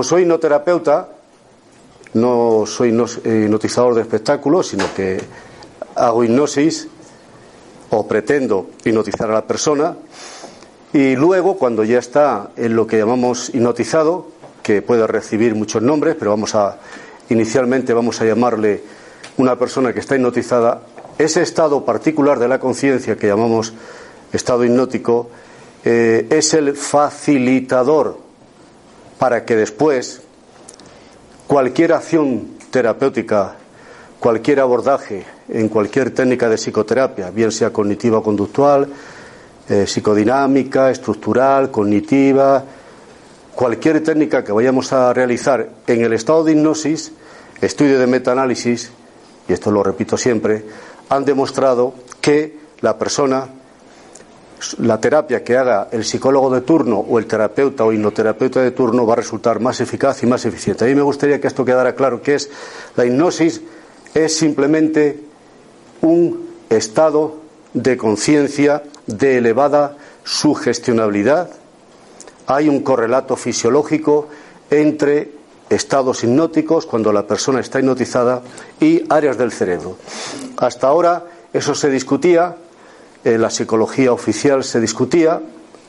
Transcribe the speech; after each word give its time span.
Como 0.00 0.08
soy 0.08 0.24
no 0.24 0.40
terapeuta, 0.40 1.10
no 2.14 2.64
soy 2.64 2.88
eh, 2.88 3.42
hipnotizador 3.44 3.94
de 3.94 4.00
espectáculos, 4.00 4.68
sino 4.68 4.86
que 4.94 5.20
hago 5.94 6.24
hipnosis 6.24 6.88
o 7.90 8.08
pretendo 8.08 8.70
hipnotizar 8.82 9.30
a 9.30 9.34
la 9.34 9.46
persona. 9.46 9.94
Y 10.94 11.16
luego 11.16 11.58
cuando 11.58 11.84
ya 11.84 11.98
está 11.98 12.48
en 12.56 12.76
lo 12.76 12.86
que 12.86 12.96
llamamos 12.96 13.50
hipnotizado, 13.50 14.28
que 14.62 14.80
puede 14.80 15.06
recibir 15.06 15.54
muchos 15.54 15.82
nombres, 15.82 16.16
pero 16.18 16.30
vamos 16.30 16.54
a 16.54 16.78
inicialmente 17.28 17.92
vamos 17.92 18.22
a 18.22 18.24
llamarle 18.24 18.82
una 19.36 19.58
persona 19.58 19.92
que 19.92 20.00
está 20.00 20.16
hipnotizada, 20.16 20.80
ese 21.18 21.42
estado 21.42 21.84
particular 21.84 22.38
de 22.38 22.48
la 22.48 22.58
conciencia 22.58 23.18
que 23.18 23.26
llamamos 23.26 23.74
estado 24.32 24.64
hipnótico 24.64 25.28
eh, 25.84 26.26
es 26.30 26.54
el 26.54 26.74
facilitador 26.74 28.29
para 29.20 29.44
que 29.44 29.54
después 29.54 30.22
cualquier 31.46 31.92
acción 31.92 32.56
terapéutica, 32.70 33.54
cualquier 34.18 34.60
abordaje 34.60 35.26
en 35.50 35.68
cualquier 35.68 36.14
técnica 36.14 36.48
de 36.48 36.56
psicoterapia, 36.56 37.30
bien 37.30 37.52
sea 37.52 37.70
cognitiva 37.70 38.18
o 38.18 38.22
conductual, 38.22 38.88
eh, 39.68 39.86
psicodinámica, 39.86 40.90
estructural, 40.90 41.70
cognitiva, 41.70 42.64
cualquier 43.54 44.02
técnica 44.02 44.42
que 44.42 44.52
vayamos 44.52 44.90
a 44.94 45.12
realizar 45.12 45.68
en 45.86 46.00
el 46.00 46.14
estado 46.14 46.42
de 46.42 46.52
hipnosis, 46.52 47.12
estudio 47.60 47.98
de 47.98 48.06
metaanálisis, 48.06 48.90
y 49.46 49.52
esto 49.52 49.70
lo 49.70 49.82
repito 49.82 50.16
siempre, 50.16 50.64
han 51.10 51.26
demostrado 51.26 51.92
que 52.22 52.56
la 52.80 52.96
persona, 52.96 53.48
la 54.78 55.00
terapia 55.00 55.42
que 55.42 55.56
haga 55.56 55.88
el 55.90 56.04
psicólogo 56.04 56.50
de 56.50 56.60
turno 56.60 56.98
o 56.98 57.18
el 57.18 57.26
terapeuta 57.26 57.84
o 57.84 57.92
hipnoterapeuta 57.92 58.60
de 58.60 58.70
turno 58.72 59.06
va 59.06 59.14
a 59.14 59.16
resultar 59.16 59.60
más 59.60 59.80
eficaz 59.80 60.22
y 60.22 60.26
más 60.26 60.44
eficiente. 60.44 60.84
A 60.84 60.88
mí 60.88 60.94
me 60.94 61.02
gustaría 61.02 61.40
que 61.40 61.46
esto 61.46 61.64
quedara 61.64 61.94
claro, 61.94 62.22
que 62.22 62.34
es 62.34 62.50
la 62.96 63.04
hipnosis 63.04 63.62
es 64.14 64.36
simplemente 64.36 65.20
un 66.02 66.48
estado 66.68 67.36
de 67.74 67.96
conciencia 67.96 68.82
de 69.06 69.38
elevada 69.38 69.96
sugestionabilidad. 70.24 71.50
Hay 72.46 72.68
un 72.68 72.80
correlato 72.80 73.36
fisiológico 73.36 74.28
entre 74.70 75.32
estados 75.68 76.24
hipnóticos, 76.24 76.86
cuando 76.86 77.12
la 77.12 77.26
persona 77.26 77.60
está 77.60 77.78
hipnotizada, 77.78 78.42
y 78.80 79.04
áreas 79.08 79.38
del 79.38 79.52
cerebro. 79.52 79.96
Hasta 80.56 80.88
ahora 80.88 81.26
eso 81.52 81.74
se 81.74 81.90
discutía, 81.90 82.56
en 83.24 83.40
la 83.40 83.50
psicología 83.50 84.12
oficial 84.12 84.64
se 84.64 84.80
discutía, 84.80 85.40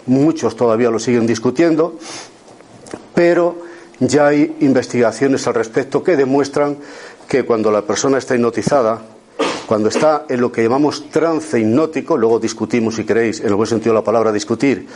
muchos 0.05 0.55
todavía 0.55 0.89
lo 0.89 0.99
siguen 0.99 1.27
discutiendo, 1.27 1.97
pero 3.13 3.57
ya 3.99 4.27
hay 4.27 4.57
investigaciones 4.61 5.45
al 5.47 5.53
respecto 5.53 6.03
que 6.03 6.17
demuestran 6.17 6.77
que 7.27 7.45
cuando 7.45 7.71
la 7.71 7.83
persona 7.83 8.17
está 8.17 8.35
hipnotizada, 8.35 9.01
cuando 9.65 9.87
está 9.87 10.25
en 10.27 10.41
lo 10.41 10.51
que 10.51 10.63
llamamos 10.63 11.09
trance 11.09 11.57
hipnótico, 11.57 12.17
luego 12.17 12.39
discutimos, 12.39 12.95
si 12.95 13.05
queréis, 13.05 13.39
en 13.39 13.47
el 13.47 13.55
buen 13.55 13.69
sentido 13.69 13.93
de 13.93 14.01
la 14.01 14.03
palabra 14.03 14.31
discutir, 14.33 14.87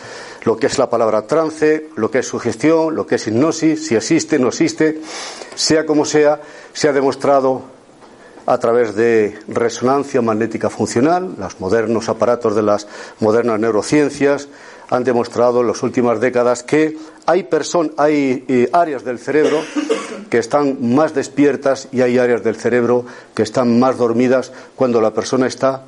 lo 0.43 0.57
que 0.57 0.67
es 0.67 0.77
la 0.77 0.89
palabra 0.89 1.25
trance, 1.25 1.87
lo 1.95 2.11
que 2.11 2.19
es 2.19 2.27
sugestión, 2.27 2.93
lo 2.93 3.07
que 3.07 3.15
es 3.15 3.27
hipnosis, 3.27 3.87
si 3.87 3.95
existe, 3.95 4.37
no 4.37 4.49
existe, 4.49 4.99
sea 5.55 5.85
como 5.85 6.03
sea, 6.03 6.41
se 6.73 6.89
ha 6.89 6.93
demostrado 6.93 7.74
a 8.45 8.57
través 8.57 8.95
de 8.95 9.37
resonancia 9.47 10.21
magnética 10.21 10.69
funcional, 10.69 11.35
los 11.37 11.59
modernos 11.59 12.09
aparatos 12.09 12.55
de 12.55 12.63
las 12.63 12.87
modernas 13.19 13.59
neurociencias 13.59 14.47
han 14.89 15.03
demostrado 15.03 15.61
en 15.61 15.67
las 15.67 15.81
últimas 15.81 16.19
décadas 16.19 16.63
que 16.63 16.97
hay, 17.25 17.47
hay 17.97 18.45
eh, 18.47 18.69
áreas 18.71 19.03
del 19.03 19.19
cerebro 19.19 19.61
que 20.29 20.37
están 20.37 20.77
más 20.93 21.13
despiertas 21.13 21.87
y 21.91 22.01
hay 22.01 22.17
áreas 22.17 22.43
del 22.43 22.55
cerebro 22.55 23.05
que 23.33 23.43
están 23.43 23.79
más 23.79 23.97
dormidas 23.97 24.51
cuando 24.75 25.01
la 25.01 25.13
persona 25.13 25.47
está 25.47 25.83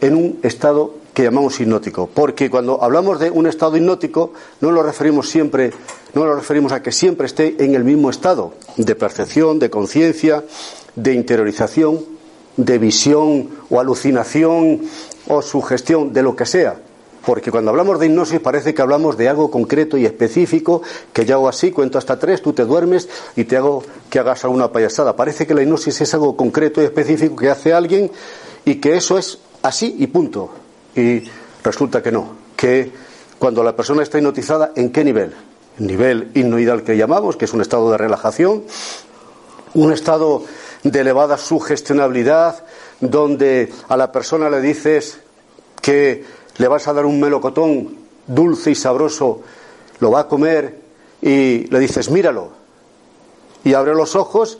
en 0.00 0.16
un 0.16 0.40
estado 0.42 0.94
que 1.14 1.24
llamamos 1.24 1.60
hipnótico. 1.60 2.08
Porque 2.12 2.50
cuando 2.50 2.82
hablamos 2.82 3.20
de 3.20 3.30
un 3.30 3.46
estado 3.46 3.76
hipnótico, 3.76 4.32
no 4.60 4.70
lo 4.70 4.82
referimos 4.82 5.28
siempre, 5.28 5.72
no 6.14 6.24
lo 6.24 6.34
referimos 6.34 6.72
a 6.72 6.82
que 6.82 6.90
siempre 6.90 7.26
esté 7.26 7.62
en 7.62 7.74
el 7.74 7.84
mismo 7.84 8.10
estado 8.10 8.54
de 8.76 8.94
percepción, 8.94 9.58
de 9.58 9.70
conciencia, 9.70 10.42
de 10.96 11.14
interiorización, 11.14 12.00
de 12.56 12.78
visión 12.78 13.48
o 13.70 13.80
alucinación 13.80 14.82
o 15.28 15.42
sugestión, 15.42 16.12
de 16.12 16.22
lo 16.22 16.36
que 16.36 16.46
sea 16.46 16.76
porque 17.24 17.50
cuando 17.50 17.70
hablamos 17.70 17.98
de 17.98 18.06
hipnosis 18.06 18.40
parece 18.40 18.74
que 18.74 18.82
hablamos 18.82 19.16
de 19.16 19.28
algo 19.28 19.50
concreto 19.50 19.96
y 19.96 20.04
específico, 20.04 20.82
que 21.12 21.24
yo 21.24 21.36
hago 21.36 21.48
así, 21.48 21.70
cuento 21.70 21.98
hasta 21.98 22.18
tres, 22.18 22.42
tú 22.42 22.52
te 22.52 22.64
duermes 22.64 23.08
y 23.36 23.44
te 23.44 23.56
hago 23.56 23.82
que 24.10 24.18
hagas 24.18 24.44
alguna 24.44 24.72
payasada. 24.72 25.14
Parece 25.14 25.46
que 25.46 25.54
la 25.54 25.62
hipnosis 25.62 26.00
es 26.00 26.14
algo 26.14 26.36
concreto 26.36 26.82
y 26.82 26.84
específico 26.84 27.36
que 27.36 27.48
hace 27.48 27.72
alguien 27.72 28.10
y 28.64 28.76
que 28.76 28.96
eso 28.96 29.18
es 29.18 29.38
así 29.62 29.96
y 29.98 30.08
punto. 30.08 30.50
Y 30.96 31.22
resulta 31.62 32.02
que 32.02 32.10
no, 32.10 32.36
que 32.56 32.90
cuando 33.38 33.62
la 33.62 33.76
persona 33.76 34.02
está 34.02 34.18
hipnotizada, 34.18 34.72
¿en 34.74 34.90
qué 34.90 35.04
nivel? 35.04 35.32
El 35.78 35.86
nivel 35.86 36.30
hipnoidal 36.34 36.82
que 36.82 36.96
llamamos, 36.96 37.36
que 37.36 37.44
es 37.44 37.52
un 37.52 37.60
estado 37.60 37.90
de 37.92 37.98
relajación, 37.98 38.64
un 39.74 39.92
estado 39.92 40.42
de 40.82 41.00
elevada 41.00 41.36
sugestionabilidad, 41.36 42.64
donde 43.00 43.72
a 43.88 43.96
la 43.96 44.10
persona 44.10 44.50
le 44.50 44.60
dices 44.60 45.20
que 45.80 46.24
le 46.58 46.68
vas 46.68 46.88
a 46.88 46.92
dar 46.92 47.06
un 47.06 47.20
melocotón 47.20 47.96
dulce 48.26 48.70
y 48.70 48.74
sabroso, 48.74 49.42
lo 50.00 50.10
va 50.10 50.20
a 50.20 50.28
comer 50.28 50.80
y 51.20 51.66
le 51.68 51.78
dices, 51.78 52.10
míralo. 52.10 52.50
Y 53.64 53.74
abre 53.74 53.94
los 53.94 54.16
ojos 54.16 54.58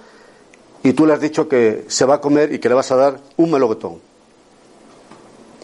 y 0.82 0.92
tú 0.92 1.06
le 1.06 1.14
has 1.14 1.20
dicho 1.20 1.48
que 1.48 1.84
se 1.88 2.04
va 2.04 2.16
a 2.16 2.20
comer 2.20 2.52
y 2.52 2.58
que 2.58 2.68
le 2.68 2.74
vas 2.74 2.90
a 2.92 2.96
dar 2.96 3.20
un 3.36 3.50
melocotón. 3.50 4.00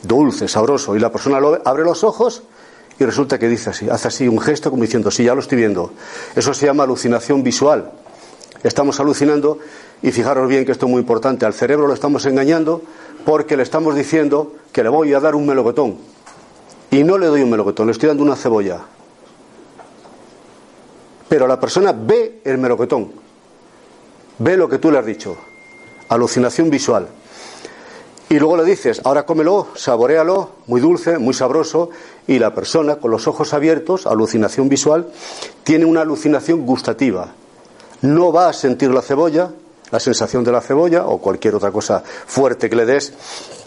Dulce, 0.03 0.49
sabroso. 0.49 0.97
Y 0.97 1.01
la 1.01 1.11
persona 1.11 1.41
lo 1.41 1.61
abre 1.65 1.85
los 1.85 2.05
ojos 2.05 2.43
y 2.99 3.05
resulta 3.05 3.39
que 3.39 3.49
dice 3.49 3.71
así, 3.71 3.89
hace 3.89 4.09
así 4.09 4.29
un 4.29 4.41
gesto 4.41 4.71
como 4.71 4.83
diciendo, 4.83 5.11
sí, 5.11 5.25
ya 5.25 5.35
lo 5.35 5.41
estoy 5.41 5.59
viendo. 5.59 5.93
Eso 6.35 6.53
se 6.53 6.67
llama 6.67 6.83
alucinación 6.83 7.43
visual. 7.43 7.93
Estamos 8.63 8.99
alucinando 8.99 9.59
y 10.03 10.13
fijaros 10.13 10.49
bien 10.49 10.65
que 10.65 10.73
esto 10.73 10.87
es 10.87 10.91
muy 10.91 11.01
importante. 11.01 11.47
Al 11.47 11.55
cerebro 11.55 11.87
lo 11.87 11.95
estamos 11.95 12.25
engañando 12.27 12.83
porque 13.25 13.57
le 13.57 13.63
estamos 13.63 13.95
diciendo 13.95 14.55
que 14.73 14.83
le 14.83 14.89
voy 14.89 15.13
a 15.15 15.21
dar 15.21 15.35
un 15.35 15.47
melocotón 15.47 15.97
y 16.91 17.05
no 17.05 17.19
le 17.19 17.27
doy 17.27 17.43
un 17.43 17.51
melocotón, 17.51 17.87
le 17.87 17.93
estoy 17.93 18.09
dando 18.09 18.23
una 18.23 18.37
cebolla. 18.37 18.81
Pero 21.29 21.47
la 21.47 21.61
persona 21.61 21.93
ve 21.93 22.41
el 22.45 22.59
melocotón, 22.59 23.13
ve 24.39 24.57
lo 24.57 24.69
que 24.69 24.79
tú 24.79 24.91
le 24.91 24.99
has 24.99 25.05
dicho, 25.05 25.37
alucinación 26.09 26.71
visual. 26.71 27.09
Y 28.31 28.39
luego 28.39 28.59
le 28.59 28.65
dices, 28.65 29.01
ahora 29.05 29.25
cómelo, 29.25 29.69
saborealo, 29.75 30.51
muy 30.67 30.81
dulce, 30.81 31.19
muy 31.19 31.35
sabroso, 31.35 31.91
y 32.27 32.39
la 32.39 32.55
persona 32.55 32.97
con 32.97 33.11
los 33.11 33.27
ojos 33.27 33.55
abiertos, 33.55 34.07
alucinación 34.07 34.69
visual, 34.69 35.09
tiene 35.65 35.87
una 35.87 36.03
alucinación 36.03 36.67
gustativa. 36.67 37.33
No 38.03 38.33
va 38.33 38.49
a 38.49 38.53
sentir 38.53 38.91
la 38.91 39.03
cebolla, 39.03 39.51
la 39.91 40.01
sensación 40.01 40.45
de 40.45 40.53
la 40.53 40.61
cebolla 40.61 41.07
o 41.07 41.19
cualquier 41.19 41.55
otra 41.55 41.71
cosa 41.71 42.03
fuerte 42.05 42.69
que 42.69 42.77
le 42.77 42.87
des, 42.87 43.13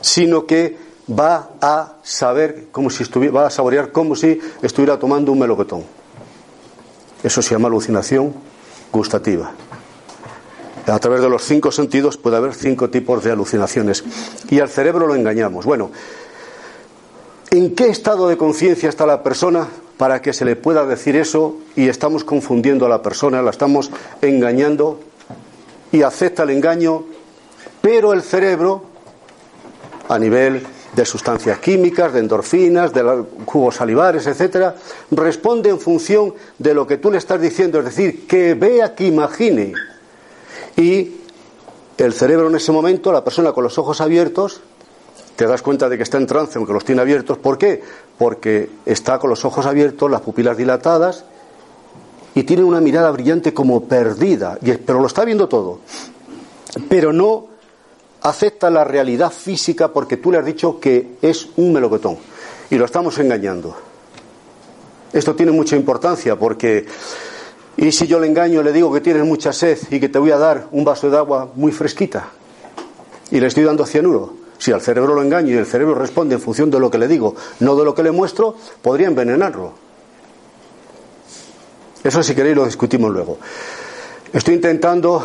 sino 0.01 0.45
que 0.45 0.77
va 1.09 1.51
a 1.61 1.95
saber 2.03 2.67
como 2.71 2.89
si 2.89 3.03
estuviera, 3.03 3.33
va 3.33 3.47
a 3.47 3.49
saborear 3.49 3.91
como 3.91 4.15
si 4.15 4.39
estuviera 4.61 4.97
tomando 4.97 5.31
un 5.31 5.39
melocotón. 5.39 5.83
Eso 7.23 7.41
se 7.41 7.51
llama 7.51 7.67
alucinación 7.67 8.33
gustativa. 8.91 9.51
A 10.87 10.99
través 10.99 11.21
de 11.21 11.29
los 11.29 11.43
cinco 11.43 11.71
sentidos 11.71 12.17
puede 12.17 12.37
haber 12.37 12.53
cinco 12.53 12.89
tipos 12.89 13.23
de 13.23 13.31
alucinaciones. 13.31 14.03
Y 14.49 14.59
al 14.59 14.69
cerebro 14.69 15.07
lo 15.07 15.15
engañamos. 15.15 15.65
Bueno, 15.65 15.91
¿en 17.51 17.75
qué 17.75 17.87
estado 17.89 18.27
de 18.27 18.37
conciencia 18.37 18.89
está 18.89 19.05
la 19.05 19.21
persona 19.21 19.67
para 19.97 20.21
que 20.21 20.33
se 20.33 20.45
le 20.45 20.55
pueda 20.55 20.85
decir 20.85 21.15
eso 21.15 21.57
y 21.75 21.87
estamos 21.87 22.23
confundiendo 22.23 22.87
a 22.87 22.89
la 22.89 23.03
persona, 23.03 23.43
la 23.43 23.51
estamos 23.51 23.91
engañando 24.23 24.99
y 25.91 26.01
acepta 26.03 26.43
el 26.43 26.51
engaño, 26.51 27.03
pero 27.81 28.13
el 28.13 28.21
cerebro, 28.21 28.83
a 30.07 30.17
nivel 30.17 30.65
de 30.93 31.05
sustancias 31.05 31.59
químicas, 31.59 32.13
de 32.13 32.19
endorfinas, 32.19 32.93
de 32.93 33.23
jugos 33.45 33.75
salivares, 33.75 34.27
etcétera, 34.27 34.75
responde 35.11 35.69
en 35.69 35.79
función 35.79 36.33
de 36.57 36.73
lo 36.73 36.85
que 36.85 36.97
tú 36.97 37.11
le 37.11 37.17
estás 37.17 37.41
diciendo, 37.41 37.79
es 37.79 37.85
decir, 37.85 38.27
que 38.27 38.53
vea, 38.53 38.93
que 38.93 39.05
imagine. 39.05 39.73
Y 40.75 41.15
el 41.97 42.13
cerebro 42.13 42.49
en 42.49 42.55
ese 42.55 42.71
momento, 42.71 43.11
la 43.11 43.23
persona 43.23 43.51
con 43.51 43.63
los 43.63 43.77
ojos 43.77 44.01
abiertos, 44.01 44.61
te 45.35 45.47
das 45.47 45.61
cuenta 45.61 45.89
de 45.89 45.97
que 45.97 46.03
está 46.03 46.17
en 46.17 46.27
trance 46.27 46.57
aunque 46.57 46.73
los 46.73 46.85
tiene 46.85 47.01
abiertos. 47.01 47.37
¿Por 47.37 47.57
qué? 47.57 47.81
Porque 48.17 48.69
está 48.85 49.17
con 49.17 49.29
los 49.29 49.45
ojos 49.45 49.65
abiertos, 49.65 50.11
las 50.11 50.21
pupilas 50.21 50.57
dilatadas 50.57 51.25
y 52.33 52.43
tiene 52.43 52.63
una 52.63 52.79
mirada 52.79 53.11
brillante 53.11 53.53
como 53.53 53.85
perdida, 53.85 54.57
pero 54.85 54.99
lo 54.99 55.07
está 55.07 55.25
viendo 55.25 55.47
todo. 55.47 55.79
Pero 56.87 57.11
no 57.11 57.47
acepta 58.21 58.69
la 58.69 58.83
realidad 58.83 59.31
física 59.31 59.89
porque 59.89 60.17
tú 60.17 60.31
le 60.31 60.37
has 60.37 60.45
dicho 60.45 60.79
que 60.79 61.17
es 61.21 61.49
un 61.57 61.73
melocotón 61.73 62.17
y 62.69 62.75
lo 62.75 62.85
estamos 62.85 63.17
engañando. 63.19 63.75
Esto 65.11 65.35
tiene 65.35 65.51
mucha 65.51 65.75
importancia 65.75 66.37
porque 66.37 66.85
Y 67.77 67.91
si 67.91 68.05
yo 68.05 68.19
le 68.19 68.27
engaño, 68.27 68.61
le 68.61 68.73
digo 68.73 68.91
que 68.93 69.01
tienes 69.01 69.25
mucha 69.25 69.53
sed 69.53 69.77
y 69.89 69.99
que 69.99 70.09
te 70.09 70.19
voy 70.19 70.31
a 70.31 70.37
dar 70.37 70.67
un 70.71 70.83
vaso 70.83 71.09
de 71.09 71.17
agua 71.17 71.49
muy 71.55 71.71
fresquita 71.71 72.29
y 73.31 73.39
le 73.39 73.47
estoy 73.47 73.63
dando 73.63 73.85
cianuro, 73.85 74.33
si 74.57 74.71
al 74.71 74.81
cerebro 74.81 75.15
lo 75.15 75.23
engaño 75.23 75.55
y 75.55 75.57
el 75.57 75.65
cerebro 75.65 75.95
responde 75.95 76.35
en 76.35 76.41
función 76.41 76.69
de 76.69 76.79
lo 76.79 76.91
que 76.91 76.97
le 76.97 77.07
digo, 77.07 77.33
no 77.61 77.75
de 77.77 77.85
lo 77.85 77.95
que 77.95 78.03
le 78.03 78.11
muestro, 78.11 78.55
podría 78.81 79.07
envenenarlo. 79.07 79.73
Eso 82.03 82.23
si 82.23 82.33
queréis 82.33 82.55
lo 82.55 82.65
discutimos 82.65 83.11
luego. 83.11 83.37
Estoy 84.33 84.55
intentando 84.55 85.23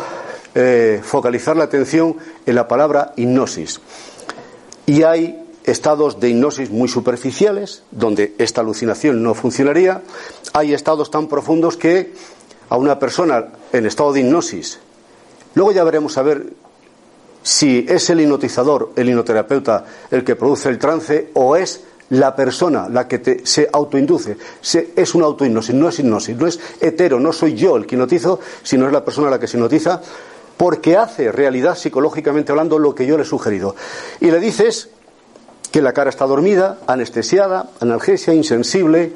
eh, 0.53 1.01
focalizar 1.03 1.55
la 1.57 1.63
atención 1.63 2.15
en 2.45 2.55
la 2.55 2.67
palabra 2.67 3.13
hipnosis. 3.15 3.79
Y 4.85 5.03
hay 5.03 5.43
estados 5.63 6.19
de 6.19 6.29
hipnosis 6.29 6.69
muy 6.69 6.87
superficiales, 6.87 7.83
donde 7.91 8.35
esta 8.37 8.61
alucinación 8.61 9.21
no 9.23 9.33
funcionaría. 9.33 10.01
Hay 10.53 10.73
estados 10.73 11.11
tan 11.11 11.27
profundos 11.27 11.77
que 11.77 12.13
a 12.69 12.77
una 12.77 12.99
persona 12.99 13.47
en 13.73 13.85
estado 13.85 14.13
de 14.13 14.21
hipnosis, 14.21 14.79
luego 15.55 15.71
ya 15.71 15.83
veremos 15.83 16.17
a 16.17 16.21
ver 16.21 16.45
si 17.43 17.85
es 17.87 18.09
el 18.09 18.21
hipnotizador, 18.21 18.91
el 18.95 19.09
hipnoterapeuta, 19.09 19.85
el 20.11 20.23
que 20.23 20.35
produce 20.35 20.69
el 20.69 20.77
trance 20.77 21.31
o 21.33 21.55
es 21.55 21.81
la 22.09 22.35
persona 22.35 22.87
la 22.89 23.07
que 23.07 23.41
se 23.43 23.69
autoinduce. 23.71 24.37
Es 24.95 25.15
una 25.15 25.25
autohipnosis, 25.25 25.75
no 25.75 25.89
es 25.89 25.99
hipnosis, 25.99 26.35
no 26.35 26.47
es 26.47 26.59
hetero, 26.79 27.19
no 27.19 27.33
soy 27.33 27.53
yo 27.55 27.75
el 27.77 27.85
que 27.85 27.95
hipnotizo, 27.95 28.39
sino 28.63 28.87
es 28.87 28.93
la 28.93 29.03
persona 29.03 29.29
la 29.29 29.39
que 29.39 29.47
se 29.47 29.57
hipnotiza 29.57 30.01
porque 30.57 30.97
hace 30.97 31.31
realidad 31.31 31.77
psicológicamente 31.77 32.51
hablando 32.51 32.79
lo 32.79 32.95
que 32.95 33.05
yo 33.05 33.15
le 33.15 33.23
he 33.23 33.25
sugerido. 33.25 33.75
Y 34.19 34.31
le 34.31 34.39
dices 34.39 34.89
que 35.71 35.81
la 35.81 35.93
cara 35.93 36.09
está 36.09 36.25
dormida, 36.25 36.79
anestesiada, 36.87 37.69
analgesia, 37.79 38.33
insensible 38.33 39.13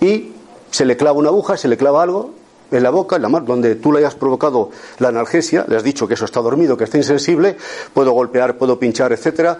y 0.00 0.32
se 0.70 0.84
le 0.84 0.96
clava 0.96 1.18
una 1.18 1.30
aguja, 1.30 1.56
se 1.56 1.68
le 1.68 1.76
clava 1.76 2.02
algo 2.02 2.34
en 2.70 2.82
la 2.82 2.90
boca, 2.90 3.16
en 3.16 3.22
la 3.22 3.28
mar, 3.28 3.44
donde 3.44 3.74
tú 3.76 3.92
le 3.92 4.00
hayas 4.00 4.14
provocado 4.14 4.70
la 4.98 5.08
analgesia, 5.08 5.64
le 5.66 5.76
has 5.76 5.82
dicho 5.82 6.06
que 6.06 6.14
eso 6.14 6.26
está 6.26 6.40
dormido, 6.40 6.76
que 6.76 6.84
está 6.84 6.98
insensible, 6.98 7.56
puedo 7.92 8.12
golpear, 8.12 8.56
puedo 8.58 8.78
pinchar, 8.78 9.12
etcétera. 9.12 9.58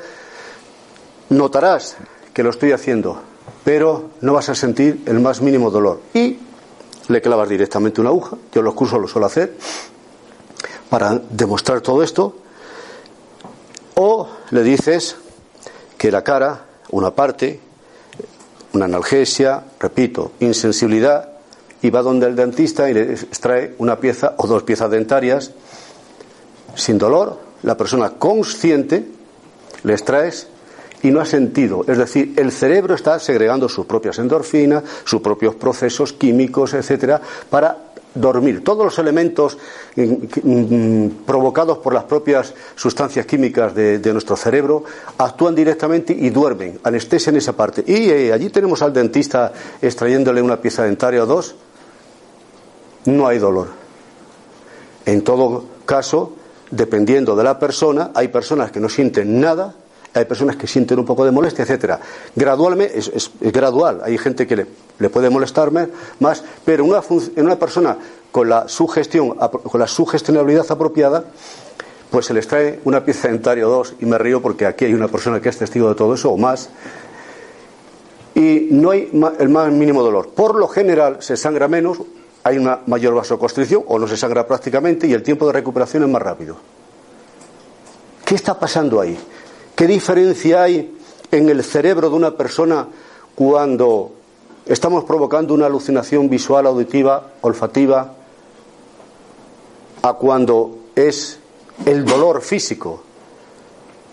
Notarás 1.31 1.97
que 2.39 2.45
lo 2.45 2.51
estoy 2.51 2.71
haciendo, 2.71 3.21
pero 3.65 4.11
no 4.21 4.33
vas 4.33 4.49
a 4.49 4.55
sentir 4.55 5.03
el 5.07 5.19
más 5.19 5.41
mínimo 5.41 5.73
dolor. 5.73 6.01
Y 6.15 6.39
le 7.09 7.21
clavas 7.21 7.49
directamente 7.49 8.01
una 8.01 8.11
aguja, 8.11 8.37
yo 8.53 8.63
los 8.63 8.75
cursos 8.75 9.01
lo 9.01 9.09
suelo 9.09 9.27
hacer, 9.27 9.57
para 10.89 11.21
demostrar 11.31 11.81
todo 11.81 12.01
esto, 12.01 12.37
o 13.97 14.29
le 14.53 14.63
dices 14.63 15.17
que 15.97 16.13
la 16.13 16.23
cara, 16.23 16.65
una 16.93 17.13
parte, 17.13 17.59
una 18.73 18.85
analgesia, 18.85 19.65
repito, 19.81 20.31
insensibilidad, 20.39 21.31
y 21.83 21.91
va 21.91 22.03
donde 22.03 22.29
el 22.29 22.37
dentista 22.37 22.89
y 22.89 22.95
le 22.95 23.15
extrae 23.15 23.75
una 23.79 23.99
pieza 23.99 24.35
o 24.37 24.47
dos 24.47 24.63
piezas 24.63 24.89
dentarias 24.93 25.51
sin 26.77 26.99
dolor, 26.99 27.37
la 27.65 27.77
persona 27.77 28.11
consciente 28.11 29.09
le 29.83 29.93
extraes 29.93 30.47
y 31.03 31.11
no 31.11 31.21
ha 31.21 31.25
sentido. 31.25 31.85
Es 31.87 31.99
decir, 31.99 32.35
el 32.37 32.53
cerebro 32.53 32.95
está 32.95 33.19
segregando 33.19 33.69
sus 33.69 33.87
propias 33.87 34.19
endorfinas, 34.19 34.85
sus 35.05 35.21
propios 35.21 35.55
procesos 35.55 36.13
químicos, 36.13 36.75
etcétera, 36.75 37.21
para 37.49 37.77
dormir. 38.15 38.65
Todos 38.65 38.85
los 38.85 38.99
elementos 38.99 39.59
mm, 39.97 40.13
mm, 40.43 41.11
provocados 41.27 41.79
por 41.79 41.95
las 41.95 42.05
propias 42.05 42.55
sustancias 42.75 43.27
químicas 43.27 43.75
de, 43.75 44.13
nuestro 44.13 44.37
cerebro 44.37 44.85
actúan 45.19 45.55
directamente 45.55 46.13
y 46.13 46.31
duermen, 46.31 46.81
anestesia 46.83 47.31
en 47.31 47.37
esa 47.37 47.53
parte. 47.55 47.85
Y 47.87 48.11
eh, 48.11 48.33
allí 48.33 48.51
tenemos 48.51 48.83
al 48.83 48.93
dentista 48.93 49.53
extrayéndole 49.81 50.43
una 50.43 50.61
pieza 50.61 50.85
dentaria 50.85 51.23
o 51.23 51.27
dos 51.27 51.55
no 53.05 53.27
hay 53.27 53.39
dolor. 53.39 53.69
En 55.07 55.23
todo 55.23 55.65
caso, 55.87 56.35
dependiendo 56.71 57.35
de 57.35 57.45
la 57.45 57.59
persona, 57.59 58.11
hay 58.15 58.29
personas 58.29 58.71
que 58.71 58.81
no 58.81 58.89
sienten 58.89 59.41
nada, 59.41 59.75
hay 60.15 60.25
personas 60.25 60.57
que 60.57 60.67
sienten 60.67 60.99
un 60.99 61.05
poco 61.05 61.25
de 61.25 61.31
molestia, 61.31 61.63
etcétera. 61.63 62.01
Gradualmente 62.35 62.99
es, 62.99 63.31
gradual. 63.41 64.01
Hay 64.03 64.19
gente 64.19 64.47
que 64.47 64.67
le, 64.99 65.09
puede 65.11 65.31
molestarme 65.31 65.89
más, 66.21 66.43
pero 66.65 66.85
una, 66.85 67.03
en 67.37 67.45
una 67.45 67.59
persona 67.59 67.97
con 68.31 68.49
la 68.49 68.69
sugestión, 68.69 69.31
con 69.31 69.81
la 69.81 69.87
sugestionabilidad 69.87 70.67
apropiada, 70.71 71.25
pues 72.11 72.27
se 72.27 72.35
les 72.35 72.47
trae 72.49 72.81
una 72.85 73.05
pieza 73.05 73.29
dentaria 73.29 73.67
o 73.67 73.71
dos 73.71 73.95
y 74.01 74.07
me 74.07 74.19
río 74.19 74.41
porque 74.41 74.67
aquí 74.67 74.87
hay 74.87 74.95
una 74.95 75.09
persona 75.09 75.41
que 75.41 75.51
es 75.51 75.59
testigo 75.59 75.89
de 75.89 75.95
todo 75.95 76.15
eso 76.15 76.31
o 76.31 76.37
más 76.39 76.71
y 78.35 78.69
no 78.71 78.91
hay 78.91 79.11
el 79.39 79.49
más 79.49 79.71
mínimo 79.73 80.03
dolor. 80.03 80.31
Por 80.31 80.55
lo 80.55 80.69
general 80.69 81.19
se 81.21 81.37
sangra 81.37 81.69
menos 81.69 81.99
hay 82.45 82.57
una 82.57 82.81
mayor 82.87 83.15
vasoconstricción 83.15 83.83
o 83.87 83.99
no 83.99 84.09
se 84.09 84.17
sangra 84.17 84.47
prácticamente 84.47 85.07
y 85.07 85.13
el 85.13 85.23
tiempo 85.23 85.47
de 85.47 85.53
recuperación 85.53 86.05
es 86.05 86.09
más 86.09 86.23
rápido. 86.23 86.57
¿Qué 88.25 88.35
está 88.35 88.59
pasando 88.59 89.01
ahí? 89.01 89.19
¿Qué 89.79 89.87
diferencia 89.87 90.65
hay 90.65 90.93
en 91.31 91.49
el 91.49 91.63
cerebro 91.63 92.11
de 92.11 92.17
una 92.17 92.37
persona 92.37 92.89
cuando 93.37 94.11
estamos 94.67 95.05
provocando 95.05 95.55
una 95.55 95.67
alucinación 95.67 96.29
visual, 96.29 96.67
auditiva, 96.67 97.35
olfativa, 97.43 98.13
a 100.03 100.13
cuando 100.15 100.79
es 100.97 101.39
el 101.87 102.05
dolor 102.05 102.43
físico? 102.43 103.05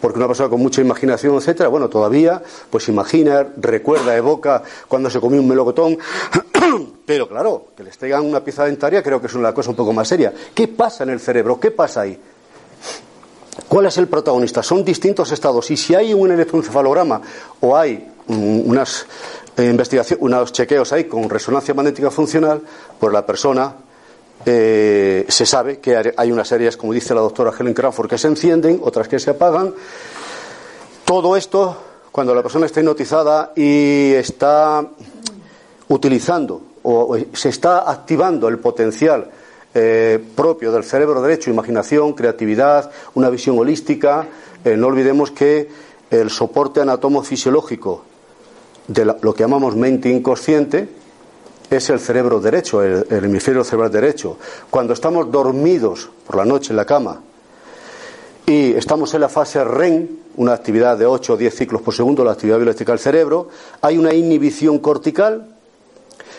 porque 0.01 0.19
una 0.19 0.27
persona 0.27 0.49
con 0.49 0.61
mucha 0.61 0.81
imaginación, 0.81 1.35
etcétera, 1.37 1.67
bueno, 1.67 1.89
todavía, 1.89 2.43
pues 2.69 2.87
imagina, 2.89 3.47
recuerda, 3.57 4.15
evoca 4.15 4.61
cuando 4.87 5.09
se 5.09 5.19
comió 5.19 5.41
un 5.41 5.47
melocotón, 5.47 5.97
pero 7.07 7.27
claro, 7.27 7.69
que 7.75 7.83
les 7.83 7.97
traigan 7.97 8.23
una 8.23 8.43
pieza 8.43 8.65
dentaria 8.65 9.01
creo 9.01 9.19
que 9.19 9.25
es 9.25 9.33
una 9.33 9.51
cosa 9.51 9.71
un 9.71 9.75
poco 9.75 9.93
más 9.93 10.07
seria. 10.07 10.31
¿Qué 10.53 10.67
pasa 10.67 11.05
en 11.05 11.09
el 11.09 11.19
cerebro? 11.19 11.59
¿Qué 11.59 11.71
pasa 11.71 12.01
ahí? 12.01 12.19
¿Cuál 13.67 13.85
es 13.85 13.97
el 13.97 14.07
protagonista? 14.07 14.61
Son 14.61 14.83
distintos 14.83 15.31
estados. 15.31 15.71
Y 15.71 15.77
si 15.77 15.95
hay 15.95 16.13
un 16.13 16.31
electroencefalograma 16.31 17.21
o 17.61 17.75
hay 17.75 18.11
unas 18.27 19.05
eh, 19.55 19.65
investigaciones, 19.65 20.21
unos 20.21 20.51
chequeos 20.51 20.91
ahí 20.91 21.05
con 21.05 21.29
resonancia 21.29 21.73
magnética 21.73 22.11
funcional, 22.11 22.61
pues 22.99 23.13
la 23.13 23.25
persona 23.25 23.73
eh, 24.45 25.25
se 25.27 25.45
sabe 25.45 25.79
que 25.79 26.13
hay 26.15 26.31
unas 26.31 26.51
áreas, 26.51 26.75
como 26.75 26.93
dice 26.93 27.15
la 27.15 27.21
doctora 27.21 27.53
Helen 27.57 27.73
Crawford, 27.73 28.09
que 28.09 28.17
se 28.17 28.27
encienden, 28.27 28.79
otras 28.83 29.07
que 29.07 29.19
se 29.19 29.31
apagan. 29.31 29.73
Todo 31.05 31.37
esto, 31.37 31.77
cuando 32.11 32.35
la 32.35 32.41
persona 32.41 32.65
está 32.65 32.81
hipnotizada 32.81 33.53
y 33.55 34.11
está 34.13 34.85
utilizando 35.87 36.61
o 36.83 37.17
se 37.33 37.49
está 37.49 37.89
activando 37.89 38.47
el 38.47 38.59
potencial 38.59 39.29
eh, 39.75 40.23
propio 40.35 40.71
del 40.71 40.85
cerebro 40.85 41.21
derecho, 41.21 41.49
imaginación, 41.49 42.13
creatividad, 42.13 42.89
una 43.13 43.29
visión 43.29 43.59
holística, 43.59 44.25
eh, 44.63 44.77
no 44.77 44.87
olvidemos 44.87 45.31
que 45.31 45.67
el 46.09 46.29
soporte 46.29 46.79
anatomofisiológico 46.79 48.03
de 48.87 49.03
lo 49.03 49.33
que 49.33 49.43
llamamos 49.43 49.75
mente 49.75 50.09
inconsciente, 50.09 50.87
es 51.69 51.89
el 51.89 51.99
cerebro 51.99 52.39
derecho, 52.39 52.83
el, 52.83 53.05
hemisferio 53.09 53.63
cerebral 53.63 53.91
derecho. 53.91 54.37
Cuando 54.69 54.93
estamos 54.93 55.29
dormidos 55.29 56.09
por 56.25 56.37
la 56.37 56.45
noche 56.45 56.71
en 56.71 56.77
la 56.77 56.85
cama 56.85 57.21
y 58.45 58.71
estamos 58.73 59.13
en 59.13 59.21
la 59.21 59.29
fase 59.29 59.63
REM, 59.63 60.07
una 60.37 60.53
actividad 60.53 60.97
de 60.97 61.05
8 61.05 61.33
o 61.33 61.37
10 61.37 61.53
ciclos 61.53 61.81
por 61.81 61.93
segundo, 61.93 62.23
la 62.23 62.31
actividad 62.31 62.57
biológica 62.57 62.91
del 62.91 62.99
cerebro, 62.99 63.49
hay 63.81 63.97
una 63.97 64.13
inhibición 64.13 64.79
cortical, 64.79 65.54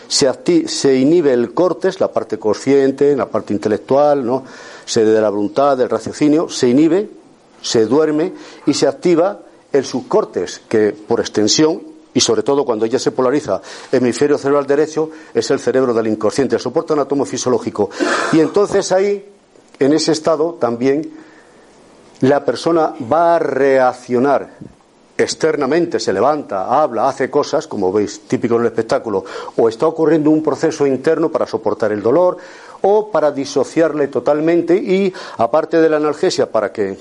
se, 0.07 0.67
se 0.67 0.95
inhibe 0.95 1.33
el 1.33 1.53
cortes, 1.53 1.99
la 1.99 2.11
parte 2.11 2.37
consciente, 2.37 3.15
la 3.15 3.27
parte 3.27 3.53
intelectual, 3.53 4.25
¿no? 4.25 4.43
sede 4.85 5.13
de 5.13 5.21
la 5.21 5.29
voluntad, 5.29 5.77
del 5.77 5.89
raciocinio, 5.89 6.49
se 6.49 6.69
inhibe, 6.69 7.09
se 7.61 7.85
duerme 7.85 8.33
y 8.65 8.73
se 8.73 8.87
activa 8.87 9.39
el 9.73 9.85
subcortes, 9.85 10.61
que 10.67 10.91
por 10.93 11.19
extensión 11.19 11.81
y 12.13 12.19
sobre 12.19 12.41
todo 12.41 12.65
cuando 12.65 12.85
ya 12.85 12.97
se 12.97 13.11
polariza 13.11 13.61
hemisferio 13.91 14.37
cerebral 14.37 14.65
derecho, 14.65 15.11
es 15.33 15.51
el 15.51 15.59
cerebro 15.59 15.93
del 15.93 16.07
inconsciente, 16.07 16.55
el 16.55 16.61
soporte 16.61 16.93
anatomofisiológico. 16.93 17.89
Y 18.33 18.39
entonces 18.39 18.91
ahí, 18.91 19.23
en 19.77 19.93
ese 19.93 20.13
estado, 20.13 20.57
también 20.59 21.11
la 22.21 22.43
persona 22.43 22.95
va 23.11 23.35
a 23.35 23.39
reaccionar 23.39 24.49
externamente, 25.17 25.99
se 25.99 26.13
levanta, 26.13 26.81
habla, 26.81 27.09
hace 27.09 27.29
cosas, 27.29 27.67
como 27.67 27.91
veis, 27.91 28.21
típico 28.27 28.55
en 28.55 28.61
el 28.61 28.67
espectáculo, 28.67 29.25
o 29.55 29.67
está 29.67 29.87
ocurriendo 29.87 30.29
un 30.29 30.43
proceso 30.43 30.85
interno 30.85 31.31
para 31.31 31.47
soportar 31.47 31.91
el 31.91 32.01
dolor 32.01 32.37
o 32.81 33.09
para 33.09 33.31
disociarle 33.31 34.07
totalmente 34.07 34.75
y, 34.75 35.11
aparte 35.37 35.81
de 35.81 35.89
la 35.89 35.97
analgesia, 35.97 36.51
para 36.51 36.71
que 36.71 36.97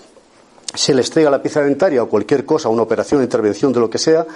se 0.75 0.95
le 0.95 1.03
estrella 1.03 1.31
la 1.31 1.43
pieza 1.43 1.63
dentaria 1.63 2.03
o 2.03 2.09
cualquier 2.09 2.45
cosa, 2.45 2.69
una 2.69 2.83
operación, 2.83 3.23
intervención 3.23 3.73
de 3.73 3.81
lo 3.81 3.91
que 3.91 3.99
sea, 3.99 4.27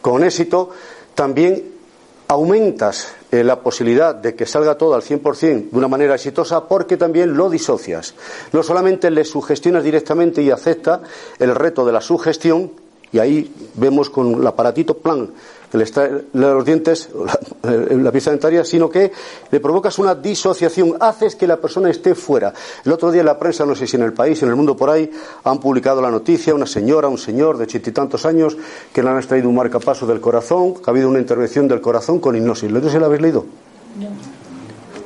con 0.00 0.24
éxito, 0.24 0.70
también 1.14 1.80
aumentas 2.28 3.12
eh, 3.32 3.42
la 3.42 3.60
posibilidad 3.60 4.14
de 4.14 4.36
que 4.36 4.46
salga 4.46 4.76
todo 4.76 4.94
al 4.94 5.02
100% 5.02 5.70
de 5.70 5.76
una 5.76 5.88
manera 5.88 6.14
exitosa 6.14 6.66
porque 6.68 6.96
también 6.96 7.36
lo 7.36 7.50
disocias. 7.50 8.14
No 8.52 8.62
solamente 8.62 9.10
le 9.10 9.24
sugestionas 9.24 9.82
directamente 9.82 10.40
y 10.40 10.50
acepta 10.50 11.00
el 11.38 11.54
reto 11.54 11.84
de 11.84 11.92
la 11.92 12.00
sugestión 12.00 12.70
y 13.12 13.18
ahí 13.18 13.52
vemos 13.74 14.10
con 14.10 14.34
el 14.34 14.46
aparatito 14.46 14.96
plan 14.96 15.30
que 15.70 15.78
le 15.78 15.84
extrae 15.84 16.24
los 16.32 16.64
dientes, 16.64 17.10
la, 17.62 17.70
la 17.72 18.12
pieza 18.12 18.30
dentaria, 18.30 18.64
sino 18.64 18.90
que 18.90 19.12
le 19.50 19.60
provocas 19.60 19.98
una 19.98 20.14
disociación, 20.14 20.96
haces 20.98 21.36
que 21.36 21.46
la 21.46 21.58
persona 21.58 21.90
esté 21.90 22.14
fuera. 22.14 22.52
El 22.84 22.92
otro 22.92 23.12
día 23.12 23.20
en 23.20 23.26
la 23.26 23.38
prensa, 23.38 23.64
no 23.64 23.74
sé 23.74 23.86
si 23.86 23.96
en 23.96 24.02
el 24.02 24.12
país, 24.12 24.42
en 24.42 24.48
el 24.48 24.56
mundo 24.56 24.76
por 24.76 24.90
ahí, 24.90 25.10
han 25.44 25.58
publicado 25.60 26.02
la 26.02 26.10
noticia, 26.10 26.54
una 26.54 26.66
señora, 26.66 27.08
un 27.08 27.18
señor 27.18 27.56
de 27.56 27.64
ochenta 27.64 27.90
y 27.90 27.92
tantos 27.92 28.26
años, 28.26 28.56
que 28.92 29.02
le 29.02 29.10
han 29.10 29.18
extraído 29.18 29.48
un 29.48 29.54
marcapaso 29.54 30.06
del 30.06 30.20
corazón, 30.20 30.74
que 30.74 30.82
ha 30.86 30.90
habido 30.90 31.08
una 31.08 31.20
intervención 31.20 31.68
del 31.68 31.80
corazón 31.80 32.18
con 32.18 32.34
hipnosis. 32.34 32.70
¿Lo 32.70 32.80
la 32.80 33.06
habéis 33.06 33.22
leído? 33.22 33.46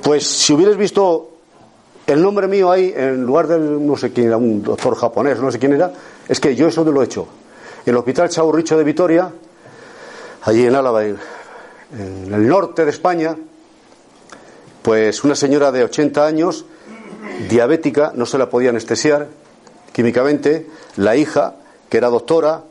Pues 0.03 0.27
si 0.27 0.53
hubieras 0.53 0.77
visto 0.77 1.31
el 2.07 2.23
nombre 2.23 2.47
mío 2.47 2.71
ahí, 2.71 2.93
en 2.95 3.25
lugar 3.25 3.49
del, 3.49 3.87
no 3.87 3.97
sé 3.97 4.13
quién 4.13 4.29
era, 4.29 4.37
un 4.37 4.63
doctor 4.63 4.95
japonés, 4.95 5.41
no 5.41 5.51
sé 5.51 5.59
quién 5.59 5.75
era, 5.75 5.93
es 6.29 6.41
que 6.41 6.55
yo 6.55 6.69
eso 6.69 6.85
lo 6.85 7.03
he 7.03 7.05
hecho. 7.05 7.27
El 7.87 7.97
Hospital 7.99 8.31
Chaurricho 8.31 8.79
de 8.79 8.85
Vitoria, 8.85 9.31
allí 10.43 10.65
en 10.65 10.75
Álava, 10.75 11.05
en, 11.05 11.19
el 11.93 12.49
norte 12.49 12.85
de 12.85 12.91
España, 12.91 13.37
pues 14.81 15.23
una 15.23 15.35
señora 15.35 15.71
de 15.71 15.85
80 15.85 16.27
años, 16.27 16.65
diabética, 17.49 18.13
no 18.15 18.25
se 18.25 18.39
la 18.39 18.49
podía 18.49 18.71
anestesiar 18.71 19.29
químicamente, 19.93 20.67
la 20.97 21.15
hija, 21.15 21.57
que 21.91 21.99
era 21.99 22.09
doctora, 22.09 22.63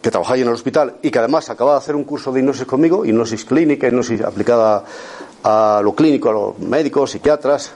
que 0.00 0.10
trabajaba 0.10 0.38
en 0.38 0.48
el 0.48 0.54
hospital 0.54 0.96
y 1.02 1.10
que 1.10 1.18
además 1.18 1.50
acababa 1.50 1.76
de 1.76 1.82
hacer 1.82 1.94
un 1.94 2.04
curso 2.04 2.32
de 2.32 2.40
hipnosis 2.40 2.64
conmigo, 2.64 3.04
hipnosis 3.04 3.44
clínica, 3.44 3.86
hipnosis 3.86 4.22
aplicada 4.22 4.82
a 5.44 5.80
lo 5.84 5.94
clínico, 5.94 6.30
a 6.30 6.32
los 6.32 6.58
médicos, 6.58 7.10
psiquiatras, 7.10 7.72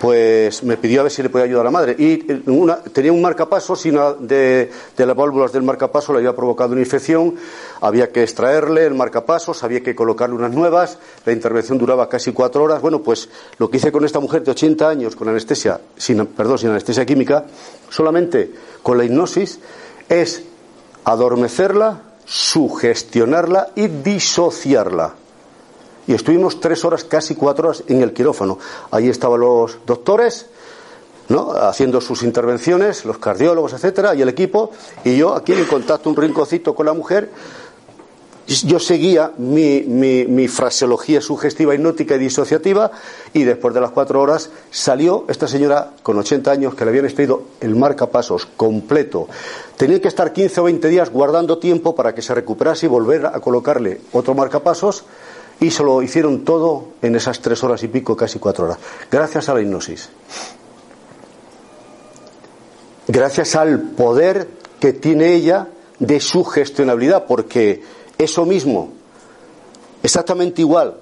pues 0.00 0.62
me 0.62 0.78
pidió 0.78 1.00
a 1.00 1.02
ver 1.02 1.12
si 1.12 1.22
le 1.22 1.28
podía 1.28 1.44
ayudar 1.44 1.60
a 1.60 1.64
la 1.64 1.70
madre. 1.70 1.94
Y 1.98 2.24
eh, 2.26 2.42
tenía 2.90 3.12
un 3.12 3.20
marcapasos 3.20 3.82
de, 3.82 4.70
las 4.96 5.16
válvulas 5.16 5.52
del 5.52 5.62
marcapaso 5.62 6.14
le 6.14 6.20
había 6.20 6.34
provocado 6.34 6.72
una 6.72 6.80
infección. 6.80 7.34
Había 7.82 8.10
que 8.10 8.22
extraerle 8.22 8.86
el 8.86 8.94
marcapasos, 8.94 9.62
había 9.62 9.82
que 9.82 9.94
colocarle 9.94 10.36
unas 10.36 10.52
nuevas. 10.52 10.98
La 11.26 11.34
intervención 11.34 11.76
duraba 11.76 12.08
casi 12.08 12.32
cuatro 12.32 12.64
horas. 12.64 12.80
Bueno, 12.80 13.02
pues 13.02 13.28
lo 13.58 13.68
que 13.68 13.76
hice 13.76 13.92
con 13.92 14.06
esta 14.06 14.20
mujer 14.20 14.42
de 14.42 14.52
80 14.52 14.88
años 14.88 15.14
con 15.14 15.28
anestesia, 15.28 15.78
sin, 15.98 16.24
perdón, 16.28 16.56
sin 16.56 16.70
anestesia 16.70 17.04
química, 17.04 17.44
solamente 17.90 18.50
con 18.82 18.96
la 18.96 19.04
hipnosis, 19.04 19.60
es 20.08 20.44
adormecerla, 21.04 22.04
sugestionarla 22.24 23.68
y 23.76 23.88
disociarla 23.88 25.19
y 26.10 26.14
estuvimos 26.14 26.58
tres 26.58 26.84
horas, 26.84 27.04
casi 27.04 27.36
cuatro 27.36 27.68
horas 27.68 27.84
en 27.86 28.02
el 28.02 28.12
quirófano. 28.12 28.58
Ahí 28.90 29.08
estaban 29.08 29.38
los 29.38 29.78
doctores, 29.86 30.46
haciendo 31.60 32.00
sus 32.00 32.24
intervenciones, 32.24 33.04
los 33.04 33.18
cardiólogos, 33.18 33.74
etcétera, 33.74 34.16
y 34.16 34.22
el 34.22 34.28
equipo, 34.28 34.72
y 35.04 35.16
yo 35.18 35.36
aquí 35.36 35.52
en 35.52 35.66
contacto 35.66 36.10
un 36.10 36.16
rinconcito 36.16 36.74
con 36.74 36.86
la 36.86 36.94
mujer. 36.94 37.30
Yo 38.48 38.80
seguía 38.80 39.30
mi, 39.38 40.48
fraseología 40.48 41.20
sugestiva, 41.20 41.76
hipnótica 41.76 42.16
y 42.16 42.18
disociativa, 42.18 42.90
y 43.32 43.44
después 43.44 43.72
de 43.72 43.80
las 43.80 43.92
cuatro 43.92 44.20
horas 44.20 44.50
salió 44.72 45.26
esta 45.28 45.46
señora 45.46 45.92
con 46.02 46.18
80 46.18 46.50
años 46.50 46.74
que 46.74 46.84
le 46.84 46.90
habían 46.90 47.04
extraído 47.04 47.44
el 47.60 47.76
marcapasos 47.76 48.48
completo. 48.56 49.28
Tenía 49.76 50.00
que 50.02 50.08
estar 50.08 50.32
15 50.32 50.60
o 50.60 50.64
20 50.64 50.88
días 50.88 51.10
guardando 51.10 51.58
tiempo 51.58 51.94
para 51.94 52.16
que 52.16 52.22
se 52.22 52.34
recuperase 52.34 52.86
y 52.86 52.88
volver 52.88 53.26
a 53.26 53.38
colocarle 53.38 54.00
otro 54.10 54.34
marcapasos 54.34 55.04
y 55.60 55.70
se 55.70 55.82
lo 55.82 56.02
hicieron 56.02 56.44
todo 56.44 56.88
en 57.02 57.14
esas 57.14 57.40
tres 57.40 57.62
horas 57.62 57.82
y 57.82 57.88
pico, 57.88 58.16
casi 58.16 58.38
cuatro 58.38 58.64
horas, 58.64 58.78
gracias 59.10 59.48
a 59.48 59.54
la 59.54 59.60
hipnosis. 59.60 60.08
Gracias 63.06 63.56
al 63.56 63.80
poder 63.80 64.48
que 64.78 64.92
tiene 64.92 65.34
ella 65.34 65.68
de 65.98 66.20
su 66.20 66.44
gestionabilidad, 66.44 67.26
porque 67.26 67.82
eso 68.16 68.46
mismo, 68.46 68.92
exactamente 70.02 70.62
igual 70.62 70.96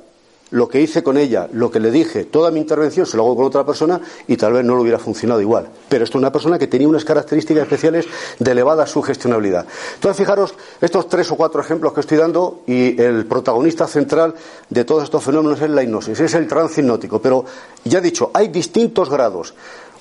lo 0.50 0.68
que 0.68 0.80
hice 0.80 1.02
con 1.02 1.16
ella, 1.16 1.48
lo 1.52 1.70
que 1.70 1.80
le 1.80 1.90
dije, 1.90 2.24
toda 2.24 2.50
mi 2.50 2.60
intervención 2.60 3.06
se 3.06 3.16
lo 3.16 3.24
hago 3.24 3.36
con 3.36 3.44
otra 3.46 3.64
persona 3.64 4.00
y 4.26 4.36
tal 4.36 4.54
vez 4.54 4.64
no 4.64 4.74
lo 4.74 4.82
hubiera 4.82 4.98
funcionado 4.98 5.40
igual. 5.40 5.68
Pero 5.88 6.04
esto 6.04 6.18
es 6.18 6.20
una 6.20 6.32
persona 6.32 6.58
que 6.58 6.66
tenía 6.66 6.88
unas 6.88 7.04
características 7.04 7.64
especiales 7.64 8.06
de 8.38 8.50
elevada 8.50 8.86
sugestionabilidad. 8.86 9.66
Entonces, 9.94 10.16
fijaros, 10.16 10.54
estos 10.80 11.08
tres 11.08 11.30
o 11.30 11.36
cuatro 11.36 11.60
ejemplos 11.60 11.92
que 11.92 12.00
estoy 12.00 12.18
dando 12.18 12.62
y 12.66 13.00
el 13.00 13.26
protagonista 13.26 13.86
central 13.86 14.34
de 14.70 14.84
todos 14.84 15.04
estos 15.04 15.22
fenómenos 15.22 15.60
es 15.60 15.70
la 15.70 15.82
hipnosis, 15.82 16.18
es 16.20 16.34
el 16.34 16.46
trance 16.48 16.80
hipnótico. 16.80 17.20
Pero 17.20 17.44
ya 17.84 17.98
he 17.98 18.02
dicho, 18.02 18.30
hay 18.32 18.48
distintos 18.48 19.10
grados. 19.10 19.54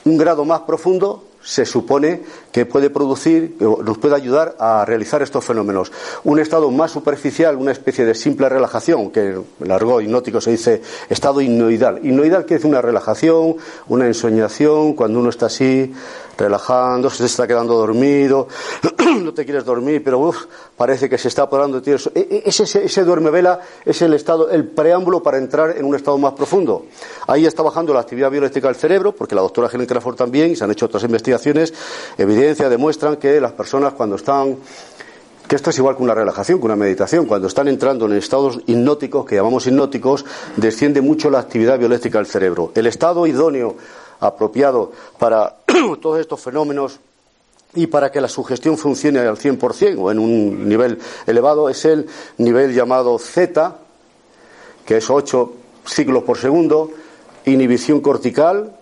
Un 0.05 0.17
grado 0.17 0.45
más 0.45 0.61
profundo 0.61 1.23
se 1.47 1.65
supone 1.65 2.19
que 2.51 2.65
puede 2.65 2.89
producir, 2.89 3.55
nos 3.61 3.97
puede 3.99 4.15
ayudar 4.15 4.57
a 4.59 4.83
realizar 4.83 5.21
estos 5.21 5.45
fenómenos. 5.45 5.93
Un 6.25 6.39
estado 6.39 6.69
más 6.71 6.91
superficial, 6.91 7.55
una 7.55 7.71
especie 7.71 8.03
de 8.03 8.15
simple 8.15 8.49
relajación, 8.49 9.11
que 9.11 9.29
en 9.29 9.71
el 9.71 10.01
hipnótico 10.03 10.41
se 10.41 10.51
dice 10.51 10.81
estado 11.09 11.39
hipnoidal. 11.39 12.05
Hipnoidal 12.05 12.43
quiere 12.43 12.55
decir 12.55 12.69
una 12.69 12.81
relajación, 12.81 13.55
una 13.87 14.07
ensoñación, 14.07 14.91
cuando 14.91 15.21
uno 15.21 15.29
está 15.29 15.45
así, 15.45 15.93
relajando, 16.37 17.09
se 17.09 17.25
está 17.25 17.47
quedando 17.47 17.73
dormido, 17.75 18.47
no 19.21 19.33
te 19.33 19.43
quieres 19.43 19.65
dormir, 19.65 20.03
pero 20.03 20.31
parece 20.75 21.09
que 21.09 21.17
se 21.17 21.27
está 21.27 21.43
apoderando 21.43 21.81
de 21.81 21.97
ti. 21.97 22.09
E, 22.13 22.43
ese, 22.45 22.63
ese, 22.63 23.03
duerme 23.03 23.29
vela 23.29 23.59
es 23.83 24.01
el 24.01 24.13
estado, 24.13 24.49
el 24.49 24.65
preámbulo 24.67 25.21
para 25.23 25.37
entrar 25.37 25.77
en 25.77 25.85
un 25.85 25.95
estado 25.95 26.17
más 26.17 26.33
profundo. 26.33 26.85
Ahí 27.27 27.45
está 27.45 27.63
bajando 27.63 27.93
la 27.93 28.01
actividad 28.01 28.29
biológica 28.29 28.67
del 28.67 28.75
cerebro, 28.75 29.11
porque 29.13 29.35
la 29.35 29.41
doctora 29.41 29.69
Helen 29.71 29.87
Crawford 29.87 30.15
también, 30.15 30.51
y 30.51 30.55
se 30.55 30.63
han 30.63 30.71
hecho 30.71 30.85
otras 30.85 31.03
investigaciones, 31.03 31.73
evidencia, 32.17 32.69
demuestran 32.69 33.17
que 33.17 33.41
las 33.41 33.53
personas 33.53 33.93
cuando 33.93 34.15
están 34.15 34.57
que 35.47 35.55
esto 35.55 35.69
es 35.69 35.77
igual 35.77 35.95
que 35.95 36.03
una 36.03 36.13
relajación, 36.13 36.59
que 36.59 36.65
una 36.65 36.75
meditación. 36.75 37.25
Cuando 37.25 37.47
están 37.47 37.69
entrando 37.69 38.05
en 38.05 38.13
estados 38.13 38.59
hipnóticos, 38.65 39.25
que 39.25 39.35
llamamos 39.35 39.65
hipnóticos, 39.65 40.25
desciende 40.57 40.99
mucho 40.99 41.29
la 41.29 41.39
actividad 41.39 41.79
biológica 41.79 42.17
del 42.17 42.27
cerebro. 42.27 42.71
El 42.75 42.85
estado 42.85 43.25
idóneo 43.25 43.75
apropiado 44.19 44.91
para 45.17 45.57
todos 46.01 46.19
estos 46.19 46.41
fenómenos 46.41 46.99
y 47.75 47.87
para 47.87 48.11
que 48.11 48.21
la 48.21 48.27
sugestión 48.27 48.77
funcione 48.77 49.19
al 49.19 49.37
100% 49.37 49.97
o 49.99 50.11
en 50.11 50.19
un 50.19 50.67
nivel 50.67 50.99
elevado 51.25 51.69
es 51.69 51.85
el 51.85 52.07
nivel 52.37 52.73
llamado 52.73 53.17
Z, 53.19 53.75
que 54.85 54.97
es 54.97 55.09
8 55.09 55.53
ciclos 55.85 56.23
por 56.23 56.37
segundo, 56.37 56.91
inhibición 57.45 58.01
cortical, 58.01 58.73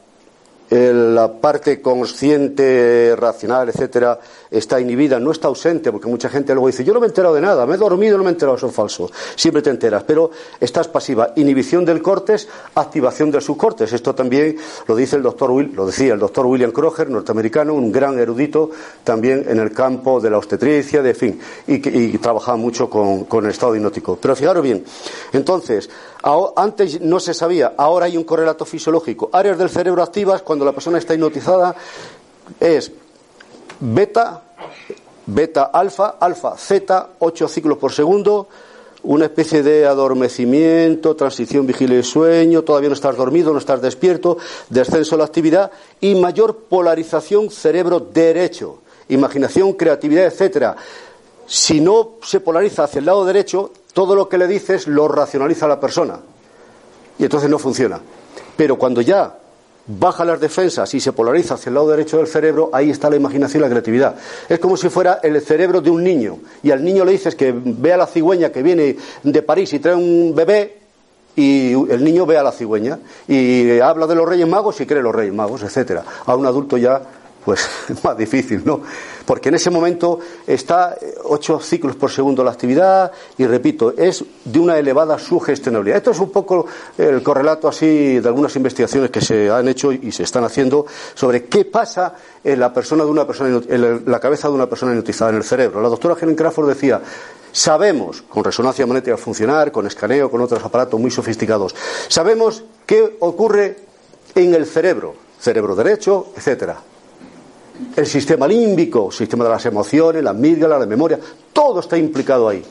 la 0.69 1.31
parte 1.33 1.81
consciente, 1.81 3.15
racional, 3.15 3.69
etcétera, 3.69 4.19
está 4.57 4.79
inhibida, 4.79 5.19
no 5.19 5.31
está 5.31 5.47
ausente, 5.47 5.91
porque 5.91 6.07
mucha 6.07 6.29
gente 6.29 6.53
luego 6.53 6.67
dice, 6.67 6.83
yo 6.83 6.93
no 6.93 6.99
me 6.99 7.07
he 7.07 7.09
enterado 7.09 7.35
de 7.35 7.41
nada, 7.41 7.65
me 7.65 7.75
he 7.75 7.77
dormido, 7.77 8.17
no 8.17 8.23
me 8.23 8.29
he 8.29 8.33
enterado, 8.33 8.57
eso 8.57 8.67
es 8.67 8.73
falso. 8.73 9.09
Siempre 9.35 9.61
te 9.61 9.69
enteras, 9.69 10.03
pero 10.03 10.31
estás 10.59 10.87
pasiva. 10.87 11.33
Inhibición 11.35 11.85
del 11.85 12.01
cortes, 12.01 12.47
activación 12.75 13.31
del 13.31 13.41
subcortes. 13.41 13.91
Esto 13.93 14.15
también 14.15 14.57
lo 14.87 14.95
dice 14.95 15.15
el 15.15 15.23
doctor 15.23 15.51
Will, 15.51 15.73
lo 15.73 15.85
decía 15.85 16.13
el 16.13 16.19
doctor 16.19 16.45
William 16.45 16.71
Kroger, 16.71 17.09
norteamericano, 17.09 17.73
un 17.73 17.91
gran 17.91 18.17
erudito 18.19 18.71
también 19.03 19.45
en 19.47 19.59
el 19.59 19.71
campo 19.71 20.19
de 20.19 20.29
la 20.29 20.37
obstetricia, 20.37 21.01
de 21.01 21.13
fin, 21.13 21.39
y, 21.67 22.17
trabajaba 22.17 22.57
mucho 22.57 22.89
con, 22.89 23.25
con 23.25 23.45
el 23.45 23.51
estado 23.51 23.75
hipnótico. 23.75 24.17
Pero 24.21 24.35
fijaros 24.35 24.63
bien, 24.63 24.83
entonces, 25.33 25.89
antes 26.55 27.01
no 27.01 27.19
se 27.19 27.33
sabía, 27.33 27.73
ahora 27.77 28.07
hay 28.07 28.17
un 28.17 28.23
correlato 28.23 28.65
fisiológico. 28.65 29.29
Áreas 29.31 29.57
del 29.57 29.69
cerebro 29.69 30.01
activas 30.01 30.41
cuando 30.41 30.65
la 30.65 30.71
persona 30.71 30.97
está 30.97 31.13
hipnotizada 31.13 31.75
es 32.59 32.91
beta, 33.79 34.41
beta 35.25 35.63
alfa, 35.63 36.15
alfa 36.19 36.55
zeta, 36.57 37.09
8 37.19 37.47
ciclos 37.47 37.77
por 37.77 37.91
segundo, 37.91 38.47
una 39.03 39.25
especie 39.25 39.61
de 39.61 39.85
adormecimiento, 39.85 41.15
transición 41.15 41.67
vigilia 41.67 41.99
y 41.99 42.03
sueño, 42.03 42.63
todavía 42.63 42.89
no 42.89 42.95
estás 42.95 43.15
dormido, 43.15 43.53
no 43.53 43.59
estás 43.59 43.81
despierto, 43.81 44.37
descenso 44.69 45.15
de 45.15 45.19
la 45.19 45.25
actividad 45.25 45.71
y 46.01 46.15
mayor 46.15 46.55
polarización 46.69 47.51
cerebro 47.51 47.99
derecho, 47.99 48.79
imaginación, 49.09 49.73
creatividad, 49.73 50.25
etcétera. 50.25 50.75
Si 51.45 51.79
no 51.79 52.13
se 52.23 52.39
polariza 52.39 52.85
hacia 52.85 52.99
el 52.99 53.05
lado 53.05 53.25
derecho, 53.25 53.71
todo 53.93 54.15
lo 54.15 54.27
que 54.27 54.39
le 54.39 54.47
dices 54.47 54.87
lo 54.87 55.07
racionaliza 55.07 55.67
la 55.67 55.79
persona. 55.79 56.19
Y 57.19 57.23
entonces 57.23 57.49
no 57.49 57.59
funciona. 57.59 57.99
Pero 58.57 58.77
cuando 58.77 59.01
ya 59.01 59.37
baja 59.87 60.25
las 60.25 60.39
defensas 60.39 60.93
y 60.93 60.99
se 60.99 61.13
polariza 61.13 61.55
hacia 61.55 61.69
el 61.69 61.75
lado 61.75 61.89
derecho 61.89 62.17
del 62.17 62.27
cerebro, 62.27 62.69
ahí 62.73 62.89
está 62.89 63.09
la 63.09 63.15
imaginación 63.15 63.61
y 63.61 63.63
la 63.63 63.69
creatividad. 63.69 64.15
Es 64.49 64.59
como 64.59 64.77
si 64.77 64.89
fuera 64.89 65.19
el 65.21 65.39
cerebro 65.41 65.81
de 65.81 65.89
un 65.89 66.03
niño. 66.03 66.39
Y 66.63 66.71
al 66.71 66.83
niño 66.83 67.05
le 67.05 67.11
dices 67.11 67.35
que 67.35 67.53
vea 67.53 67.97
la 67.97 68.07
cigüeña 68.07 68.51
que 68.51 68.63
viene 68.63 68.97
de 69.23 69.41
París 69.41 69.73
y 69.73 69.79
trae 69.79 69.95
un 69.95 70.33
bebé, 70.35 70.85
y 71.35 71.73
el 71.73 72.03
niño 72.03 72.25
ve 72.25 72.37
a 72.37 72.43
la 72.43 72.53
cigüeña 72.53 72.97
y 73.27 73.79
habla 73.79 74.07
de 74.07 74.15
los 74.15 74.27
Reyes 74.27 74.47
Magos 74.47 74.79
y 74.79 74.85
cree 74.85 75.01
los 75.01 75.13
Reyes 75.13 75.33
Magos, 75.33 75.63
etcétera. 75.63 76.03
A 76.25 76.35
un 76.35 76.45
adulto 76.45 76.77
ya 76.77 77.01
pues 77.45 77.69
más 78.03 78.17
difícil, 78.17 78.63
¿no? 78.65 78.81
Porque 79.25 79.49
en 79.49 79.55
ese 79.55 79.69
momento 79.69 80.19
está 80.45 80.97
ocho 81.23 81.59
ciclos 81.59 81.95
por 81.95 82.11
segundo 82.11 82.43
la 82.43 82.51
actividad 82.51 83.11
y 83.37 83.45
repito, 83.45 83.93
es 83.95 84.23
de 84.43 84.59
una 84.59 84.77
elevada 84.77 85.17
sugestionabilidad. 85.17 85.97
Esto 85.97 86.11
es 86.11 86.19
un 86.19 86.31
poco 86.31 86.65
el 86.97 87.23
correlato 87.23 87.67
así 87.67 88.19
de 88.19 88.27
algunas 88.27 88.55
investigaciones 88.55 89.09
que 89.11 89.21
se 89.21 89.49
han 89.49 89.67
hecho 89.67 89.91
y 89.91 90.11
se 90.11 90.23
están 90.23 90.43
haciendo 90.43 90.85
sobre 91.13 91.45
qué 91.45 91.65
pasa 91.65 92.15
en 92.43 92.59
la 92.59 92.73
persona 92.73 93.03
de 93.03 93.09
una 93.09 93.25
persona 93.25 93.61
en 93.67 94.03
la 94.05 94.19
cabeza 94.19 94.47
de 94.47 94.55
una 94.55 94.67
persona 94.67 94.91
hipnotizada 94.91 95.31
en 95.31 95.37
el 95.37 95.43
cerebro. 95.43 95.81
La 95.81 95.89
doctora 95.89 96.15
Helen 96.19 96.35
Crawford 96.35 96.67
decía 96.67 97.01
Sabemos, 97.51 98.21
con 98.23 98.43
resonancia 98.43 98.85
magnética 98.85 99.15
funcional, 99.15 99.71
con 99.71 99.87
escaneo, 99.87 100.29
con 100.29 100.41
otros 100.41 100.61
aparatos 100.61 100.99
muy 100.99 101.09
sofisticados, 101.09 101.73
sabemos 102.09 102.65
qué 102.85 103.15
ocurre 103.21 103.77
en 104.35 104.53
el 104.53 104.65
cerebro, 104.65 105.15
cerebro 105.39 105.73
derecho, 105.73 106.33
etcétera. 106.35 106.94
El 107.95 108.05
sistema 108.05 108.47
límbico, 108.47 109.11
sistema 109.11 109.43
de 109.43 109.49
las 109.49 109.65
emociones, 109.65 110.23
la 110.23 110.31
amígdala, 110.31 110.79
la 110.79 110.85
memoria, 110.85 111.19
todo 111.51 111.79
está 111.79 111.97
implicado 111.97 112.47
ahí. 112.47 112.63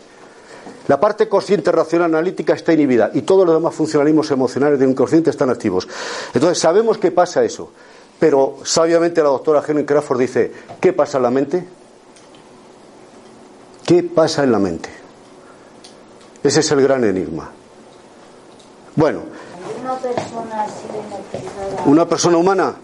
La 0.89 1.01
parte 1.01 1.29
consciente, 1.29 1.73
racional, 1.73 2.15
analítica 2.15 2.55
está 2.55 2.73
inhibida 2.73 3.11
y 3.15 3.23
todos 3.23 3.47
los 3.47 3.55
demás 3.55 3.75
funcionalismos 3.75 4.31
emocionales 4.31 4.79
del 4.79 4.91
inconsciente 4.91 5.31
están 5.31 5.51
activos. 5.51 5.89
Entonces 6.35 6.59
sabemos 6.59 6.99
qué 6.99 7.11
pasa 7.11 7.43
eso, 7.43 7.71
pero 8.19 8.59
sabiamente 8.65 9.23
la 9.23 9.31
doctora 9.31 9.63
Helen 9.67 9.87
Crawford 9.87 10.19
dice, 10.19 10.53
¿qué 10.81 10.93
pasa 10.93 11.19
en 11.19 11.23
la 11.23 11.31
mente? 11.31 11.65
¿Qué 13.87 14.03
pasa 14.03 14.45
en 14.45 14.53
la 14.53 14.59
mente? 14.59 14.91
Ese 16.43 16.61
es 16.61 16.71
el 16.71 16.83
gran 16.83 17.05
enigma. 17.05 17.51
Bueno. 18.97 19.34
Una 19.85 19.97
persona 19.97 20.67
Una 21.85 22.09
persona 22.09 22.39
humana, 22.39 22.75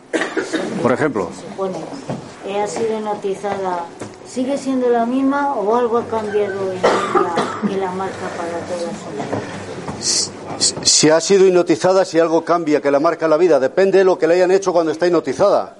por 0.82 0.92
ejemplo. 0.92 1.30
ha 1.30 2.66
sido 2.66 2.98
hipnotizada, 2.98 3.86
¿sigue 4.28 4.58
siendo 4.58 4.90
la 4.90 5.06
misma 5.06 5.54
o 5.54 5.76
algo 5.76 5.96
ha 5.96 6.06
cambiado 6.06 6.72
en 6.72 6.76
ella 6.76 7.34
que 7.66 7.76
la 7.78 7.90
marca 7.92 8.28
para 8.36 8.58
toda 8.68 8.90
su 9.00 9.08
vida? 9.16 10.84
Si 10.84 11.08
ha 11.08 11.18
sido 11.22 11.46
hipnotizada, 11.46 12.04
si 12.04 12.18
algo 12.18 12.44
cambia 12.44 12.82
que 12.82 12.90
la 12.90 13.00
marca 13.00 13.26
la 13.28 13.38
vida, 13.38 13.58
depende 13.58 13.96
de 13.96 14.04
lo 14.04 14.18
que 14.18 14.26
le 14.26 14.34
hayan 14.34 14.50
hecho 14.50 14.74
cuando 14.74 14.92
está 14.92 15.06
hipnotizada. 15.06 15.76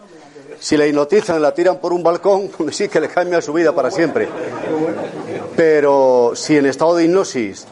Si 0.59 0.79
la 0.79 0.87
hipnotizan, 0.87 1.43
la 1.43 1.53
tiran 1.53 1.81
por 1.81 1.93
un 1.93 2.03
balcón, 2.03 2.50
sí 2.73 2.89
que 2.89 2.99
le 2.99 3.09
cambia 3.09 3.43
su 3.43 3.53
vida 3.53 3.75
para 3.75 3.91
siempre. 3.91 4.27
Pero 5.55 6.33
si 6.35 6.57
en 6.57 6.65
estado 6.65 6.97
de 6.97 7.05
hipnosis 7.05 7.67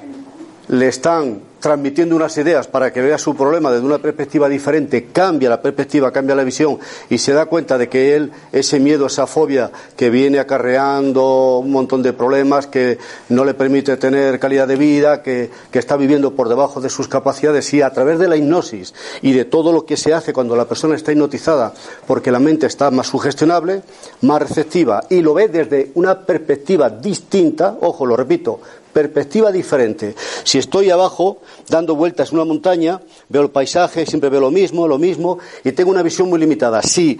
le 0.69 0.89
están 0.89 1.41
transmitiendo 1.61 2.15
unas 2.15 2.37
ideas 2.39 2.69
para 2.69 2.93
que 2.93 3.01
vea 3.01 3.19
su 3.19 3.35
problema 3.35 3.71
desde 3.71 3.85
una 3.85 3.99
perspectiva 3.99 4.49
diferente, 4.49 5.09
cambia 5.13 5.49
la 5.49 5.61
perspectiva, 5.61 6.13
cambia 6.13 6.37
la 6.37 6.45
visión 6.45 6.79
y 7.11 7.19
se 7.19 7.33
da 7.33 7.47
cuenta 7.47 7.79
de 7.79 7.89
que 7.89 8.15
él, 8.15 8.31
ese 8.53 8.79
miedo, 8.79 9.07
esa 9.07 9.27
fobia 9.27 9.71
que 9.97 10.11
viene 10.11 10.39
acarreando 10.39 11.59
un 11.59 11.73
montón 11.73 12.03
de 12.03 12.13
problemas, 12.13 12.67
que 12.67 12.99
no 13.31 13.45
le 13.45 13.55
permite 13.55 13.97
tener 13.97 14.39
calidad 14.39 14.69
de 14.69 14.77
vida, 14.77 15.23
que, 15.23 15.51
que 15.71 15.79
está 15.79 15.97
viviendo 15.97 16.35
por 16.35 16.49
debajo 16.49 16.81
de 16.81 16.91
sus 16.91 17.09
capacidades 17.09 17.73
y 17.75 17.83
a 17.83 17.91
través 17.91 18.19
de 18.19 18.29
la 18.29 18.37
hipnosis 18.37 18.95
y 19.23 19.33
de 19.33 19.45
todo 19.45 19.73
lo 19.73 19.85
que 19.85 19.97
se 19.97 20.15
hace 20.15 20.33
cuando 20.33 20.57
la 20.57 20.67
persona 20.67 20.95
está 20.95 21.13
hipnotizada, 21.13 21.73
porque 22.07 22.31
la 22.31 22.39
mente 22.39 22.67
está 22.67 22.91
más 22.91 23.09
sugestionable, 23.09 23.83
más 24.23 24.43
receptiva 24.43 25.05
y 25.09 25.23
lo 25.23 25.35
ve 25.35 25.49
desde 25.49 25.91
una 25.95 26.21
perspectiva 26.21 26.89
distinta, 26.89 27.77
ojo, 27.81 28.07
lo 28.07 28.17
repito, 28.17 28.61
perspectiva 28.93 29.53
diferente. 29.53 30.15
Si 30.45 30.59
estoy 30.59 30.91
abajo 30.91 31.39
dando 31.69 31.95
vueltas 31.95 32.31
en 32.31 32.37
una 32.37 32.45
montaña, 32.45 33.01
veo 33.29 33.43
el 33.43 33.51
paisaje, 33.51 34.07
siempre 34.07 34.31
veo 34.31 34.41
lo 34.41 34.51
mismo, 34.51 34.89
lo 34.89 34.99
mismo, 34.99 35.39
y 35.65 35.73
tengo 35.73 35.91
una 35.91 36.03
visión 36.03 36.29
muy 36.29 36.39
limitada. 36.39 36.83
Si 36.83 37.19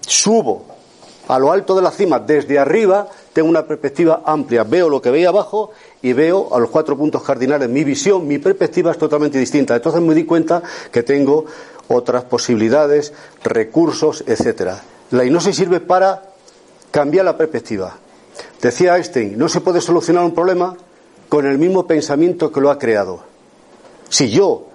subo 0.00 0.64
a 1.28 1.38
lo 1.38 1.52
alto 1.52 1.76
de 1.76 1.82
la 1.82 1.92
cima 1.92 2.18
desde 2.18 2.58
arriba, 2.58 3.08
tengo 3.32 3.48
una 3.48 3.64
perspectiva 3.64 4.22
amplia. 4.24 4.64
Veo 4.64 4.88
lo 4.88 5.00
que 5.00 5.10
veía 5.10 5.28
abajo 5.28 5.70
y 6.02 6.12
veo 6.12 6.48
a 6.52 6.58
los 6.58 6.70
cuatro 6.70 6.96
puntos 6.96 7.22
cardinales. 7.22 7.68
Mi 7.68 7.84
visión, 7.84 8.26
mi 8.26 8.38
perspectiva 8.38 8.90
es 8.90 8.98
totalmente 8.98 9.38
distinta. 9.38 9.76
Entonces 9.76 10.02
me 10.02 10.14
di 10.14 10.24
cuenta 10.24 10.62
que 10.90 11.04
tengo 11.04 11.44
otras 11.88 12.24
posibilidades, 12.24 13.12
recursos, 13.44 14.24
etcétera. 14.26 14.82
La 15.12 15.24
hipnosis 15.24 15.56
sirve 15.56 15.80
para 15.80 16.22
cambiar 16.90 17.24
la 17.24 17.36
perspectiva. 17.36 17.96
Decía 18.60 18.96
Einstein, 18.96 19.38
no 19.38 19.48
se 19.48 19.60
puede 19.60 19.80
solucionar 19.80 20.24
un 20.24 20.34
problema 20.34 20.76
con 21.30 21.46
el 21.46 21.58
mismo 21.58 21.86
pensamiento 21.86 22.50
que 22.50 22.60
lo 22.60 22.70
ha 22.70 22.78
creado. 22.78 23.20
Si 24.08 24.28
yo 24.28 24.66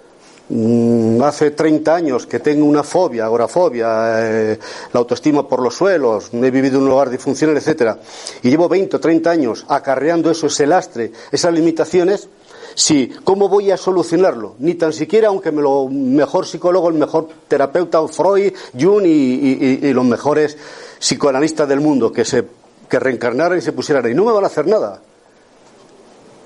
mm, 0.47 1.21
hace 1.21 1.51
30 1.51 1.93
años 1.93 2.25
que 2.25 2.39
tengo 2.39 2.65
una 2.65 2.81
fobia, 2.81 3.25
agorafobia, 3.25 3.87
eh, 4.21 4.59
la 4.93 4.99
autoestima 5.01 5.45
por 5.49 5.61
los 5.61 5.75
suelos, 5.75 6.29
he 6.31 6.51
vivido 6.51 6.77
en 6.77 6.83
un 6.83 6.89
lugar 6.89 7.09
disfuncional, 7.09 7.57
etcétera, 7.57 7.99
y 8.41 8.49
llevo 8.49 8.69
20 8.69 8.95
o 8.95 8.99
30 9.01 9.29
años 9.29 9.65
acarreando 9.67 10.31
eso, 10.31 10.47
ese 10.47 10.65
lastre, 10.65 11.11
esas 11.29 11.53
limitaciones, 11.53 12.29
si, 12.73 13.09
¿cómo 13.25 13.49
voy 13.49 13.71
a 13.71 13.77
solucionarlo? 13.77 14.55
Ni 14.59 14.75
tan 14.75 14.93
siquiera, 14.93 15.27
aunque 15.27 15.51
me 15.51 15.61
lo 15.61 15.89
mejor 15.89 16.45
psicólogo, 16.45 16.87
el 16.87 16.95
mejor 16.95 17.27
terapeuta, 17.49 18.05
Freud, 18.07 18.53
Jung 18.79 19.05
y, 19.05 19.79
y, 19.83 19.93
los 19.93 20.05
mejores 20.05 20.57
psicoanalistas 20.99 21.67
del 21.67 21.81
mundo 21.81 22.13
que 22.13 22.23
se 22.23 22.45
que 22.89 22.99
reencarnaran 22.99 23.57
y 23.57 23.61
se 23.61 23.73
pusieran 23.73 24.05
ahí, 24.05 24.13
no 24.13 24.23
me 24.23 24.31
van 24.31 24.43
a 24.43 24.47
hacer 24.47 24.67
nada 24.67 25.01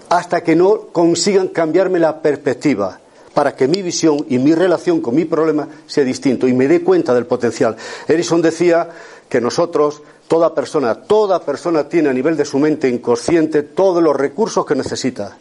hasta 0.09 0.43
que 0.43 0.55
no 0.55 0.87
consigan 0.91 1.47
cambiarme 1.49 1.99
la 1.99 2.21
perspectiva 2.21 2.99
para 3.33 3.55
que 3.55 3.67
mi 3.67 3.81
visión 3.81 4.25
y 4.27 4.37
mi 4.39 4.53
relación 4.53 5.01
con 5.01 5.15
mi 5.15 5.25
problema 5.25 5.67
sea 5.87 6.03
distinto 6.03 6.47
y 6.47 6.53
me 6.53 6.67
dé 6.67 6.83
cuenta 6.83 7.13
del 7.13 7.25
potencial. 7.25 7.75
Edison 8.07 8.41
decía 8.41 8.89
que 9.29 9.39
nosotros, 9.39 10.01
toda 10.27 10.53
persona, 10.53 10.95
toda 10.95 11.45
persona 11.45 11.87
tiene 11.87 12.09
a 12.09 12.13
nivel 12.13 12.35
de 12.35 12.43
su 12.43 12.59
mente 12.59 12.89
inconsciente 12.89 13.63
todos 13.63 14.03
los 14.03 14.15
recursos 14.15 14.65
que 14.65 14.75
necesita 14.75 15.37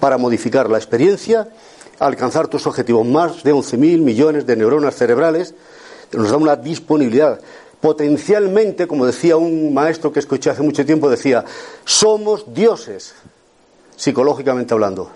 para 0.00 0.16
modificar 0.16 0.70
la 0.70 0.78
experiencia, 0.78 1.48
alcanzar 1.98 2.48
tus 2.48 2.66
objetivos. 2.66 3.06
Más 3.06 3.42
de 3.42 3.52
11.000 3.52 3.98
millones 3.98 4.46
de 4.46 4.56
neuronas 4.56 4.94
cerebrales 4.94 5.54
nos 6.12 6.30
da 6.30 6.36
una 6.36 6.56
disponibilidad. 6.56 7.40
Potencialmente, 7.80 8.86
como 8.86 9.06
decía 9.06 9.36
un 9.36 9.74
maestro 9.74 10.12
que 10.12 10.20
escuché 10.20 10.50
hace 10.50 10.62
mucho 10.62 10.86
tiempo, 10.86 11.10
decía, 11.10 11.44
somos 11.84 12.54
dioses 12.54 13.14
psicológicamente 13.98 14.72
hablando. 14.72 15.10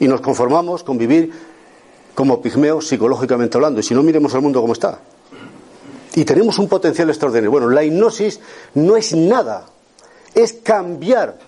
Y 0.00 0.08
nos 0.08 0.20
conformamos 0.20 0.82
con 0.82 0.98
vivir 0.98 1.32
como 2.14 2.42
pigmeos 2.42 2.88
psicológicamente 2.88 3.56
hablando. 3.56 3.80
Y 3.80 3.82
si 3.84 3.94
no, 3.94 4.02
miremos 4.02 4.34
al 4.34 4.42
mundo 4.42 4.60
como 4.60 4.72
está. 4.72 4.98
Y 6.14 6.24
tenemos 6.24 6.58
un 6.58 6.68
potencial 6.68 7.08
extraordinario. 7.08 7.50
Bueno, 7.50 7.70
la 7.70 7.84
hipnosis 7.84 8.40
no 8.74 8.96
es 8.96 9.14
nada, 9.14 9.66
es 10.34 10.52
cambiar 10.52 11.38